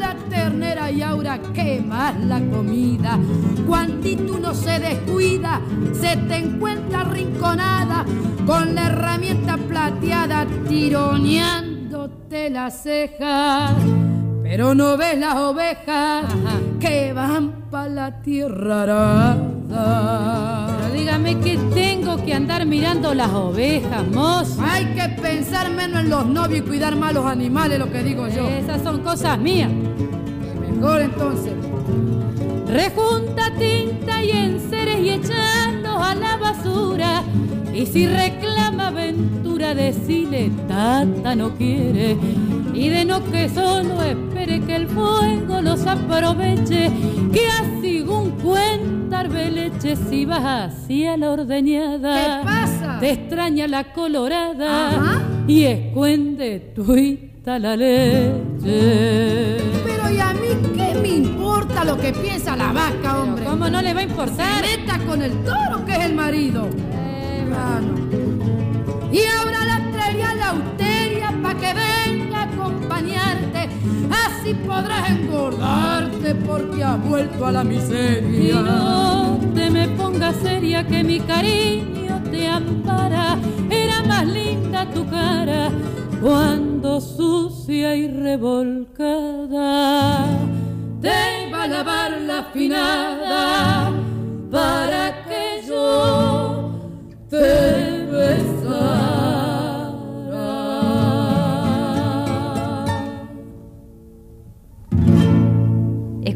y 0.97 1.03
ahora 1.03 1.39
quemas 1.53 2.15
la 2.25 2.41
comida. 2.41 3.19
Cuantito 3.67 4.39
no 4.39 4.55
se 4.55 4.79
descuida, 4.79 5.61
se 5.93 6.17
te 6.17 6.37
encuentra 6.37 7.05
rinconada 7.05 8.05
con 8.47 8.75
la 8.75 8.87
herramienta 8.87 9.59
plateada 9.59 10.47
tironeándote 10.69 12.51
las 12.51 12.83
cejas. 12.83 13.75
Pero 14.43 14.75
no 14.75 14.97
ves 14.97 15.19
las 15.19 15.35
ovejas 15.35 16.25
que 16.81 17.13
van 17.13 17.69
pa' 17.71 17.89
la 17.89 18.23
tierra 18.23 18.83
arada. 18.83 20.79
Pero 20.81 20.95
dígame 20.95 21.41
que 21.41 21.59
tengo 21.75 22.25
que 22.25 22.33
andar 22.33 22.65
mirando 22.65 23.13
las 23.13 23.33
ovejas, 23.33 24.07
moza. 24.07 24.73
Hay 24.73 24.87
que 24.95 25.09
pensar 25.21 25.71
menos 25.73 26.01
en 26.01 26.11
los 26.11 26.27
novios 26.27 26.61
y 26.61 26.63
cuidar 26.63 26.97
más 26.97 27.13
los 27.13 27.27
animales, 27.27 27.79
lo 27.79 27.91
que 27.91 28.03
digo 28.03 28.29
yo. 28.29 28.49
Esas 28.49 28.83
son 28.83 29.03
cosas 29.03 29.39
mías. 29.39 29.71
Mejor 30.77 31.01
entonces. 31.03 31.53
Rejunta 32.68 33.51
tinta 33.59 34.22
y 34.22 34.31
enseres 34.31 35.01
y 35.01 35.11
echarlos 35.11 36.03
a 36.03 36.14
la 36.14 36.37
basura. 36.37 37.22
Y 37.72 37.87
si 37.87 38.07
reclama 38.07 38.89
aventura, 38.89 39.74
decile 39.74 40.51
tata 40.68 41.35
no 41.35 41.55
quiere. 41.57 42.16
Y 42.74 42.89
de 42.89 43.05
no 43.05 43.24
que 43.31 43.49
solo 43.49 44.03
espere 44.03 44.61
que 44.61 44.77
el 44.77 44.89
fuego 44.89 45.61
los 45.62 45.87
aproveche. 45.87 46.91
Que 47.33 47.49
así 47.49 48.01
un 48.01 48.31
cuentar 48.43 48.97
leche 49.31 49.97
si 49.97 50.24
vas 50.24 50.43
hacia 50.45 51.16
la 51.16 51.31
ordeñada. 51.31 52.41
¿Qué 52.41 52.45
pasa? 52.45 52.99
Te 53.01 53.11
extraña 53.12 53.66
la 53.68 53.93
colorada 53.93 54.89
Ajá. 54.89 55.22
y 55.47 55.64
escuende 55.64 56.72
tuita 56.74 57.59
la 57.59 57.77
leche. 57.77 59.59
Pero 59.85 60.11
¿y 60.11 60.20
a 60.20 60.33
mí 60.35 60.46
importa 61.77 61.85
lo 61.85 62.01
que 62.01 62.12
piensa 62.12 62.57
la 62.57 62.72
vaca, 62.72 63.20
hombre? 63.20 63.45
¿Cómo 63.45 63.68
no 63.68 63.83
le 63.83 63.93
va 63.93 64.01
a 64.01 64.05
importar? 64.05 64.64
Se 64.64 64.79
meta 64.79 64.99
con 65.07 65.20
el 65.20 65.33
toro 65.45 65.85
que 65.85 65.93
es 65.93 66.05
el 66.07 66.14
marido. 66.14 66.68
Mano. 67.51 67.95
Y 69.12 69.20
ahora 69.27 69.64
la 69.66 69.91
traería 69.93 70.31
a 70.31 70.35
la 70.37 70.49
austeria 70.51 71.33
pa' 71.43 71.55
que 71.55 71.74
venga 71.74 72.41
a 72.41 72.45
acompañarte. 72.45 73.68
Así 74.11 74.55
podrás 74.55 75.11
engordarte 75.11 76.35
porque 76.35 76.83
has 76.83 76.99
vuelto 77.07 77.45
a 77.47 77.53
la 77.53 77.62
Y 77.62 77.66
miseria. 77.66 78.55
no 78.62 79.39
te 79.55 79.70
me 79.70 79.89
pongas 79.89 80.37
seria 80.37 80.87
que 80.87 81.05
mi 81.05 81.20
cariño 81.20 82.22
te 82.31 82.49
ampara. 82.49 83.37
Era 83.70 84.03
más 84.03 84.27
linda 84.27 84.87
tu 84.95 85.07
cara 85.11 85.70
cuando 86.22 87.03
sucia 87.03 87.95
y 87.97 88.09
revolcada. 88.09 89.57
Te 91.01 91.47
iba 91.47 91.63
a 91.63 91.69
lavar 91.69 92.13
la 92.23 92.45
finada 92.53 93.93
para 94.51 95.25
que 95.25 95.63
yo 95.67 96.71
te 97.29 98.07
besara. 98.11 99.06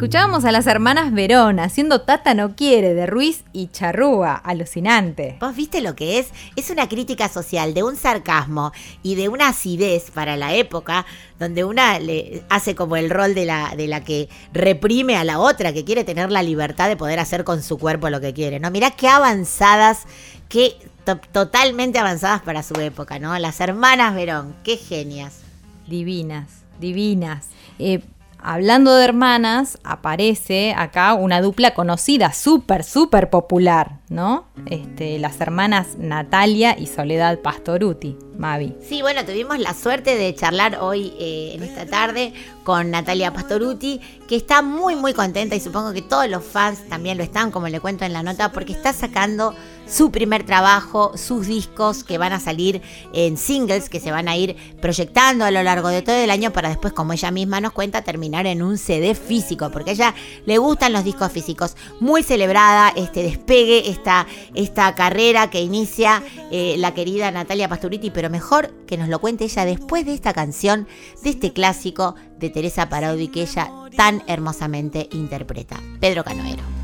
Escuchábamos 0.00 0.46
a 0.46 0.50
las 0.52 0.66
hermanas 0.66 1.12
Verón 1.12 1.60
haciendo 1.60 2.00
Tata 2.00 2.32
no 2.32 2.56
quiere 2.56 2.94
de 2.94 3.04
Ruiz 3.04 3.44
y 3.52 3.66
Charrúa, 3.66 4.34
alucinante. 4.34 5.36
¿Vos 5.40 5.54
viste 5.54 5.82
lo 5.82 5.94
que 5.94 6.18
es? 6.18 6.28
Es 6.56 6.70
una 6.70 6.88
crítica 6.88 7.28
social 7.28 7.74
de 7.74 7.82
un 7.82 7.96
sarcasmo 7.96 8.72
y 9.02 9.16
de 9.16 9.28
una 9.28 9.48
acidez 9.48 10.10
para 10.10 10.38
la 10.38 10.54
época, 10.54 11.04
donde 11.38 11.64
una 11.64 11.98
le 11.98 12.42
hace 12.48 12.74
como 12.74 12.96
el 12.96 13.10
rol 13.10 13.34
de 13.34 13.44
la, 13.44 13.74
de 13.76 13.88
la 13.88 14.02
que 14.02 14.30
reprime 14.54 15.16
a 15.18 15.24
la 15.24 15.38
otra, 15.38 15.74
que 15.74 15.84
quiere 15.84 16.02
tener 16.02 16.32
la 16.32 16.42
libertad 16.42 16.88
de 16.88 16.96
poder 16.96 17.18
hacer 17.18 17.44
con 17.44 17.62
su 17.62 17.76
cuerpo 17.76 18.08
lo 18.08 18.22
que 18.22 18.32
quiere. 18.32 18.58
¿no? 18.58 18.70
Mirá 18.70 18.92
qué 18.92 19.06
avanzadas, 19.06 20.04
qué 20.48 20.78
to- 21.04 21.20
totalmente 21.30 21.98
avanzadas 21.98 22.40
para 22.40 22.62
su 22.62 22.72
época, 22.80 23.18
¿no? 23.18 23.38
Las 23.38 23.60
hermanas 23.60 24.14
Verón, 24.14 24.56
qué 24.64 24.78
genias. 24.78 25.40
Divinas, 25.86 26.46
divinas. 26.80 27.48
Eh, 27.78 28.00
hablando 28.42 28.94
de 28.94 29.04
hermanas, 29.04 29.78
aparece 29.84 30.74
acá 30.76 31.14
una 31.14 31.40
dupla 31.40 31.74
conocida, 31.74 32.32
súper, 32.32 32.84
súper 32.84 33.30
popular, 33.30 34.00
¿no? 34.08 34.46
Este, 34.66 35.18
las 35.18 35.40
hermanas 35.40 35.96
Natalia 35.98 36.76
y 36.78 36.86
Soledad 36.86 37.38
Pastoruti, 37.40 38.16
Mavi. 38.38 38.74
Sí, 38.86 39.02
bueno, 39.02 39.24
tuvimos 39.24 39.58
la 39.58 39.74
suerte 39.74 40.16
de 40.16 40.34
charlar 40.34 40.78
hoy 40.80 41.12
eh, 41.18 41.52
en 41.54 41.62
esta 41.62 41.86
tarde 41.86 42.32
con 42.64 42.90
Natalia 42.90 43.32
Pastoruti, 43.32 44.00
que 44.28 44.36
está 44.36 44.62
muy, 44.62 44.96
muy 44.96 45.14
contenta 45.14 45.54
y 45.56 45.60
supongo 45.60 45.92
que 45.92 46.02
todos 46.02 46.28
los 46.28 46.44
fans 46.44 46.88
también 46.88 47.18
lo 47.18 47.24
están, 47.24 47.50
como 47.50 47.68
le 47.68 47.80
cuento 47.80 48.04
en 48.04 48.12
la 48.12 48.22
nota, 48.22 48.52
porque 48.52 48.72
está 48.72 48.92
sacando 48.92 49.54
su 49.90 50.10
primer 50.10 50.44
trabajo, 50.44 51.12
sus 51.16 51.46
discos 51.46 52.04
que 52.04 52.18
van 52.18 52.32
a 52.32 52.40
salir 52.40 52.80
en 53.12 53.36
singles, 53.36 53.88
que 53.88 54.00
se 54.00 54.12
van 54.12 54.28
a 54.28 54.36
ir 54.36 54.56
proyectando 54.80 55.44
a 55.44 55.50
lo 55.50 55.62
largo 55.62 55.88
de 55.88 56.02
todo 56.02 56.16
el 56.16 56.30
año 56.30 56.52
para 56.52 56.68
después, 56.68 56.92
como 56.92 57.12
ella 57.12 57.30
misma 57.30 57.60
nos 57.60 57.72
cuenta, 57.72 58.02
terminar 58.02 58.46
en 58.46 58.62
un 58.62 58.78
CD 58.78 59.14
físico, 59.14 59.70
porque 59.70 59.90
a 59.90 59.92
ella 59.94 60.14
le 60.46 60.58
gustan 60.58 60.92
los 60.92 61.04
discos 61.04 61.32
físicos. 61.32 61.76
Muy 61.98 62.22
celebrada 62.22 62.92
este 62.94 63.22
despegue, 63.22 63.90
esta, 63.90 64.26
esta 64.54 64.94
carrera 64.94 65.50
que 65.50 65.60
inicia 65.60 66.22
eh, 66.50 66.76
la 66.78 66.94
querida 66.94 67.30
Natalia 67.30 67.68
Pasturiti, 67.68 68.10
pero 68.10 68.30
mejor 68.30 68.70
que 68.86 68.96
nos 68.96 69.08
lo 69.08 69.18
cuente 69.20 69.44
ella 69.44 69.64
después 69.64 70.06
de 70.06 70.14
esta 70.14 70.32
canción, 70.32 70.86
de 71.22 71.30
este 71.30 71.52
clásico 71.52 72.14
de 72.38 72.50
Teresa 72.50 72.88
Parodi 72.88 73.28
que 73.28 73.42
ella 73.42 73.70
tan 73.96 74.22
hermosamente 74.26 75.08
interpreta. 75.12 75.80
Pedro 76.00 76.24
Canoero. 76.24 76.79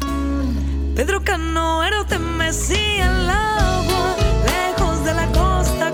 Pedro 0.97 1.23
Canoero 1.23 2.07
te 2.07 2.19
mecía 2.19 3.05
el 3.05 3.29
agua, 3.29 4.17
lejos 4.47 5.05
de 5.05 5.13
la 5.13 5.27
costa 5.27 5.93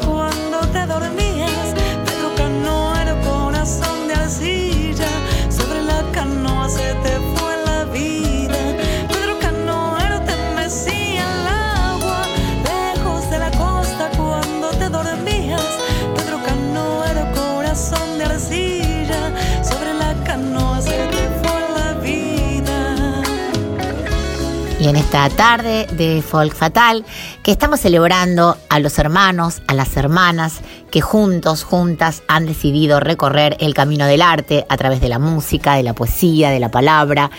Y 24.83 24.89
en 24.89 24.97
esta 24.97 25.28
tarde 25.30 25.87
de 25.93 26.22
Folk 26.22 26.57
Fatal, 26.57 27.05
que 27.45 27.53
estamos 27.53 27.78
celebrando 27.78 28.57
a 28.68 28.80
los 28.80 28.99
hermanos, 28.99 29.62
a 29.68 29.74
las 29.74 29.97
hermanas, 29.97 30.61
que 30.91 31.01
juntos, 31.01 31.62
juntas 31.62 32.24
han 32.26 32.47
decidido 32.47 32.99
recorrer 32.99 33.57
el 33.61 33.74
camino 33.74 34.07
del 34.07 34.22
arte 34.22 34.66
a 34.68 34.76
través 34.76 35.01
de 35.01 35.09
la 35.09 35.20
música, 35.20 35.76
de 35.76 35.85
la 35.85 35.95
poesía, 35.95 36.51
de 36.51 36.59
la 36.59 36.72
palabra. 36.72 37.30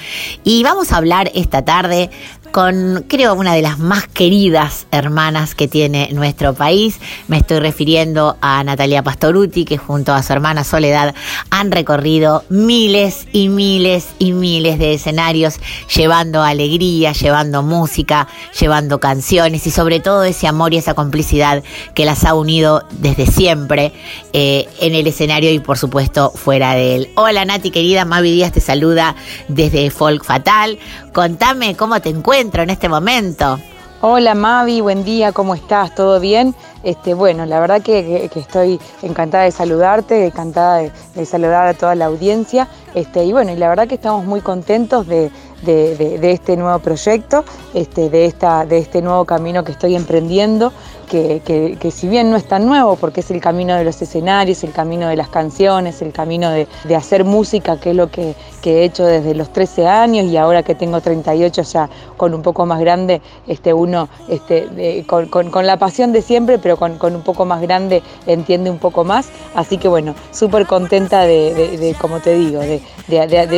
Y 0.46 0.64
vamos 0.64 0.94
a 0.94 0.98
hablar 0.98 1.32
esta 1.36 1.66
tarde 1.66 2.10
con, 2.54 3.04
creo, 3.08 3.34
una 3.34 3.56
de 3.56 3.64
las 3.64 3.80
más 3.80 4.08
queridas 4.08 4.86
hermanas 4.92 5.56
que 5.56 5.68
tiene 5.68 6.10
nuestro 6.14 6.54
país. 6.54 7.00
Me 7.28 7.38
estoy 7.38 7.58
refiriendo 7.58 8.38
a 8.42 8.64
Natalia 8.64 9.02
Pastoruti, 9.02 9.66
que 9.66 9.80
junto 9.80 10.14
a 10.14 10.22
su 10.22 10.34
hermana 10.34 10.64
Soledad 10.64 11.16
han 11.50 11.72
recorrido 11.72 12.44
miles 12.50 13.28
y 13.32 13.50
miles 13.50 14.10
y 14.20 14.34
miles 14.34 14.78
de 14.78 14.94
escenarios, 14.94 15.56
llevando 15.96 16.44
alegría, 16.44 17.14
llevando 17.14 17.64
música, 17.64 18.28
llevando 18.60 19.00
canciones 19.00 19.66
y 19.66 19.72
sobre 19.72 20.00
todo 20.00 20.24
ese 20.24 20.46
amor 20.46 20.76
y 20.76 20.78
esa 20.78 20.94
complicidad 20.94 21.64
que 21.96 22.06
las 22.06 22.24
ha 22.24 22.36
unido 22.36 22.84
desde 23.00 23.26
siempre 23.26 23.94
eh, 24.32 24.70
en 24.80 24.94
el 24.94 25.08
escenario 25.08 25.52
y 25.52 25.58
por 25.58 25.80
supuesto 25.80 26.32
fuera 26.36 26.76
de 26.76 26.98
él. 26.98 27.10
Hola 27.16 27.46
Nati 27.46 27.72
querida, 27.72 28.06
Mavi 28.06 28.32
Díaz 28.32 28.52
te 28.52 28.62
saluda 28.62 29.16
desde 29.48 29.90
Folk 29.90 30.24
Fatal. 30.24 30.78
Contame 31.14 31.76
cómo 31.76 32.00
te 32.00 32.10
encuentro 32.44 32.64
en 32.64 32.70
este 32.72 32.90
momento. 32.90 33.58
Hola 34.02 34.36
Mavi, 34.36 34.82
buen 34.82 35.06
día, 35.06 35.32
¿cómo 35.32 35.56
estás? 35.56 35.96
¿Todo 35.96 36.20
bien? 36.20 36.54
Este, 36.84 37.14
bueno, 37.14 37.46
la 37.46 37.62
verdad 37.62 37.82
que, 37.82 38.30
estoy 38.36 38.82
encantada 39.02 39.46
de 39.46 39.52
saludarte, 39.52 40.26
encantada 40.26 40.80
de, 40.80 40.92
de 41.16 41.26
saludar 41.26 41.68
a 41.68 41.74
toda 41.74 41.96
la 41.96 42.08
audiencia. 42.08 42.68
Este, 42.96 43.24
y 43.24 43.32
bueno, 43.32 43.54
y 43.54 43.56
la 43.56 43.70
verdad 43.70 43.88
que 43.88 43.96
estamos 43.96 44.26
muy 44.26 44.42
contentos 44.42 45.08
de, 45.08 45.32
de- 45.62 45.96
de- 45.96 46.20
de 46.20 46.32
este 46.32 46.58
nuevo 46.58 46.80
proyecto, 46.80 47.46
este, 47.74 48.10
de, 48.10 48.26
esta, 48.26 48.66
de 48.66 48.80
este 48.80 49.02
nuevo 49.02 49.24
camino 49.24 49.64
que 49.64 49.72
estoy 49.72 49.96
emprendiendo, 49.96 50.74
que, 51.14 51.92
si 51.92 52.08
bien 52.08 52.32
no 52.32 52.38
es 52.38 52.46
tan 52.48 52.66
nuevo, 52.66 52.96
porque 52.96 53.20
es 53.20 53.30
el 53.30 53.40
camino 53.40 53.76
de 53.76 53.84
los 53.84 54.02
escenarios, 54.02 54.64
el 54.64 54.72
camino 54.72 55.08
de 55.08 55.16
las 55.16 55.30
canciones, 55.30 56.02
el 56.02 56.12
camino 56.12 56.50
de, 56.50 56.68
de 56.86 56.96
hacer 56.96 57.24
música, 57.24 57.80
que 57.80 57.92
es 57.92 57.96
lo 57.96 58.10
que, 58.10 58.36
he 58.64 58.84
hecho 58.86 59.06
desde 59.06 59.36
los 59.36 59.52
13 59.52 59.88
años 59.88 60.26
y 60.26 60.38
ahora 60.38 60.64
que 60.64 60.74
tengo 60.74 61.02
38 61.02 61.62
ya 61.64 61.90
con 62.18 62.34
un 62.34 62.42
poco 62.42 62.66
más 62.66 62.80
grande, 62.80 63.22
este, 63.46 63.74
uno 63.74 64.08
este, 64.30 65.04
con, 65.06 65.28
con- 65.28 65.68
la 65.68 65.78
pasión 65.78 66.12
de 66.14 66.22
siempre, 66.22 66.58
pero 66.60 66.78
con, 66.78 66.98
con 66.98 67.14
un 67.16 67.22
poco 67.24 67.44
más 67.46 67.62
grande 67.62 68.02
entiende 68.26 68.70
un 68.72 68.80
poco 68.80 69.04
más. 69.04 69.28
Así 69.54 69.78
que 69.78 69.88
bueno, 69.90 70.16
súper 70.32 70.66
contenta 70.66 71.22
de, 71.24 71.54
de- 71.78 71.94
como 71.96 72.20
te 72.22 72.34
digo, 72.34 72.62
de, 72.62 72.82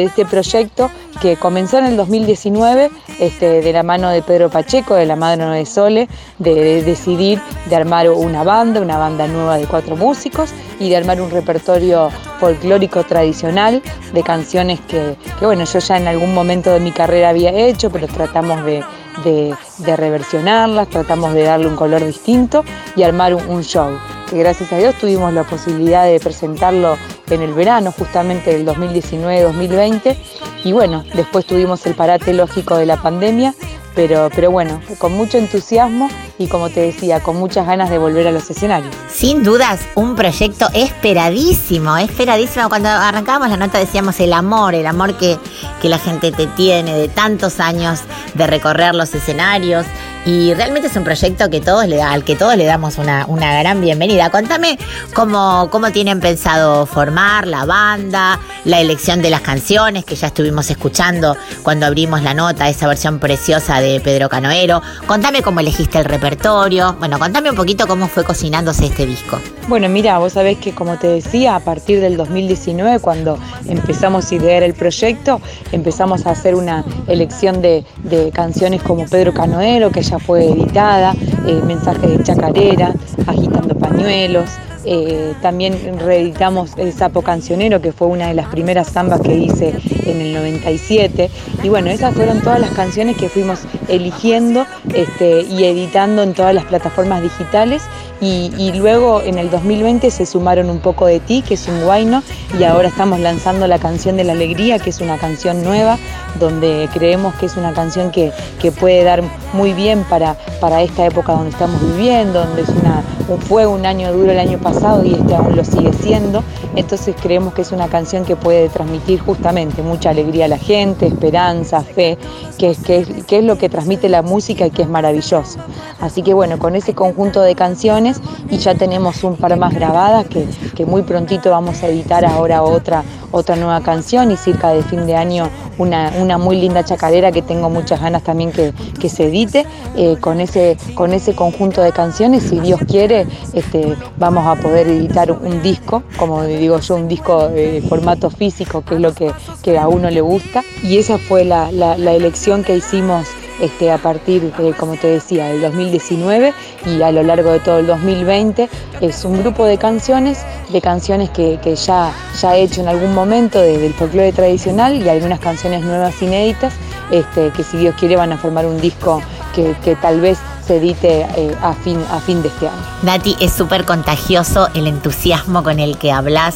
este 0.04 0.26
proyecto 0.26 0.90
que 1.22 1.38
comenzó 1.38 1.78
en 1.78 1.86
el 1.86 1.98
2019 1.98 2.90
este, 3.20 3.62
de 3.62 3.74
la 3.74 3.84
mano 3.84 4.10
de 4.10 4.22
Pedro 4.22 4.50
Pacheco, 4.50 4.96
de 4.96 5.06
la 5.06 5.16
mano 5.16 5.52
de 5.52 5.66
Sole, 5.66 6.10
de 6.40 6.84
decidir 6.84 7.42
de 7.68 7.76
armar 7.76 8.10
una 8.10 8.44
banda, 8.44 8.82
una 8.82 8.98
banda 8.98 9.28
nueva 9.28 9.58
de 9.58 9.66
cuatro 9.66 9.96
músicos 9.96 10.52
y 10.80 10.90
de 10.90 10.98
armar 10.98 11.22
un 11.22 11.32
repertorio 11.32 12.10
folclórico 12.40 13.04
tradicional 13.04 13.82
de 14.14 14.24
canciones 14.24 14.80
que, 14.82 15.16
bueno, 15.42 15.64
yo 15.66 15.80
ya 15.80 15.98
en 15.98 16.08
algún 16.08 16.34
momento 16.34 16.72
de 16.72 16.80
mi 16.80 16.92
carrera 16.92 17.30
había 17.30 17.52
hecho, 17.52 17.90
pero 17.90 18.08
tratamos 18.08 18.64
de 18.66 19.96
reversionarlas, 19.96 20.90
tratamos 20.90 21.34
de 21.34 21.44
darle 21.44 21.68
un 21.68 21.76
color 21.76 22.06
distinto 22.06 22.64
y 22.96 23.04
armar 23.04 23.34
un, 23.34 23.48
un 23.48 23.64
show. 23.64 23.98
Que 24.30 24.40
gracias 24.40 24.74
a 24.74 24.78
Dios 24.78 24.96
tuvimos 24.96 25.32
la 25.34 25.44
posibilidad 25.44 26.06
de 26.06 26.20
presentarlo 26.20 26.98
en 27.30 27.42
el 27.42 27.54
verano, 27.54 27.92
justamente 27.92 28.52
del 28.52 28.66
2019-2020. 28.66 30.16
Y 30.64 30.72
bueno, 30.72 31.04
después 31.14 31.46
tuvimos 31.46 31.86
el 31.86 31.94
parate 31.94 32.34
lógico 32.34 32.76
de 32.76 32.88
la 32.88 32.98
pandemia, 32.98 33.54
pero, 33.96 34.30
pero 34.36 34.52
bueno, 34.52 34.82
con 34.98 35.14
mucho 35.14 35.38
entusiasmo 35.38 36.10
y 36.38 36.48
como 36.48 36.70
te 36.70 36.82
decía, 36.82 37.22
con 37.22 37.38
muchas 37.38 37.66
ganas 37.66 37.90
de 37.90 37.98
volver 37.98 38.28
a 38.28 38.32
los 38.32 38.50
escenarios. 38.50 38.94
Sin 39.12 39.44
dudas, 39.44 39.80
un 39.96 40.16
proyecto 40.16 40.68
esperadísimo, 40.74 41.98
esperadísimo. 41.98 42.70
Cuando 42.70 42.90
arrancábamos 42.90 43.50
la 43.50 43.58
nota 43.58 43.80
decíamos 43.80 44.20
el 44.20 44.34
amor, 44.34 44.76
el 44.76 44.86
amor 44.86 45.18
que, 45.18 45.38
que 45.82 45.90
la 45.90 45.98
gente 45.98 46.32
te 46.32 46.48
tiene 46.48 46.94
de 46.98 47.08
tantos 47.08 47.60
años 47.60 48.02
de 48.34 48.48
recorrer 48.48 48.94
los 48.94 49.16
escenarios. 49.16 49.86
Y 50.26 50.56
realmente 50.56 50.88
es 50.88 50.96
un 50.96 51.04
proyecto 51.04 51.52
que 51.52 51.62
le 51.88 52.02
al 52.02 52.24
que 52.24 52.36
todos 52.36 52.58
le 52.58 52.66
damos 52.66 52.98
una, 52.98 53.26
una 53.28 53.60
gran 53.60 53.80
bienvenida. 53.80 54.32
Contame 54.32 54.80
cómo, 55.14 55.70
cómo 55.70 55.92
tienen 55.92 56.20
pensado 56.20 56.88
formar 56.88 57.46
la 57.46 57.66
banda, 57.66 58.40
la 58.64 58.82
elección 58.82 59.22
de 59.22 59.30
las 59.30 59.42
canciones 59.42 60.04
que 60.04 60.16
ya 60.16 60.28
estuvimos 60.28 60.72
escuchando 60.72 61.38
cuando 61.62 61.86
abrimos 61.86 62.24
la 62.24 62.34
nota, 62.34 62.68
esa 62.70 62.88
versión 62.88 63.20
preciosa 63.20 63.82
de 63.82 64.00
Pedro 64.00 64.28
Canoero. 64.28 64.82
Contame 65.06 65.44
cómo 65.44 65.60
elegiste 65.60 66.00
el 66.00 66.06
repertorio. 66.06 66.96
Bueno, 66.98 67.20
contame 67.20 67.52
un 67.52 67.56
poquito 67.56 67.86
cómo 67.86 68.08
fue 68.08 68.24
cocinándose 68.24 68.88
este 68.88 69.06
disco. 69.06 69.40
Bueno, 69.68 69.90
mira, 69.90 70.18
vos 70.18 70.34
sabés 70.34 70.58
que 70.58 70.74
como 70.74 70.98
te 70.98 71.08
decía, 71.08 71.56
a 71.56 71.60
partir 71.60 72.02
del 72.02 72.18
2019, 72.18 72.98
cuando 73.00 73.38
empezamos 73.68 74.32
a 74.32 74.36
idear 74.36 74.64
el 74.64 74.74
proyecto, 74.74 75.40
empezamos 75.72 76.26
a 76.26 76.32
hacer 76.32 76.56
una 76.56 76.84
elección 77.08 77.62
de, 77.62 77.86
de 77.98 78.32
canciones 78.32 78.82
como 78.82 79.06
Pedro 79.06 79.32
Canoero, 79.32 79.92
que 79.92 80.02
ya 80.02 80.15
fue 80.20 80.46
editada, 80.46 81.14
eh, 81.48 81.62
Mensaje 81.66 82.08
de 82.08 82.24
Chacarera, 82.24 82.94
Agitando 83.28 83.76
Pañuelos. 83.76 84.50
Eh, 84.86 85.34
también 85.42 86.00
reeditamos 86.00 86.72
el 86.78 86.94
Sapo 86.94 87.22
Cancionero, 87.22 87.82
que 87.82 87.92
fue 87.92 88.08
una 88.08 88.28
de 88.28 88.34
las 88.34 88.48
primeras 88.48 88.92
zambas 88.92 89.22
que 89.22 89.34
hice 89.36 89.74
en 90.06 90.22
el 90.22 90.34
97. 90.34 91.30
Y 91.64 91.70
bueno, 91.70 91.90
esas 91.90 92.14
fueron 92.14 92.42
todas 92.42 92.60
las 92.60 92.72
canciones 92.72 93.18
que 93.18 93.30
fuimos 93.30 93.60
eligiendo 93.88 94.66
este, 94.94 95.42
y 95.42 95.64
editando 95.66 96.22
en 96.24 96.34
todas 96.34 96.54
las 96.54 96.66
plataformas 96.66 97.22
digitales. 97.22 97.82
Y, 98.22 98.52
y 98.58 98.72
luego 98.72 99.22
en 99.22 99.38
el 99.38 99.50
2020 99.50 100.10
se 100.10 100.26
sumaron 100.26 100.70
un 100.70 100.80
poco 100.80 101.06
de 101.06 101.20
ti, 101.20 101.42
que 101.46 101.56
es 101.56 101.68
un 101.68 101.84
guayno, 101.84 102.24
y 102.58 102.64
ahora 102.64 102.88
estamos 102.88 103.20
lanzando 103.20 103.68
la 103.68 103.78
canción 103.78 104.16
de 104.16 104.24
la 104.24 104.32
alegría, 104.32 104.80
que 104.80 104.90
es 104.92 105.02
una 105.02 105.18
canción 105.18 105.64
nueva, 105.64 105.98
donde 106.40 106.88
creemos 106.94 107.36
que 107.36 107.46
es 107.48 107.58
una 107.58 107.74
canción 107.74 108.12
que, 108.12 108.32
que 108.62 108.72
puede 108.72 109.04
dar 109.04 109.22
muy 109.54 109.74
bien 109.74 110.04
para, 110.10 110.36
para 110.62 110.82
esta 110.82 111.06
época 111.06 111.34
donde 111.34 111.50
estamos 111.50 111.80
viviendo, 111.96 112.46
donde 112.46 112.62
es 112.62 112.70
una, 112.70 113.04
un- 113.25 113.25
fue 113.48 113.66
un 113.66 113.86
año 113.86 114.14
duro 114.14 114.32
el 114.32 114.40
año 114.40 114.60
pasado 114.60 115.04
y 115.04 115.14
este 115.14 115.36
aún 115.36 115.56
lo 115.56 115.64
sigue 115.64 115.92
siendo. 115.94 116.44
Entonces 116.76 117.16
creemos 117.22 117.54
que 117.54 117.62
es 117.62 117.72
una 117.72 117.88
canción 117.88 118.26
que 118.26 118.36
puede 118.36 118.70
transmitir 118.70 119.20
justamente 119.20 119.82
mucha 119.82 120.12
alegría 120.12 120.46
a 120.46 120.48
la 120.48 120.58
gente, 120.58 121.08
esperanza, 121.08 121.82
fe, 121.82 122.18
que 122.58 122.70
es, 122.72 123.44
lo 123.44 123.58
que 123.58 123.70
transmite 123.70 124.10
la 124.10 124.22
música 124.22 124.68
y 124.68 124.72
que 124.72 124.84
es 124.84 124.90
maravilloso. 124.90 125.60
Así 126.00 126.22
que 126.22 126.34
bueno, 126.34 126.60
con 126.60 126.76
ese 126.76 126.94
conjunto 126.94 127.42
de 127.42 127.56
canciones 127.56 128.22
y 128.50 128.58
ya 128.58 128.76
tenemos 128.76 129.24
un 129.24 129.38
par 129.38 129.56
más 129.58 129.74
grabadas 129.74 130.26
que, 130.28 130.86
muy 130.86 131.02
prontito 131.02 131.50
vamos 131.50 131.82
a 131.82 131.88
editar 131.88 132.26
ahora 132.26 132.62
otra, 132.62 133.04
otra 133.32 133.56
nueva 133.56 133.82
canción 133.82 134.30
y 134.32 134.38
cerca 134.38 134.70
de 134.70 134.84
fin 134.84 135.08
de 135.08 135.16
año 135.16 135.50
una, 135.78 136.38
muy 136.38 136.58
linda 136.58 136.84
chacarera 136.84 137.32
que 137.32 137.42
tengo 137.42 137.70
muchas 137.70 138.02
ganas 138.02 138.24
también 138.24 138.52
que, 138.52 138.74
que 139.00 139.10
se 139.10 139.28
edite. 139.28 139.66
Eh, 139.98 140.18
con, 140.20 140.42
ese, 140.42 140.78
con 140.94 141.14
ese 141.14 141.36
conjunto 141.36 141.82
de 141.82 141.94
canciones, 141.94 142.44
si 142.44 142.60
Dios 142.60 142.82
quiere, 142.86 143.15
este, 143.54 143.96
vamos 144.18 144.46
a 144.46 144.62
poder 144.62 144.88
editar 144.88 145.32
un 145.32 145.62
disco, 145.62 146.04
como 146.18 146.44
digo 146.44 146.80
yo, 146.80 146.96
un 146.96 147.08
disco 147.08 147.50
de 147.50 147.84
formato 147.88 148.30
físico, 148.30 148.84
que 148.84 148.96
es 148.96 149.02
lo 149.02 149.14
que, 149.14 149.78
a 149.78 149.88
uno 149.88 150.10
le 150.10 150.22
gusta. 150.22 150.64
Y 150.84 150.98
esa 150.98 151.18
fue 151.18 151.46
la, 151.46 151.70
elección 151.96 152.64
que 152.64 152.76
hicimos 152.76 153.28
este, 153.62 153.92
a 153.92 153.98
partir, 153.98 154.54
de, 154.54 154.74
como 154.74 154.96
te 154.96 155.08
decía, 155.08 155.48
del 155.48 155.62
2019 155.62 156.54
y 156.86 157.02
a 157.02 157.12
lo 157.12 157.24
largo 157.24 157.52
de 157.52 157.60
todo 157.60 157.80
el 157.80 157.88
2020. 157.88 158.70
Es 159.02 159.24
un 159.26 159.40
grupo 159.42 159.66
de 159.66 159.78
canciones, 159.78 160.44
de 160.72 160.82
canciones 160.82 161.30
que, 161.30 161.58
ya, 161.76 162.14
ya 162.42 162.56
he 162.56 162.64
hecho 162.64 162.82
en 162.82 162.88
algún 162.88 163.14
momento 163.14 163.62
desde 163.62 163.88
el 163.88 163.94
folclore 163.94 164.32
tradicional 164.32 165.02
y 165.02 165.08
algunas 165.08 165.40
canciones 165.40 165.84
nuevas 165.84 166.22
inéditas, 166.22 166.74
este, 167.12 167.52
que 167.52 167.64
si 167.64 167.78
Dios 167.78 167.96
quiere 168.00 168.16
van 168.16 168.32
a 168.32 168.38
formar 168.38 168.66
un 168.66 168.82
disco 168.82 169.22
que 169.54 169.96
tal 170.02 170.20
vez 170.20 170.38
se 170.66 170.78
edite 170.78 171.22
eh, 171.36 171.56
a, 171.62 171.74
fin, 171.74 172.04
a 172.10 172.20
fin 172.20 172.42
de 172.42 172.48
este 172.48 172.68
año. 172.68 172.82
Nati, 173.04 173.36
es 173.40 173.52
súper 173.52 173.86
contagioso 173.86 174.68
el 174.74 174.88
entusiasmo 174.88 175.64
con 175.64 175.80
el 175.80 175.98
que 175.98 176.12
hablas 176.12 176.56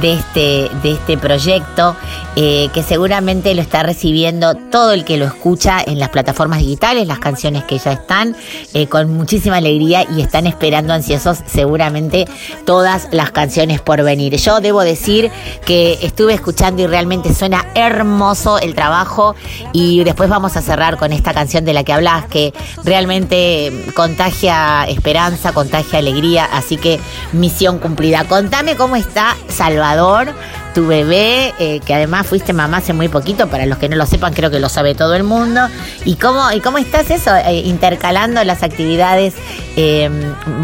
de 0.00 0.14
este, 0.14 0.70
de 0.82 0.92
este 0.92 1.18
proyecto, 1.18 1.96
eh, 2.36 2.68
que 2.72 2.82
seguramente 2.82 3.54
lo 3.54 3.62
está 3.62 3.82
recibiendo 3.82 4.54
todo 4.54 4.92
el 4.92 5.04
que 5.04 5.16
lo 5.16 5.26
escucha 5.26 5.80
en 5.84 5.98
las 5.98 6.08
plataformas 6.08 6.60
digitales, 6.60 7.06
las 7.06 7.18
canciones 7.18 7.64
que 7.64 7.78
ya 7.78 7.92
están, 7.92 8.34
eh, 8.74 8.86
con 8.86 9.12
muchísima 9.12 9.56
alegría 9.56 10.06
y 10.10 10.22
están 10.22 10.46
esperando 10.46 10.92
ansiosos 10.92 11.38
seguramente 11.46 12.26
todas 12.64 13.08
las 13.12 13.30
canciones 13.30 13.80
por 13.80 14.02
venir. 14.02 14.36
Yo 14.36 14.60
debo 14.60 14.82
decir 14.82 15.30
que 15.64 15.98
estuve 16.02 16.34
escuchando 16.34 16.82
y 16.82 16.86
realmente 16.86 17.34
suena 17.34 17.66
hermoso 17.74 18.58
el 18.58 18.74
trabajo 18.74 19.34
y 19.72 20.02
después 20.04 20.30
vamos 20.30 20.56
a 20.56 20.62
cerrar 20.62 20.96
con 20.96 21.12
esta 21.12 21.34
canción 21.34 21.64
de 21.64 21.72
la 21.74 21.84
que 21.84 21.92
hablas, 21.92 22.26
que 22.26 22.54
realmente 22.84 23.49
contagia 23.94 24.84
esperanza, 24.84 25.52
contagia 25.52 25.98
alegría, 25.98 26.44
así 26.44 26.76
que 26.76 27.00
misión 27.32 27.78
cumplida. 27.78 28.24
Contame 28.24 28.76
cómo 28.76 28.96
está 28.96 29.36
Salvador, 29.48 30.32
tu 30.74 30.86
bebé, 30.86 31.52
eh, 31.58 31.80
que 31.84 31.94
además 31.94 32.26
fuiste 32.26 32.52
mamá 32.52 32.78
hace 32.78 32.92
muy 32.92 33.08
poquito, 33.08 33.48
para 33.48 33.66
los 33.66 33.78
que 33.78 33.88
no 33.88 33.96
lo 33.96 34.06
sepan, 34.06 34.32
creo 34.34 34.50
que 34.50 34.60
lo 34.60 34.68
sabe 34.68 34.94
todo 34.94 35.14
el 35.14 35.24
mundo. 35.24 35.60
¿Y 36.04 36.16
cómo, 36.16 36.50
y 36.52 36.60
cómo 36.60 36.78
estás 36.78 37.10
eso? 37.10 37.34
Eh, 37.34 37.62
intercalando 37.64 38.42
las 38.44 38.62
actividades 38.62 39.34
eh, 39.76 40.10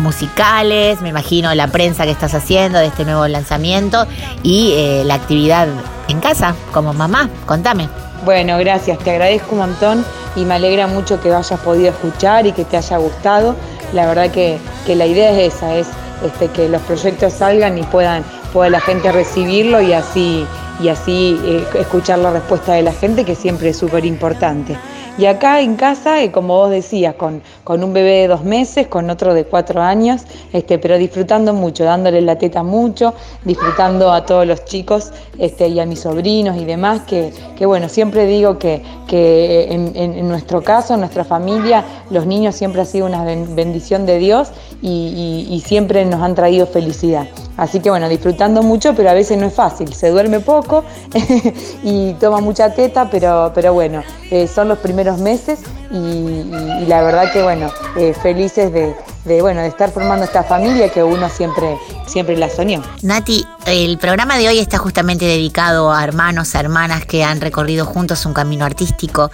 musicales, 0.02 1.00
me 1.00 1.08
imagino 1.08 1.54
la 1.54 1.68
prensa 1.68 2.04
que 2.04 2.10
estás 2.10 2.34
haciendo 2.34 2.78
de 2.78 2.86
este 2.86 3.04
nuevo 3.04 3.26
lanzamiento 3.28 4.06
y 4.42 4.72
eh, 4.76 5.02
la 5.04 5.14
actividad 5.14 5.68
en 6.08 6.20
casa 6.20 6.54
como 6.72 6.92
mamá. 6.92 7.28
Contame. 7.46 8.05
Bueno, 8.24 8.58
gracias, 8.58 8.98
te 8.98 9.10
agradezco 9.10 9.52
un 9.52 9.58
montón 9.58 10.04
y 10.34 10.44
me 10.44 10.54
alegra 10.54 10.86
mucho 10.86 11.20
que 11.20 11.32
hayas 11.32 11.60
podido 11.60 11.90
escuchar 11.90 12.46
y 12.46 12.52
que 12.52 12.64
te 12.64 12.76
haya 12.76 12.96
gustado. 12.96 13.54
La 13.92 14.06
verdad 14.06 14.30
que, 14.30 14.58
que 14.84 14.96
la 14.96 15.06
idea 15.06 15.30
es 15.30 15.54
esa, 15.54 15.76
es 15.76 15.88
este, 16.24 16.48
que 16.48 16.68
los 16.68 16.82
proyectos 16.82 17.32
salgan 17.32 17.78
y 17.78 17.82
puedan, 17.84 18.24
pueda 18.52 18.70
la 18.70 18.80
gente 18.80 19.12
recibirlo 19.12 19.80
y 19.80 19.92
así, 19.92 20.46
y 20.80 20.88
así 20.88 21.40
eh, 21.44 21.64
escuchar 21.78 22.18
la 22.18 22.30
respuesta 22.32 22.72
de 22.72 22.82
la 22.82 22.92
gente, 22.92 23.24
que 23.24 23.34
siempre 23.34 23.70
es 23.70 23.76
súper 23.76 24.04
importante. 24.04 24.76
Y 25.18 25.24
acá 25.24 25.60
en 25.62 25.76
casa, 25.76 26.22
eh, 26.22 26.30
como 26.30 26.56
vos 26.58 26.70
decías, 26.70 27.14
con, 27.14 27.40
con 27.64 27.82
un 27.82 27.94
bebé 27.94 28.20
de 28.22 28.28
dos 28.28 28.44
meses, 28.44 28.86
con 28.86 29.08
otro 29.08 29.32
de 29.32 29.44
cuatro 29.44 29.80
años, 29.80 30.22
este, 30.52 30.78
pero 30.78 30.98
disfrutando 30.98 31.54
mucho, 31.54 31.84
dándole 31.84 32.20
la 32.20 32.36
teta 32.36 32.62
mucho, 32.62 33.14
disfrutando 33.44 34.12
a 34.12 34.26
todos 34.26 34.46
los 34.46 34.66
chicos 34.66 35.12
este, 35.38 35.68
y 35.68 35.80
a 35.80 35.86
mis 35.86 36.00
sobrinos 36.00 36.58
y 36.58 36.66
demás, 36.66 37.00
que, 37.06 37.32
que 37.56 37.64
bueno, 37.64 37.88
siempre 37.88 38.26
digo 38.26 38.58
que, 38.58 38.82
que 39.08 39.72
en, 39.72 39.92
en- 39.96 40.28
nuestro 40.28 40.60
caso, 40.62 40.92
en 40.94 41.00
nuestra 41.00 41.24
familia, 41.24 41.82
los 42.10 42.26
niños 42.26 42.54
siempre 42.54 42.82
ha 42.82 42.84
sido 42.84 43.06
una 43.06 43.24
ben- 43.24 43.56
bendición 43.56 44.04
de 44.04 44.18
Dios 44.18 44.50
y- 44.82 45.46
y 45.50 45.60
siempre 45.60 46.04
nos 46.04 46.20
han 46.22 46.34
traído 46.34 46.66
felicidad. 46.66 47.26
Así 47.56 47.80
que 47.80 47.90
bueno, 47.90 48.08
disfrutando 48.08 48.62
mucho, 48.62 48.94
pero 48.94 49.10
a 49.10 49.14
veces 49.14 49.38
no 49.38 49.46
es 49.46 49.54
fácil. 49.54 49.92
Se 49.94 50.10
duerme 50.10 50.40
poco 50.40 50.84
y 51.82 52.12
toma 52.14 52.40
mucha 52.40 52.74
teta, 52.74 53.08
pero, 53.10 53.52
pero 53.54 53.72
bueno, 53.72 54.02
eh, 54.30 54.46
son 54.46 54.68
los 54.68 54.78
primeros 54.78 55.18
meses 55.18 55.60
y, 55.90 56.44
la 56.86 57.02
verdad 57.02 57.32
que 57.32 57.42
bueno, 57.42 57.70
eh, 57.96 58.12
felices 58.12 58.72
de, 58.72 58.94
de, 59.26 59.42
bueno, 59.42 59.60
de 59.60 59.68
estar 59.68 59.90
formando 59.90 60.24
esta 60.24 60.44
familia 60.44 60.88
que 60.88 61.02
uno 61.02 61.28
siempre, 61.28 61.76
siempre 62.06 62.36
la 62.36 62.48
soñó. 62.48 62.82
Nati, 63.02 63.44
el 63.66 63.98
programa 63.98 64.38
de 64.38 64.48
hoy 64.48 64.58
está 64.58 64.78
justamente 64.78 65.24
dedicado 65.24 65.92
a 65.92 66.04
hermanos, 66.04 66.54
a 66.54 66.60
hermanas 66.60 67.04
que 67.04 67.24
han 67.24 67.40
recorrido 67.40 67.84
juntos 67.84 68.24
un 68.24 68.32
camino 68.32 68.64
artístico. 68.64 69.30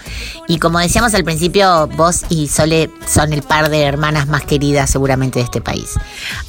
Y 0.48 0.58
como 0.58 0.78
decíamos 0.78 1.14
al 1.14 1.24
principio, 1.24 1.86
vos 1.88 2.22
y 2.30 2.48
Sole 2.48 2.90
son 3.06 3.32
el 3.32 3.42
par 3.42 3.68
de 3.68 3.82
hermanas 3.82 4.26
más 4.26 4.44
queridas 4.44 4.90
seguramente 4.90 5.38
de 5.38 5.44
este 5.44 5.60
país. 5.60 5.90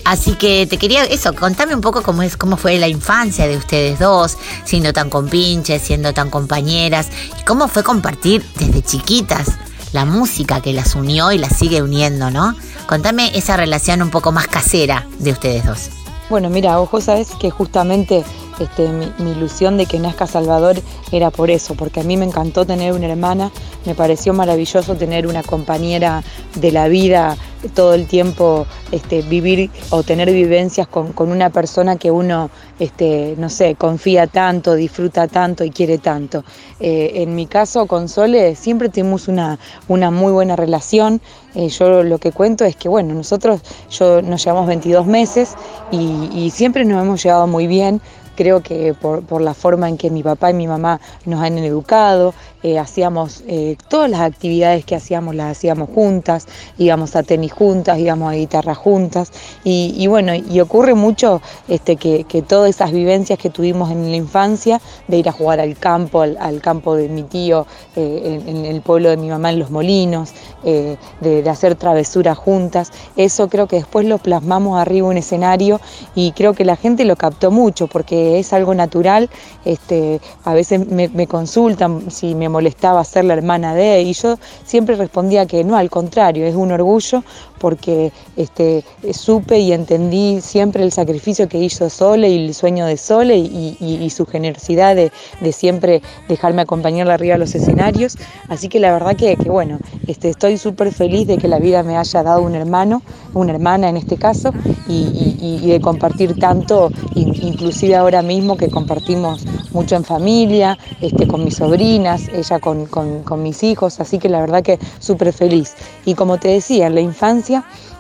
Así 0.06 0.36
que 0.36 0.66
te 0.66 0.78
quería 0.78 1.04
eso, 1.04 1.34
contame 1.36 1.76
un 1.76 1.82
poco 1.82 2.02
cómo 2.02 2.24
es, 2.24 2.38
cómo 2.38 2.56
fue 2.56 2.78
la 2.78 2.88
infancia 2.88 3.48
de 3.48 3.58
ustedes 3.58 4.00
dos, 4.00 4.38
siendo 4.64 4.94
tan 4.94 5.10
compinches, 5.10 5.82
siendo 5.82 6.14
tan 6.14 6.30
compañeras, 6.30 7.10
y 7.40 7.44
cómo 7.44 7.68
fue 7.68 7.84
compartir 7.84 8.46
desde 8.58 8.82
chiquitas 8.82 9.50
la 9.94 10.06
música 10.06 10.60
que 10.62 10.74
las 10.74 10.96
unió 10.96 11.32
y 11.32 11.38
las 11.38 11.56
sigue 11.56 11.82
uniendo, 11.82 12.30
¿no? 12.30 12.56
Contame 12.88 13.32
esa 13.38 13.56
relación 13.56 14.02
un 14.02 14.10
poco 14.10 14.32
más 14.32 14.48
casera 14.48 15.08
de 15.20 15.32
ustedes 15.32 15.66
dos. 15.66 15.90
Bueno, 16.30 16.50
mira, 16.50 16.80
ojo, 16.80 17.00
sabes 17.00 17.30
que 17.40 17.52
justamente 17.52 18.24
este, 18.60 18.90
mi, 18.90 19.32
ilusión 19.32 19.78
de 19.78 19.86
que 19.86 20.00
nazca 20.00 20.28
Salvador 20.28 20.76
era 21.12 21.32
por 21.32 21.50
eso, 21.50 21.76
porque 21.76 22.02
a 22.02 22.04
mí 22.04 22.18
me 22.18 22.26
encantó 22.26 22.66
tener 22.66 22.94
una 22.94 23.08
hermana, 23.08 23.52
me 23.86 23.96
pareció 23.96 24.34
maravilloso 24.34 24.96
tener 24.96 25.28
una 25.28 25.44
compañera 25.44 26.24
de 26.56 26.72
la 26.72 26.88
vida 26.88 27.38
todo 27.70 27.94
el 27.94 28.08
tiempo, 28.08 28.66
este, 28.92 29.22
vivir 29.22 29.70
o 29.90 30.04
tener 30.04 30.32
vivencias 30.32 30.88
con, 30.88 31.14
con 31.14 31.32
una 31.32 31.50
persona 31.50 31.96
que 31.96 32.12
uno, 32.12 32.50
este, 32.80 33.36
no 33.38 33.50
sé, 33.50 33.76
confía 33.76 34.28
tanto, 34.28 34.76
disfruta 34.76 35.28
tanto 35.28 35.64
y 35.64 35.72
quiere 35.72 35.98
tanto. 35.98 36.44
Eh, 36.80 37.24
en 37.24 37.36
mi 37.36 37.48
caso 37.48 37.86
con 37.86 38.10
Sole 38.10 38.56
siempre 38.56 38.90
tuvimos 38.90 39.28
una, 39.28 39.60
una 39.88 40.12
muy 40.12 40.32
buena 40.32 40.56
relación. 40.56 41.22
Eh, 41.56 41.70
yo 41.70 42.04
lo 42.04 42.18
que 42.18 42.32
cuento 42.32 42.66
es 42.66 42.76
que, 42.76 42.90
bueno, 42.90 43.14
nosotros 43.14 43.62
yo, 43.90 44.22
nos 44.22 44.44
llevamos 44.44 44.68
22 44.68 45.06
meses 45.06 45.56
y, 45.92 46.30
y 46.34 46.50
siempre 46.50 46.84
nos 46.86 47.02
hemos 47.02 47.24
llevado 47.24 47.48
muy 47.48 47.68
bien. 47.68 48.02
Creo 48.36 48.62
que 48.62 48.94
por, 48.94 49.24
por 49.24 49.42
la 49.42 49.54
forma 49.54 49.88
en 49.90 49.98
que 49.98 50.10
mi 50.10 50.24
papá 50.24 50.50
y 50.52 50.54
mi 50.54 50.68
mamá 50.68 51.00
nos 51.26 51.42
han 51.42 51.58
educado, 51.60 52.34
eh, 52.64 52.80
hacíamos 52.80 53.44
eh, 53.46 53.76
todas 53.90 54.10
las 54.10 54.22
actividades 54.22 54.86
que 54.86 54.96
hacíamos, 54.96 55.36
las 55.36 55.58
hacíamos 55.58 55.90
juntas, 55.90 56.48
íbamos 56.78 57.14
a 57.18 57.24
tenis 57.24 57.52
juntas, 57.52 58.00
íbamos 58.00 58.32
a 58.32 58.36
guitarra 58.36 58.74
juntas. 58.74 59.34
Y, 59.66 60.08
bueno, 60.08 60.34
y 60.34 60.60
ocurre 60.62 60.94
mucho 60.94 61.42
este, 61.68 61.98
que, 61.98 62.24
que 62.24 62.42
todas 62.42 62.70
esas 62.70 62.94
vivencias 62.94 63.38
que 63.38 63.50
tuvimos 63.50 63.92
en 63.92 64.10
la 64.10 64.16
infancia, 64.16 64.80
de 65.10 65.18
ir 65.18 65.28
a 65.28 65.34
jugar 65.34 65.60
al 65.60 65.78
campo, 65.78 66.22
al, 66.22 66.62
campo 66.62 66.96
de 66.96 67.10
mi 67.10 67.24
tío, 67.24 67.68
eh, 67.98 68.42
en, 68.48 68.66
el 68.66 68.82
pueblo 68.82 69.10
de 69.10 69.18
mi 69.18 69.28
mamá 69.28 69.52
en 69.52 69.60
Los 69.60 69.70
Molinos, 69.70 70.32
de, 70.64 71.50
hacer 71.50 71.76
travesuras 71.76 72.38
juntas, 72.38 72.92
eso 73.18 73.50
creo 73.50 73.68
que 73.68 73.76
después 73.76 74.06
lo 74.06 74.18
plasmamos 74.18 74.80
arriba 74.80 75.08
en 75.08 75.12
un 75.12 75.18
escenario 75.18 75.82
y 76.16 76.32
creo 76.32 76.54
que 76.54 76.64
la 76.64 76.78
gente 76.78 77.04
lo 77.04 77.18
captó 77.18 77.52
mucho 77.52 77.88
porque 77.88 78.40
es 78.40 78.54
algo 78.54 78.74
natural. 78.74 79.30
Este, 79.66 80.22
a 80.46 80.54
veces 80.54 80.88
me, 80.88 81.10
me 81.10 81.28
consultan 81.28 82.10
si 82.10 82.34
me 82.34 82.48
molestaba 82.54 83.04
ser 83.04 83.26
la 83.26 83.34
hermana 83.34 83.74
de 83.74 84.02
y 84.02 84.14
yo 84.14 84.38
siempre 84.64 84.96
respondía 84.96 85.48
que 85.48 85.64
no, 85.64 85.76
al 85.76 85.90
contrario, 85.90 86.46
es 86.46 86.56
un 86.56 86.72
orgullo 86.72 87.24
porque 87.64 88.12
este, 88.36 88.84
supe 89.14 89.58
y 89.58 89.72
entendí 89.72 90.42
siempre 90.42 90.84
el 90.84 90.92
sacrificio 90.92 91.48
que 91.48 91.60
hizo 91.60 91.90
Sole 91.90 92.28
y 92.30 92.48
el 92.48 92.54
sueño 92.54 92.86
de 92.86 92.98
Sole 92.98 93.38
y, 93.38 94.10
su 94.10 94.26
generosidad 94.26 94.98
de, 94.98 95.14
de 95.40 95.52
siempre 95.54 96.02
dejarme 96.28 96.62
acompañarla 96.64 97.14
arriba 97.14 97.36
a 97.36 97.38
los 97.38 97.56
escenarios. 97.56 98.18
Así 98.50 98.68
que 98.68 98.82
la 98.82 98.92
verdad 98.92 99.16
que, 99.16 99.38
que 99.38 99.50
bueno, 99.50 99.80
este, 100.08 100.28
estoy 100.30 100.58
súper 100.58 100.92
feliz 100.92 101.26
de 101.26 101.38
que 101.38 101.48
la 101.48 101.58
vida 101.58 101.84
me 101.84 101.96
haya 101.98 102.22
dado 102.22 102.42
un 102.42 102.54
hermano, 102.54 103.02
una 103.34 103.54
hermana 103.54 103.88
en 103.88 103.96
este 103.96 104.18
caso, 104.18 104.52
y, 104.90 105.66
de 105.66 105.80
compartir 105.80 106.38
tanto, 106.38 106.92
in- 107.16 107.34
inclusive 107.42 107.96
ahora 107.96 108.22
mismo 108.22 108.58
que 108.58 108.70
compartimos 108.70 109.46
mucho 109.72 109.96
en 109.96 110.04
familia, 110.04 110.78
este, 111.02 111.26
con 111.28 111.46
mis 111.46 111.56
sobrinas, 111.56 112.28
ella 112.34 112.60
con, 112.60 112.88
con- 112.88 113.24
con 113.24 113.42
mis 113.42 113.64
hijos, 113.64 114.02
así 114.02 114.20
que 114.20 114.28
la 114.28 114.42
verdad 114.42 114.62
que 114.62 114.78
súper 115.00 115.32
feliz. 115.32 115.74
Y 116.06 116.14
como 116.16 116.38
te 116.38 116.50
decía, 116.50 116.88
en 116.88 116.96
la 116.96 117.02
infancia 117.02 117.53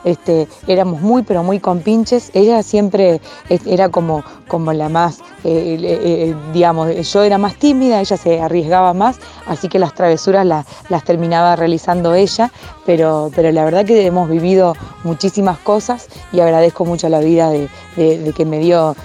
este, 0.06 0.48
éramos 0.68 1.02
muy, 1.02 1.24
pero 1.24 1.44
muy 1.44 1.60
compinches. 1.60 2.32
Ella 2.34 2.64
siempre 2.64 3.22
era 3.66 3.90
como, 3.90 4.24
como 4.48 4.74
la 4.74 4.90
más, 4.90 5.20
eh, 5.44 5.78
eh, 5.80 6.00
eh, 6.04 6.36
digamos, 6.54 6.90
yo 7.12 7.24
era 7.24 7.38
más 7.38 7.56
tímida, 7.56 8.00
ella 8.00 8.18
se 8.18 8.42
arriesgaba 8.42 8.94
más, 8.94 9.18
así 9.48 9.68
que 9.68 9.80
las 9.80 9.94
travesuras 9.94 10.46
las, 10.46 10.66
las 10.90 11.04
terminaba 11.04 11.56
realizando 11.56 12.14
ella, 12.16 12.52
pero, 12.86 13.30
pero 13.36 13.52
la 13.52 13.64
verdad 13.66 13.86
que 13.86 14.06
hemos 14.06 14.30
vivido 14.30 14.74
muchísimas 15.04 15.58
cosas 15.60 16.08
y 16.32 16.40
agradezco 16.40 16.86
mucho 16.86 17.08
a 17.08 17.10
la 17.10 17.20
vida 17.20 17.50
de, 17.50 17.70
de- 17.96 18.34
que 18.34 18.46
me 18.46 18.60
dio 18.60 18.96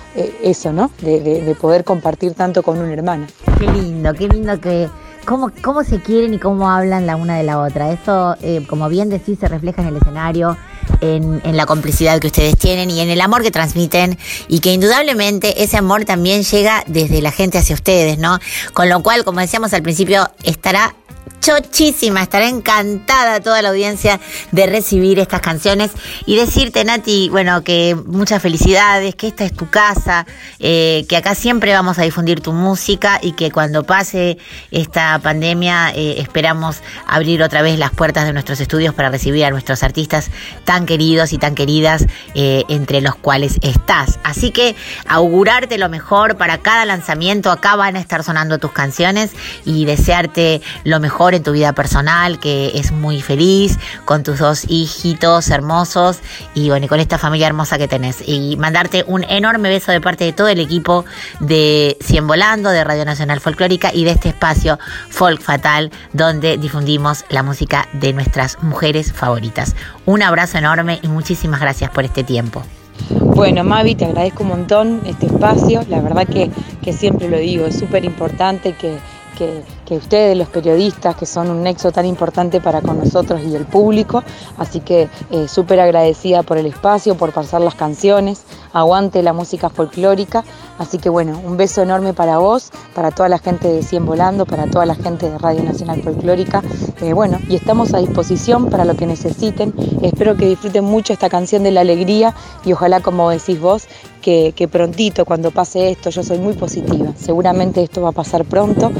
eso, 0.43 0.73
¿no? 0.73 0.91
De, 1.03 1.21
de- 1.21 1.43
de 1.43 1.55
poder 1.55 1.85
compartir 1.85 2.35
tanto 2.35 2.63
con 2.63 2.79
una 2.79 2.93
hermana. 2.93 3.27
Qué 3.59 3.67
lindo, 3.67 4.13
qué 4.15 4.29
lindo 4.29 4.61
que... 4.61 4.89
Cómo, 5.29 5.53
cómo 5.61 5.85
se 5.85 6.01
quieren 6.01 6.33
y 6.33 6.39
cómo 6.39 6.71
hablan 6.71 7.05
la 7.05 7.17
una 7.17 7.37
de 7.37 7.43
la 7.43 7.61
otra. 7.61 7.93
Eso, 7.93 8.35
eh, 8.41 8.65
como 8.67 8.89
bien 8.89 9.11
decís, 9.11 9.39
se 9.39 9.47
refleja 9.47 9.83
en 9.83 9.89
el 9.89 9.97
escenario, 9.99 10.57
en, 11.03 11.43
en 11.45 11.55
la 11.55 11.67
complicidad 11.67 12.19
que 12.19 12.29
ustedes 12.29 12.57
tienen 12.57 12.91
y 12.91 13.01
en 13.01 13.11
el 13.11 13.21
amor 13.21 13.43
que 13.43 13.51
transmiten 13.51 14.17
y 14.49 14.61
que 14.61 14.73
indudablemente 14.73 15.63
ese 15.63 15.77
amor 15.77 16.07
también 16.07 16.45
llega 16.45 16.83
desde 16.87 17.21
la 17.21 17.31
gente 17.31 17.59
hacia 17.59 17.75
ustedes, 17.75 18.17
¿no? 18.17 18.39
Con 18.73 18.89
lo 18.89 19.03
cual, 19.03 19.23
como 19.25 19.41
decíamos 19.41 19.75
al 19.75 19.83
principio, 19.83 20.31
estará 20.45 20.95
chochísima, 21.41 22.23
estará 22.23 22.49
encantada 22.49 23.41
toda 23.41 23.63
la 23.63 23.71
audiencia 23.71 24.21
de 24.53 24.67
recibir 24.67 25.19
estas 25.19 25.41
canciones 25.41 25.93
y 26.27 26.37
decirte, 26.37 26.85
Nati, 26.85 27.29
bueno, 27.31 27.63
que 27.63 27.97
muchas 28.07 28.43
felicidades, 28.43 29.15
que 29.15 29.29
esta 29.29 29.45
es 29.45 29.53
tu 29.53 29.69
casa, 29.71 30.27
eh, 30.59 31.07
que 31.09 31.17
acá 31.17 31.35
siempre 31.35 31.73
vamos 31.73 31.99
a 31.99 32.03
difundir 32.03 32.41
tu 32.41 32.53
música 32.53 33.19
y 33.23 33.33
que 33.33 33.51
cuando 33.51 33.85
pase 33.85 34.39
esta 34.71 35.19
pandemia 35.21 35.93
eh, 35.95 36.21
esperamos 36.21 36.83
abrir 37.07 37.43
otra 37.43 37.63
vez 37.63 37.79
las 37.79 37.91
puertas 37.91 38.27
de 38.27 38.33
nuestros 38.33 38.61
estudios 38.61 38.95
para 38.95 39.11
recibir 39.11 39.45
a 39.45 39.51
nuestros 39.51 39.83
artistas 39.83 40.31
tan 40.65 40.87
queridos 40.87 41.33
y 41.33 41.39
tan 41.39 41.55
queridas 41.55 42.07
eh, 42.35 42.65
entre 42.69 43.01
los 43.01 43.15
cuales 43.15 43.59
estás. 43.63 44.19
Así 44.23 44.51
que 44.51 44.77
augurarte 45.07 45.79
lo 45.79 45.89
mejor 45.89 46.37
para 46.37 46.59
cada 46.59 46.85
lanzamiento, 46.85 47.51
acá 47.51 47.77
van 47.77 47.97
a 47.97 48.01
estar 48.01 48.25
sonando 48.25 48.59
tus 48.59 48.73
canciones 48.73 49.33
y 49.65 49.85
desearte 49.85 50.61
lo 50.85 51.01
mejor 51.01 51.35
en 51.39 51.43
tu 51.43 51.53
vida 51.53 51.73
personal, 51.73 52.39
que 52.39 52.73
es 52.75 52.93
muy 52.93 53.23
feliz, 53.23 53.79
con 54.05 54.23
tus 54.23 54.39
dos 54.39 54.65
hijitos 54.69 55.49
hermosos 55.49 56.19
y 56.55 56.69
bueno, 56.69 56.87
y 56.87 56.89
con 56.89 57.01
esta 57.01 57.19
familia 57.19 57.47
hermosa 57.47 57.79
que 57.79 57.89
tenés. 57.89 58.23
Y 58.27 58.57
mandarte 58.57 59.05
un 59.07 59.25
enorme 59.25 59.71
beso 59.71 59.91
de 59.91 60.01
parte 60.01 60.25
de 60.25 60.33
todo 60.33 60.49
el 60.49 60.61
equipo 60.61 61.05
de 61.41 61.97
Cien 62.01 62.27
Volando, 62.27 62.71
de 62.71 62.85
Radio 62.85 63.05
Nacional 63.05 63.41
Folclórica 63.41 63.91
y 63.93 64.05
de 64.05 64.11
este 64.13 64.29
espacio 64.29 64.79
Folk 65.09 65.41
Fatal, 65.41 65.91
donde 66.13 66.59
difundimos 66.59 67.25
la 67.31 67.43
música 67.43 67.89
de 67.93 68.13
nuestras 68.13 68.63
mujeres 68.63 69.13
favoritas. 69.13 69.75
Un 70.05 70.23
abrazo 70.23 70.59
enorme 70.59 70.99
y 71.03 71.09
muchísimas 71.09 71.61
gracias 71.61 71.91
por 71.91 72.05
este 72.05 72.25
tiempo. 72.25 72.63
Bueno, 73.11 73.65
Mavi, 73.65 73.95
te 73.95 74.05
agradezco 74.05 74.43
un 74.43 74.49
montón 74.51 75.01
este 75.07 75.27
espacio. 75.27 75.85
La 75.89 76.01
verdad 76.01 76.27
que, 76.27 76.51
que 76.83 76.93
siempre 76.93 77.29
lo 77.29 77.39
digo, 77.39 77.67
es 77.67 77.79
súper 77.79 78.05
importante 78.05 78.73
que, 78.73 78.99
que, 79.37 79.63
que 79.89 79.97
ustedes, 79.97 80.37
los 80.37 80.49
periodistas, 80.49 81.17
que 81.17 81.25
son 81.25 81.49
un 81.49 81.63
nexo 81.63 81.91
tan 81.91 82.05
importante 82.05 82.61
para 82.61 82.83
con 82.83 82.99
nosotros 82.99 83.41
y 83.43 83.57
el 83.57 83.65
público. 83.65 84.23
Así 84.59 84.81
que 84.81 85.09
eh, 85.31 85.49
súper 85.49 85.81
agradecida 85.81 86.43
por 86.43 86.59
el 86.59 86.67
espacio, 86.67 87.15
por 87.15 87.33
pasar 87.33 87.63
las 87.63 87.75
canciones. 87.75 88.43
Aguante 88.75 89.23
la 89.23 89.33
música 89.33 89.71
folclórica. 89.71 90.45
Así 90.79 90.99
que 90.99 91.09
bueno, 91.09 91.41
un 91.43 91.57
beso 91.57 91.81
enorme 91.81 92.13
para 92.13 92.37
vos, 92.37 92.71
para 92.95 93.13
toda 93.13 93.31
la 93.31 93.39
gente 93.39 93.67
de 93.67 93.83
Cien 93.83 94.05
Volando, 94.05 94.45
para 94.45 94.67
toda 94.67 94.85
la 94.85 94.95
gente 94.95 95.31
de 95.31 95.39
Radio 95.39 95.65
Nacional 95.65 96.03
Folclórica. 96.03 96.63
Eh, 97.01 97.15
bueno, 97.15 97.39
y 97.49 97.57
estamos 97.57 97.95
a 97.95 97.99
disposición 97.99 98.69
para 98.69 98.85
lo 98.85 98.95
que 98.95 99.07
necesiten. 99.07 99.73
Espero 100.03 100.37
que 100.37 100.45
disfruten 100.45 100.85
mucho 100.85 101.15
esta 101.15 101.31
canción 101.31 101.63
de 101.63 101.71
la 101.71 101.81
alegría 101.81 102.35
y 102.63 102.75
ojalá, 102.75 103.01
como 103.01 103.31
decís 103.31 103.59
vos, 103.59 103.89
que, 104.21 104.53
que 104.55 104.69
prontito, 104.69 105.25
cuando 105.25 105.51
pase 105.51 105.91
esto, 105.91 106.11
yo 106.11 106.23
soy 106.23 106.39
muy 106.39 106.53
positiva. 106.53 107.15
Seguramente 107.17 107.83
esto 107.83 108.03
va 108.03 108.11
a 108.11 108.13
pasar 108.13 108.45
pronto 108.45 108.93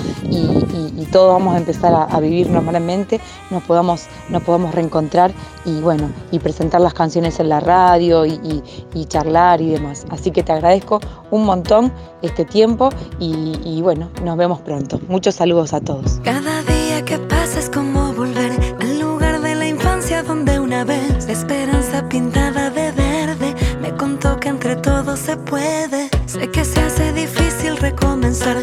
y 0.97 1.05
todos 1.07 1.33
vamos 1.39 1.55
a 1.55 1.59
empezar 1.59 1.93
a, 1.95 2.05
a 2.05 2.21
vivir 2.21 2.49
normalmente, 2.51 3.21
nos 3.51 3.63
podamos, 3.65 4.07
nos 4.29 4.43
podamos 4.43 4.75
reencontrar 4.75 5.33
y 5.65 5.81
bueno, 5.81 6.11
y 6.31 6.39
presentar 6.39 6.81
las 6.81 6.95
canciones 6.95 7.41
en 7.41 7.49
la 7.49 7.61
radio 7.61 8.25
y, 8.27 8.33
y- 8.43 8.63
y 8.95 9.05
charlar 9.07 9.61
y 9.61 9.71
demás. 9.71 10.07
Así 10.11 10.31
que 10.31 10.43
te 10.43 10.53
agradezco 10.53 11.01
un 11.31 11.45
montón 11.45 11.93
este 12.23 12.45
tiempo 12.45 12.91
y, 13.19 13.59
y 13.65 13.83
bueno, 13.83 14.09
nos 14.25 14.37
vemos 14.37 14.61
pronto. 14.61 15.01
Muchos 15.09 15.35
saludos 15.35 15.73
a 15.73 15.81
todos. 15.81 16.21
Cada 16.25 16.63
día 16.63 17.05
que 17.05 17.19
pasa 17.19 17.59
es 17.59 17.69
como 17.71 18.13
volver 18.15 18.53
al 18.81 18.99
lugar 19.01 19.41
de 19.41 19.55
la 19.55 19.67
infancia 19.69 20.23
donde 20.23 20.59
una 20.59 20.85
vez 20.85 21.27
la 21.27 21.33
esperanza 21.33 22.09
pintada 22.09 22.71
de 22.71 22.93
verde 22.93 23.55
me 23.81 23.95
contó 23.97 24.39
que 24.41 24.49
entre 24.49 24.77
todos 24.77 25.19
se 25.19 25.37
puede. 25.37 26.09
Sé 26.27 26.51
que 26.51 26.65
se 26.65 26.81
hace 26.81 27.13
difícil 27.13 27.77
recomenzar 27.77 28.57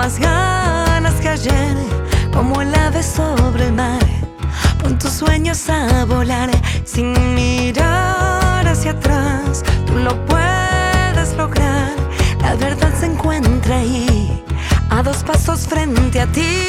más 0.00 0.18
ganas 0.18 1.12
que 1.20 1.28
ayer, 1.28 1.76
como 2.32 2.62
el 2.62 2.74
ave 2.74 3.02
sobre 3.02 3.66
el 3.66 3.74
mar. 3.74 4.00
Pon 4.82 4.98
tus 4.98 5.12
sueños 5.12 5.68
a 5.68 6.06
volar 6.06 6.50
sin 6.86 7.12
mirar 7.34 8.66
hacia 8.66 8.92
atrás. 8.92 9.62
Tú 9.86 9.92
lo 9.96 10.12
puedes 10.24 11.36
lograr. 11.36 11.92
La 12.40 12.54
verdad 12.54 12.90
se 12.98 13.06
encuentra 13.12 13.76
ahí, 13.76 14.42
a 14.88 15.02
dos 15.02 15.18
pasos 15.22 15.66
frente 15.66 16.18
a 16.18 16.26
ti. 16.32 16.59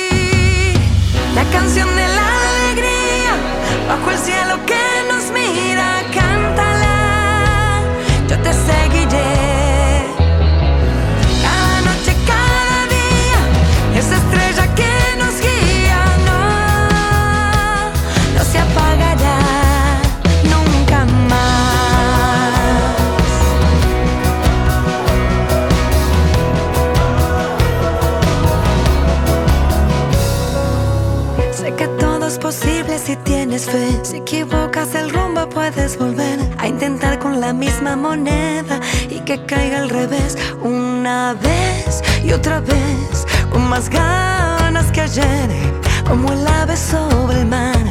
Si 34.12 34.18
equivocas 34.18 34.94
el 34.94 35.10
rumbo, 35.10 35.48
puedes 35.48 35.98
volver 35.98 36.38
a 36.58 36.68
intentar 36.68 37.18
con 37.18 37.40
la 37.40 37.54
misma 37.54 37.96
moneda 37.96 38.82
y 39.10 39.22
que 39.22 39.46
caiga 39.46 39.80
al 39.80 39.90
revés 39.90 40.38
una 40.62 41.34
vez 41.36 42.04
y 42.22 42.34
otra 42.34 42.60
vez, 42.60 43.26
con 43.50 43.70
más 43.70 43.90
ganas 43.90 44.92
que 44.92 45.00
ayer, 45.00 45.50
como 46.06 46.30
el 46.34 46.46
ave 46.46 46.76
sobre 46.76 47.40
el 47.40 47.46
mar. 47.46 47.86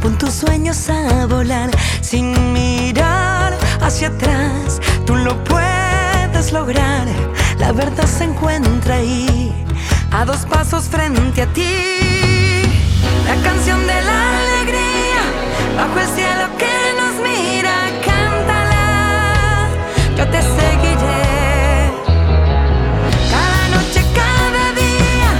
Pon 0.00 0.16
tus 0.16 0.32
sueños 0.32 0.88
a 0.90 1.26
volar 1.26 1.70
sin 2.02 2.52
mirar 2.52 3.52
hacia 3.80 4.08
atrás. 4.08 4.80
Tú 5.06 5.16
lo 5.16 5.42
puedes 5.42 6.52
lograr. 6.52 7.08
La 7.58 7.72
verdad 7.72 8.06
se 8.06 8.22
encuentra 8.22 8.94
ahí, 8.94 9.52
a 10.12 10.24
dos 10.24 10.46
pasos 10.46 10.84
frente 10.84 11.42
a 11.42 11.46
ti. 11.52 11.64
La 13.26 13.34
canción 13.42 13.80
de 13.88 14.02
la 14.02 14.20
alegría, 14.30 14.47
bajo 15.88 16.00
el 16.00 16.08
cielo 16.08 16.48
que 16.58 16.74
nos 16.98 17.14
mira, 17.22 17.74
cántala. 18.04 19.68
Yo 20.16 20.24
te 20.28 20.40
seguiré. 20.42 21.92
Cada 23.30 23.68
noche, 23.74 24.00
cada 24.14 24.64
día, 24.82 25.30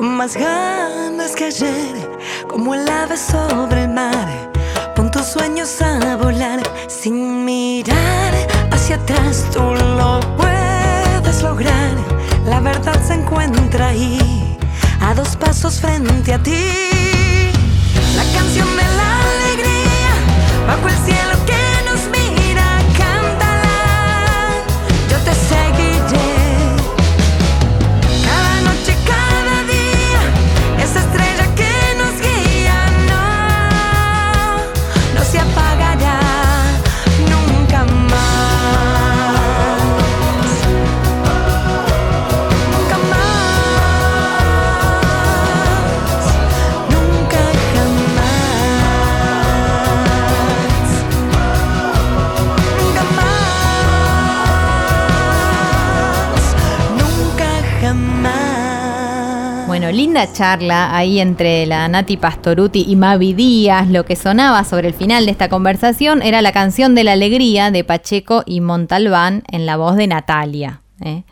más 0.05 0.35
ganas 0.35 1.35
que 1.35 1.45
ayer, 1.45 2.17
como 2.47 2.75
el 2.75 2.87
ave 2.87 3.17
sobre 3.17 3.83
el 3.83 3.89
mar. 3.89 4.51
Pon 4.95 5.11
tus 5.11 5.25
sueños 5.25 5.81
a 5.81 6.15
volar 6.15 6.61
sin 6.87 7.43
mirar 7.43 8.33
hacia 8.71 8.95
atrás. 8.95 9.45
Tú 9.51 9.59
lo 9.59 10.19
puedes 10.37 11.41
lograr. 11.41 11.91
La 12.45 12.59
verdad 12.59 12.99
se 13.05 13.15
encuentra 13.15 13.89
ahí, 13.89 14.57
a 15.01 15.13
dos 15.13 15.35
pasos 15.35 15.81
frente 15.81 16.33
a 16.33 16.41
ti. 16.41 17.61
La 18.15 18.23
canción 18.33 18.67
de 18.77 18.83
la 18.83 19.21
alegría, 19.31 20.13
bajo 20.67 20.87
el 20.87 20.97
cielo 21.05 21.34
linda 59.95 60.31
charla 60.31 60.95
ahí 60.95 61.21
entre 61.21 61.65
la 61.65 61.87
Nati 61.87 62.17
Pastoruti 62.17 62.83
y 62.85 62.97
Mavi 62.97 63.33
Díaz. 63.33 63.87
Lo 63.87 64.03
que 64.03 64.17
sonaba 64.17 64.65
sobre 64.65 64.89
el 64.89 64.93
final 64.93 65.25
de 65.25 65.31
esta 65.31 65.47
conversación 65.47 66.21
era 66.21 66.41
la 66.41 66.51
canción 66.51 66.95
de 66.95 67.05
la 67.05 67.13
alegría 67.13 67.71
de 67.71 67.85
Pacheco 67.85 68.43
y 68.45 68.59
Montalbán 68.59 69.43
en 69.49 69.65
la 69.65 69.77
voz 69.77 69.95
de 69.95 70.07
Natalia. 70.07 70.81
¿eh? 71.01 71.23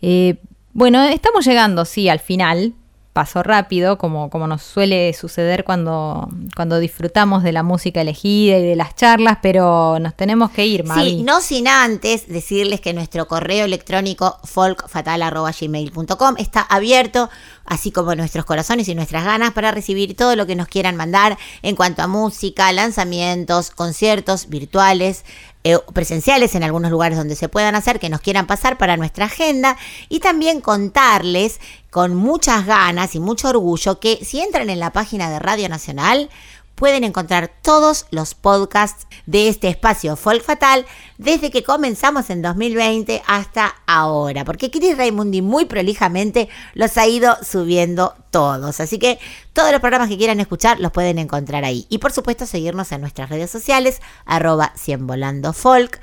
Eh, 0.00 0.36
bueno, 0.72 1.02
estamos 1.02 1.44
llegando, 1.44 1.84
sí, 1.84 2.08
al 2.08 2.20
final. 2.20 2.74
Pasó 3.14 3.44
rápido, 3.44 3.96
como, 3.96 4.28
como 4.28 4.48
nos 4.48 4.62
suele 4.62 5.12
suceder 5.14 5.62
cuando, 5.62 6.28
cuando 6.56 6.80
disfrutamos 6.80 7.44
de 7.44 7.52
la 7.52 7.62
música 7.62 8.00
elegida 8.00 8.58
y 8.58 8.62
de 8.66 8.74
las 8.74 8.96
charlas, 8.96 9.38
pero 9.40 10.00
nos 10.00 10.16
tenemos 10.16 10.50
que 10.50 10.66
ir, 10.66 10.82
Mavi. 10.82 11.10
Sí, 11.10 11.22
no 11.22 11.40
sin 11.40 11.68
antes 11.68 12.26
decirles 12.26 12.80
que 12.80 12.92
nuestro 12.92 13.28
correo 13.28 13.66
electrónico 13.66 14.36
folkfatal.gmail.com 14.42 16.34
está 16.38 16.62
abierto, 16.62 17.30
así 17.64 17.92
como 17.92 18.16
nuestros 18.16 18.44
corazones 18.44 18.88
y 18.88 18.96
nuestras 18.96 19.24
ganas 19.24 19.52
para 19.52 19.70
recibir 19.70 20.16
todo 20.16 20.34
lo 20.34 20.44
que 20.44 20.56
nos 20.56 20.66
quieran 20.66 20.96
mandar 20.96 21.38
en 21.62 21.76
cuanto 21.76 22.02
a 22.02 22.08
música, 22.08 22.72
lanzamientos, 22.72 23.70
conciertos 23.70 24.48
virtuales, 24.48 25.24
eh, 25.64 25.78
presenciales 25.94 26.54
en 26.54 26.62
algunos 26.62 26.90
lugares 26.90 27.16
donde 27.16 27.36
se 27.36 27.48
puedan 27.48 27.74
hacer, 27.74 27.98
que 27.98 28.10
nos 28.10 28.20
quieran 28.20 28.46
pasar 28.46 28.76
para 28.76 28.98
nuestra 28.98 29.24
agenda. 29.24 29.76
Y 30.08 30.20
también 30.20 30.60
contarles 30.60 31.58
con 31.90 32.14
muchas 32.14 32.66
ganas 32.66 33.14
y 33.14 33.20
mucho 33.20 33.48
orgullo 33.48 33.98
que 33.98 34.22
si 34.24 34.40
entran 34.40 34.68
en 34.68 34.78
la 34.78 34.92
página 34.92 35.30
de 35.30 35.38
Radio 35.38 35.68
Nacional 35.68 36.28
pueden 36.74 37.04
encontrar 37.04 37.50
todos 37.62 38.06
los 38.10 38.34
podcasts 38.34 39.06
de 39.26 39.48
este 39.48 39.68
espacio 39.68 40.16
Folk 40.16 40.42
Fatal 40.42 40.86
desde 41.18 41.50
que 41.50 41.62
comenzamos 41.62 42.30
en 42.30 42.42
2020 42.42 43.22
hasta 43.26 43.74
ahora, 43.86 44.44
porque 44.44 44.70
Chris 44.70 44.96
Raimundi 44.96 45.42
muy 45.42 45.64
prolijamente 45.64 46.48
los 46.74 46.96
ha 46.96 47.06
ido 47.06 47.36
subiendo 47.42 48.14
todos. 48.30 48.80
Así 48.80 48.98
que 48.98 49.18
todos 49.52 49.72
los 49.72 49.80
programas 49.80 50.08
que 50.08 50.18
quieran 50.18 50.40
escuchar 50.40 50.80
los 50.80 50.92
pueden 50.92 51.18
encontrar 51.18 51.64
ahí. 51.64 51.86
Y 51.88 51.98
por 51.98 52.12
supuesto 52.12 52.46
seguirnos 52.46 52.92
en 52.92 53.00
nuestras 53.00 53.30
redes 53.30 53.50
sociales, 53.50 54.00
arroba 54.24 54.72
100 54.76 55.06
volando 55.06 55.52
folk. 55.52 56.00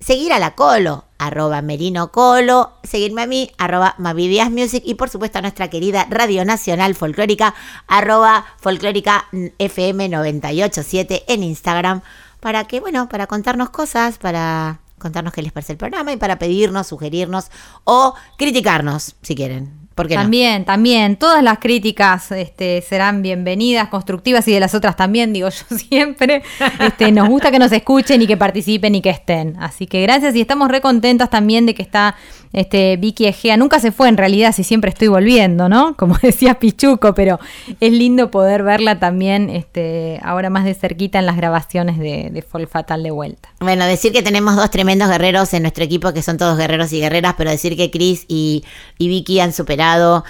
Seguir 0.00 0.32
a 0.32 0.38
la 0.38 0.54
Colo, 0.54 1.07
arroba 1.18 1.62
Merino 1.62 2.10
Colo, 2.12 2.72
seguirme 2.82 3.22
a 3.22 3.26
mí, 3.26 3.50
arroba 3.58 3.94
Mavidias 3.98 4.50
Music 4.50 4.82
y 4.86 4.94
por 4.94 5.10
supuesto 5.10 5.38
a 5.38 5.42
nuestra 5.42 5.68
querida 5.68 6.06
Radio 6.10 6.44
Nacional 6.44 6.94
Folclórica, 6.94 7.54
arroba 7.86 8.46
Folclórica 8.58 9.26
FM 9.58 10.08
987 10.08 11.24
en 11.28 11.42
Instagram, 11.42 12.02
para 12.40 12.64
que, 12.64 12.80
bueno, 12.80 13.08
para 13.08 13.26
contarnos 13.26 13.70
cosas, 13.70 14.18
para 14.18 14.80
contarnos 14.98 15.32
qué 15.32 15.42
les 15.42 15.52
parece 15.52 15.72
el 15.72 15.78
programa 15.78 16.12
y 16.12 16.16
para 16.16 16.38
pedirnos, 16.38 16.86
sugerirnos 16.86 17.50
o 17.84 18.14
criticarnos, 18.36 19.16
si 19.22 19.34
quieren. 19.34 19.87
También, 20.06 20.64
también, 20.64 21.16
todas 21.16 21.42
las 21.42 21.58
críticas 21.58 22.30
este, 22.30 22.82
serán 22.82 23.22
bienvenidas, 23.22 23.88
constructivas 23.88 24.46
y 24.46 24.52
de 24.52 24.60
las 24.60 24.74
otras 24.74 24.96
también, 24.96 25.32
digo 25.32 25.48
yo 25.48 25.76
siempre. 25.76 26.42
Este, 26.80 27.10
nos 27.10 27.28
gusta 27.28 27.50
que 27.50 27.58
nos 27.58 27.72
escuchen 27.72 28.22
y 28.22 28.26
que 28.26 28.36
participen 28.36 28.94
y 28.94 29.02
que 29.02 29.10
estén. 29.10 29.56
Así 29.58 29.86
que 29.86 30.02
gracias 30.02 30.34
y 30.36 30.40
estamos 30.40 30.68
re 30.68 30.80
contentas 30.80 31.30
también 31.30 31.66
de 31.66 31.74
que 31.74 31.82
está 31.82 32.14
este, 32.52 32.96
Vicky 32.96 33.26
Egea. 33.26 33.56
Nunca 33.56 33.80
se 33.80 33.92
fue 33.92 34.08
en 34.08 34.16
realidad, 34.16 34.52
si 34.54 34.64
siempre 34.64 34.90
estoy 34.90 35.08
volviendo, 35.08 35.68
¿no? 35.68 35.94
Como 35.98 36.16
decía 36.22 36.58
Pichuco, 36.58 37.14
pero 37.14 37.38
es 37.80 37.92
lindo 37.92 38.30
poder 38.30 38.62
verla 38.62 38.98
también 38.98 39.50
este, 39.50 40.20
ahora 40.22 40.50
más 40.50 40.64
de 40.64 40.74
cerquita 40.74 41.18
en 41.18 41.26
las 41.26 41.36
grabaciones 41.36 41.98
de, 41.98 42.30
de 42.30 42.42
Folk 42.42 42.68
Fatal 42.68 43.02
de 43.02 43.10
vuelta. 43.10 43.48
Bueno, 43.60 43.84
decir 43.86 44.12
que 44.12 44.22
tenemos 44.22 44.56
dos 44.56 44.70
tremendos 44.70 45.08
guerreros 45.08 45.52
en 45.54 45.62
nuestro 45.62 45.84
equipo, 45.84 46.12
que 46.12 46.22
son 46.22 46.38
todos 46.38 46.56
guerreros 46.56 46.92
y 46.92 47.00
guerreras, 47.00 47.34
pero 47.36 47.50
decir 47.50 47.76
que 47.76 47.90
Chris 47.90 48.24
y, 48.28 48.64
y 48.98 49.08
Vicky 49.08 49.40
han 49.40 49.52
superado 49.52 50.24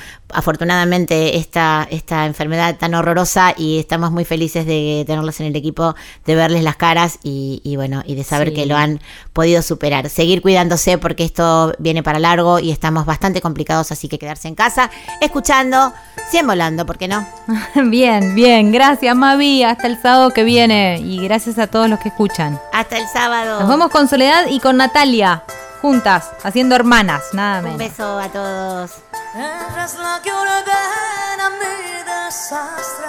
afortunadamente 0.48 1.36
esta, 1.36 1.86
esta 1.90 2.26
enfermedad 2.26 2.76
tan 2.78 2.94
horrorosa 2.94 3.54
y 3.56 3.78
estamos 3.78 4.10
muy 4.10 4.24
felices 4.24 4.66
de 4.66 5.04
tenerlos 5.06 5.40
en 5.40 5.46
el 5.46 5.56
equipo, 5.56 5.94
de 6.24 6.34
verles 6.34 6.62
las 6.62 6.76
caras 6.76 7.18
y, 7.22 7.60
y 7.64 7.76
bueno, 7.76 8.02
y 8.06 8.14
de 8.14 8.24
saber 8.24 8.48
Sí. 8.48 8.54
que 8.54 8.66
lo 8.66 8.76
han 8.76 9.00
podido 9.34 9.60
superar. 9.60 10.08
Seguir 10.08 10.40
cuidándose 10.40 10.96
porque 10.96 11.24
esto 11.24 11.74
viene 11.78 12.02
para 12.02 12.07
largo 12.18 12.58
y 12.60 12.70
estamos 12.70 13.04
bastante 13.04 13.42
complicados, 13.42 13.92
así 13.92 14.08
que 14.08 14.18
quedarse 14.18 14.48
en 14.48 14.54
casa, 14.54 14.88
escuchando, 15.20 15.92
100 16.30 16.46
volando, 16.46 16.86
¿por 16.86 16.96
qué 16.96 17.08
no? 17.08 17.26
bien, 17.74 18.34
bien, 18.34 18.72
gracias 18.72 19.14
Mavi, 19.14 19.64
hasta 19.64 19.86
el 19.86 20.00
sábado 20.00 20.30
que 20.30 20.44
viene 20.44 20.98
y 21.00 21.20
gracias 21.22 21.58
a 21.58 21.66
todos 21.66 21.90
los 21.90 21.98
que 21.98 22.08
escuchan. 22.08 22.58
Hasta 22.72 22.96
el 22.96 23.06
sábado. 23.08 23.60
Nos 23.60 23.68
vamos 23.68 23.90
con 23.90 24.08
Soledad 24.08 24.46
y 24.48 24.60
con 24.60 24.76
Natalia, 24.78 25.42
juntas, 25.82 26.30
haciendo 26.42 26.74
hermanas, 26.76 27.22
nada 27.34 27.58
Un 27.58 27.64
menos. 27.64 27.78
beso 27.78 28.18
a 28.18 28.28
todos. 28.28 28.90
Eres 29.34 29.94
la 29.98 30.20
que 30.22 30.32
ordena 30.32 31.50
mi 31.60 32.02
desastre. 32.04 33.08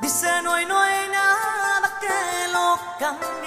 Dice 0.00 0.26
no 0.44 0.52
hay, 0.54 0.66
no 0.66 0.78
hay 0.78 1.08
nada 1.08 1.90
que 2.00 2.52
lo 2.52 2.78
cambie. 2.98 3.45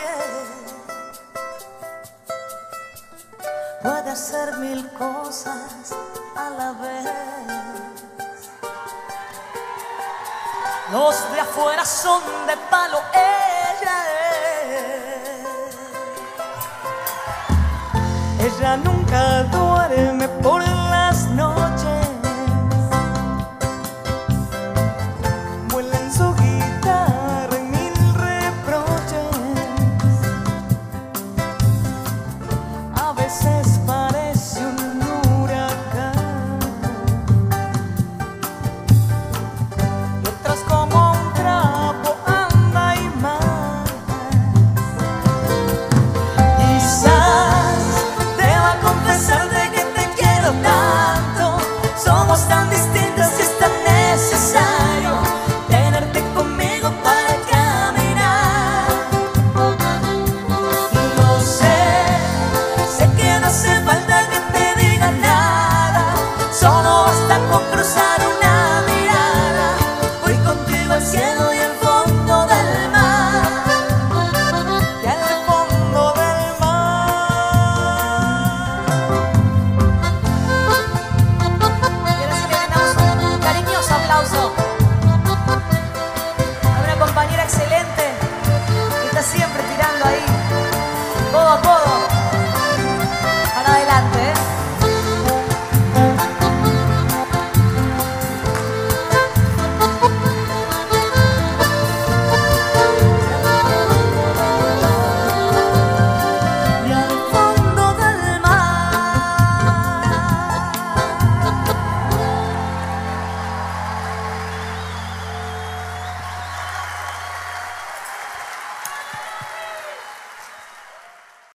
Puede 3.81 4.09
hacer 4.11 4.57
mil 4.57 4.89
cosas 4.89 5.93
a 6.35 6.49
la 6.49 6.73
vez. 6.73 7.09
Los 10.91 11.31
de 11.31 11.39
afuera 11.39 11.85
son 11.85 12.21
de 12.45 12.57
palo, 12.69 12.97
ella 13.13 14.03
es. 18.41 18.53
Ella 18.53 18.75
nunca 18.77 19.43
duerme 19.43 20.27
por 20.27 20.61
las 20.61 21.29
noches. 21.29 21.58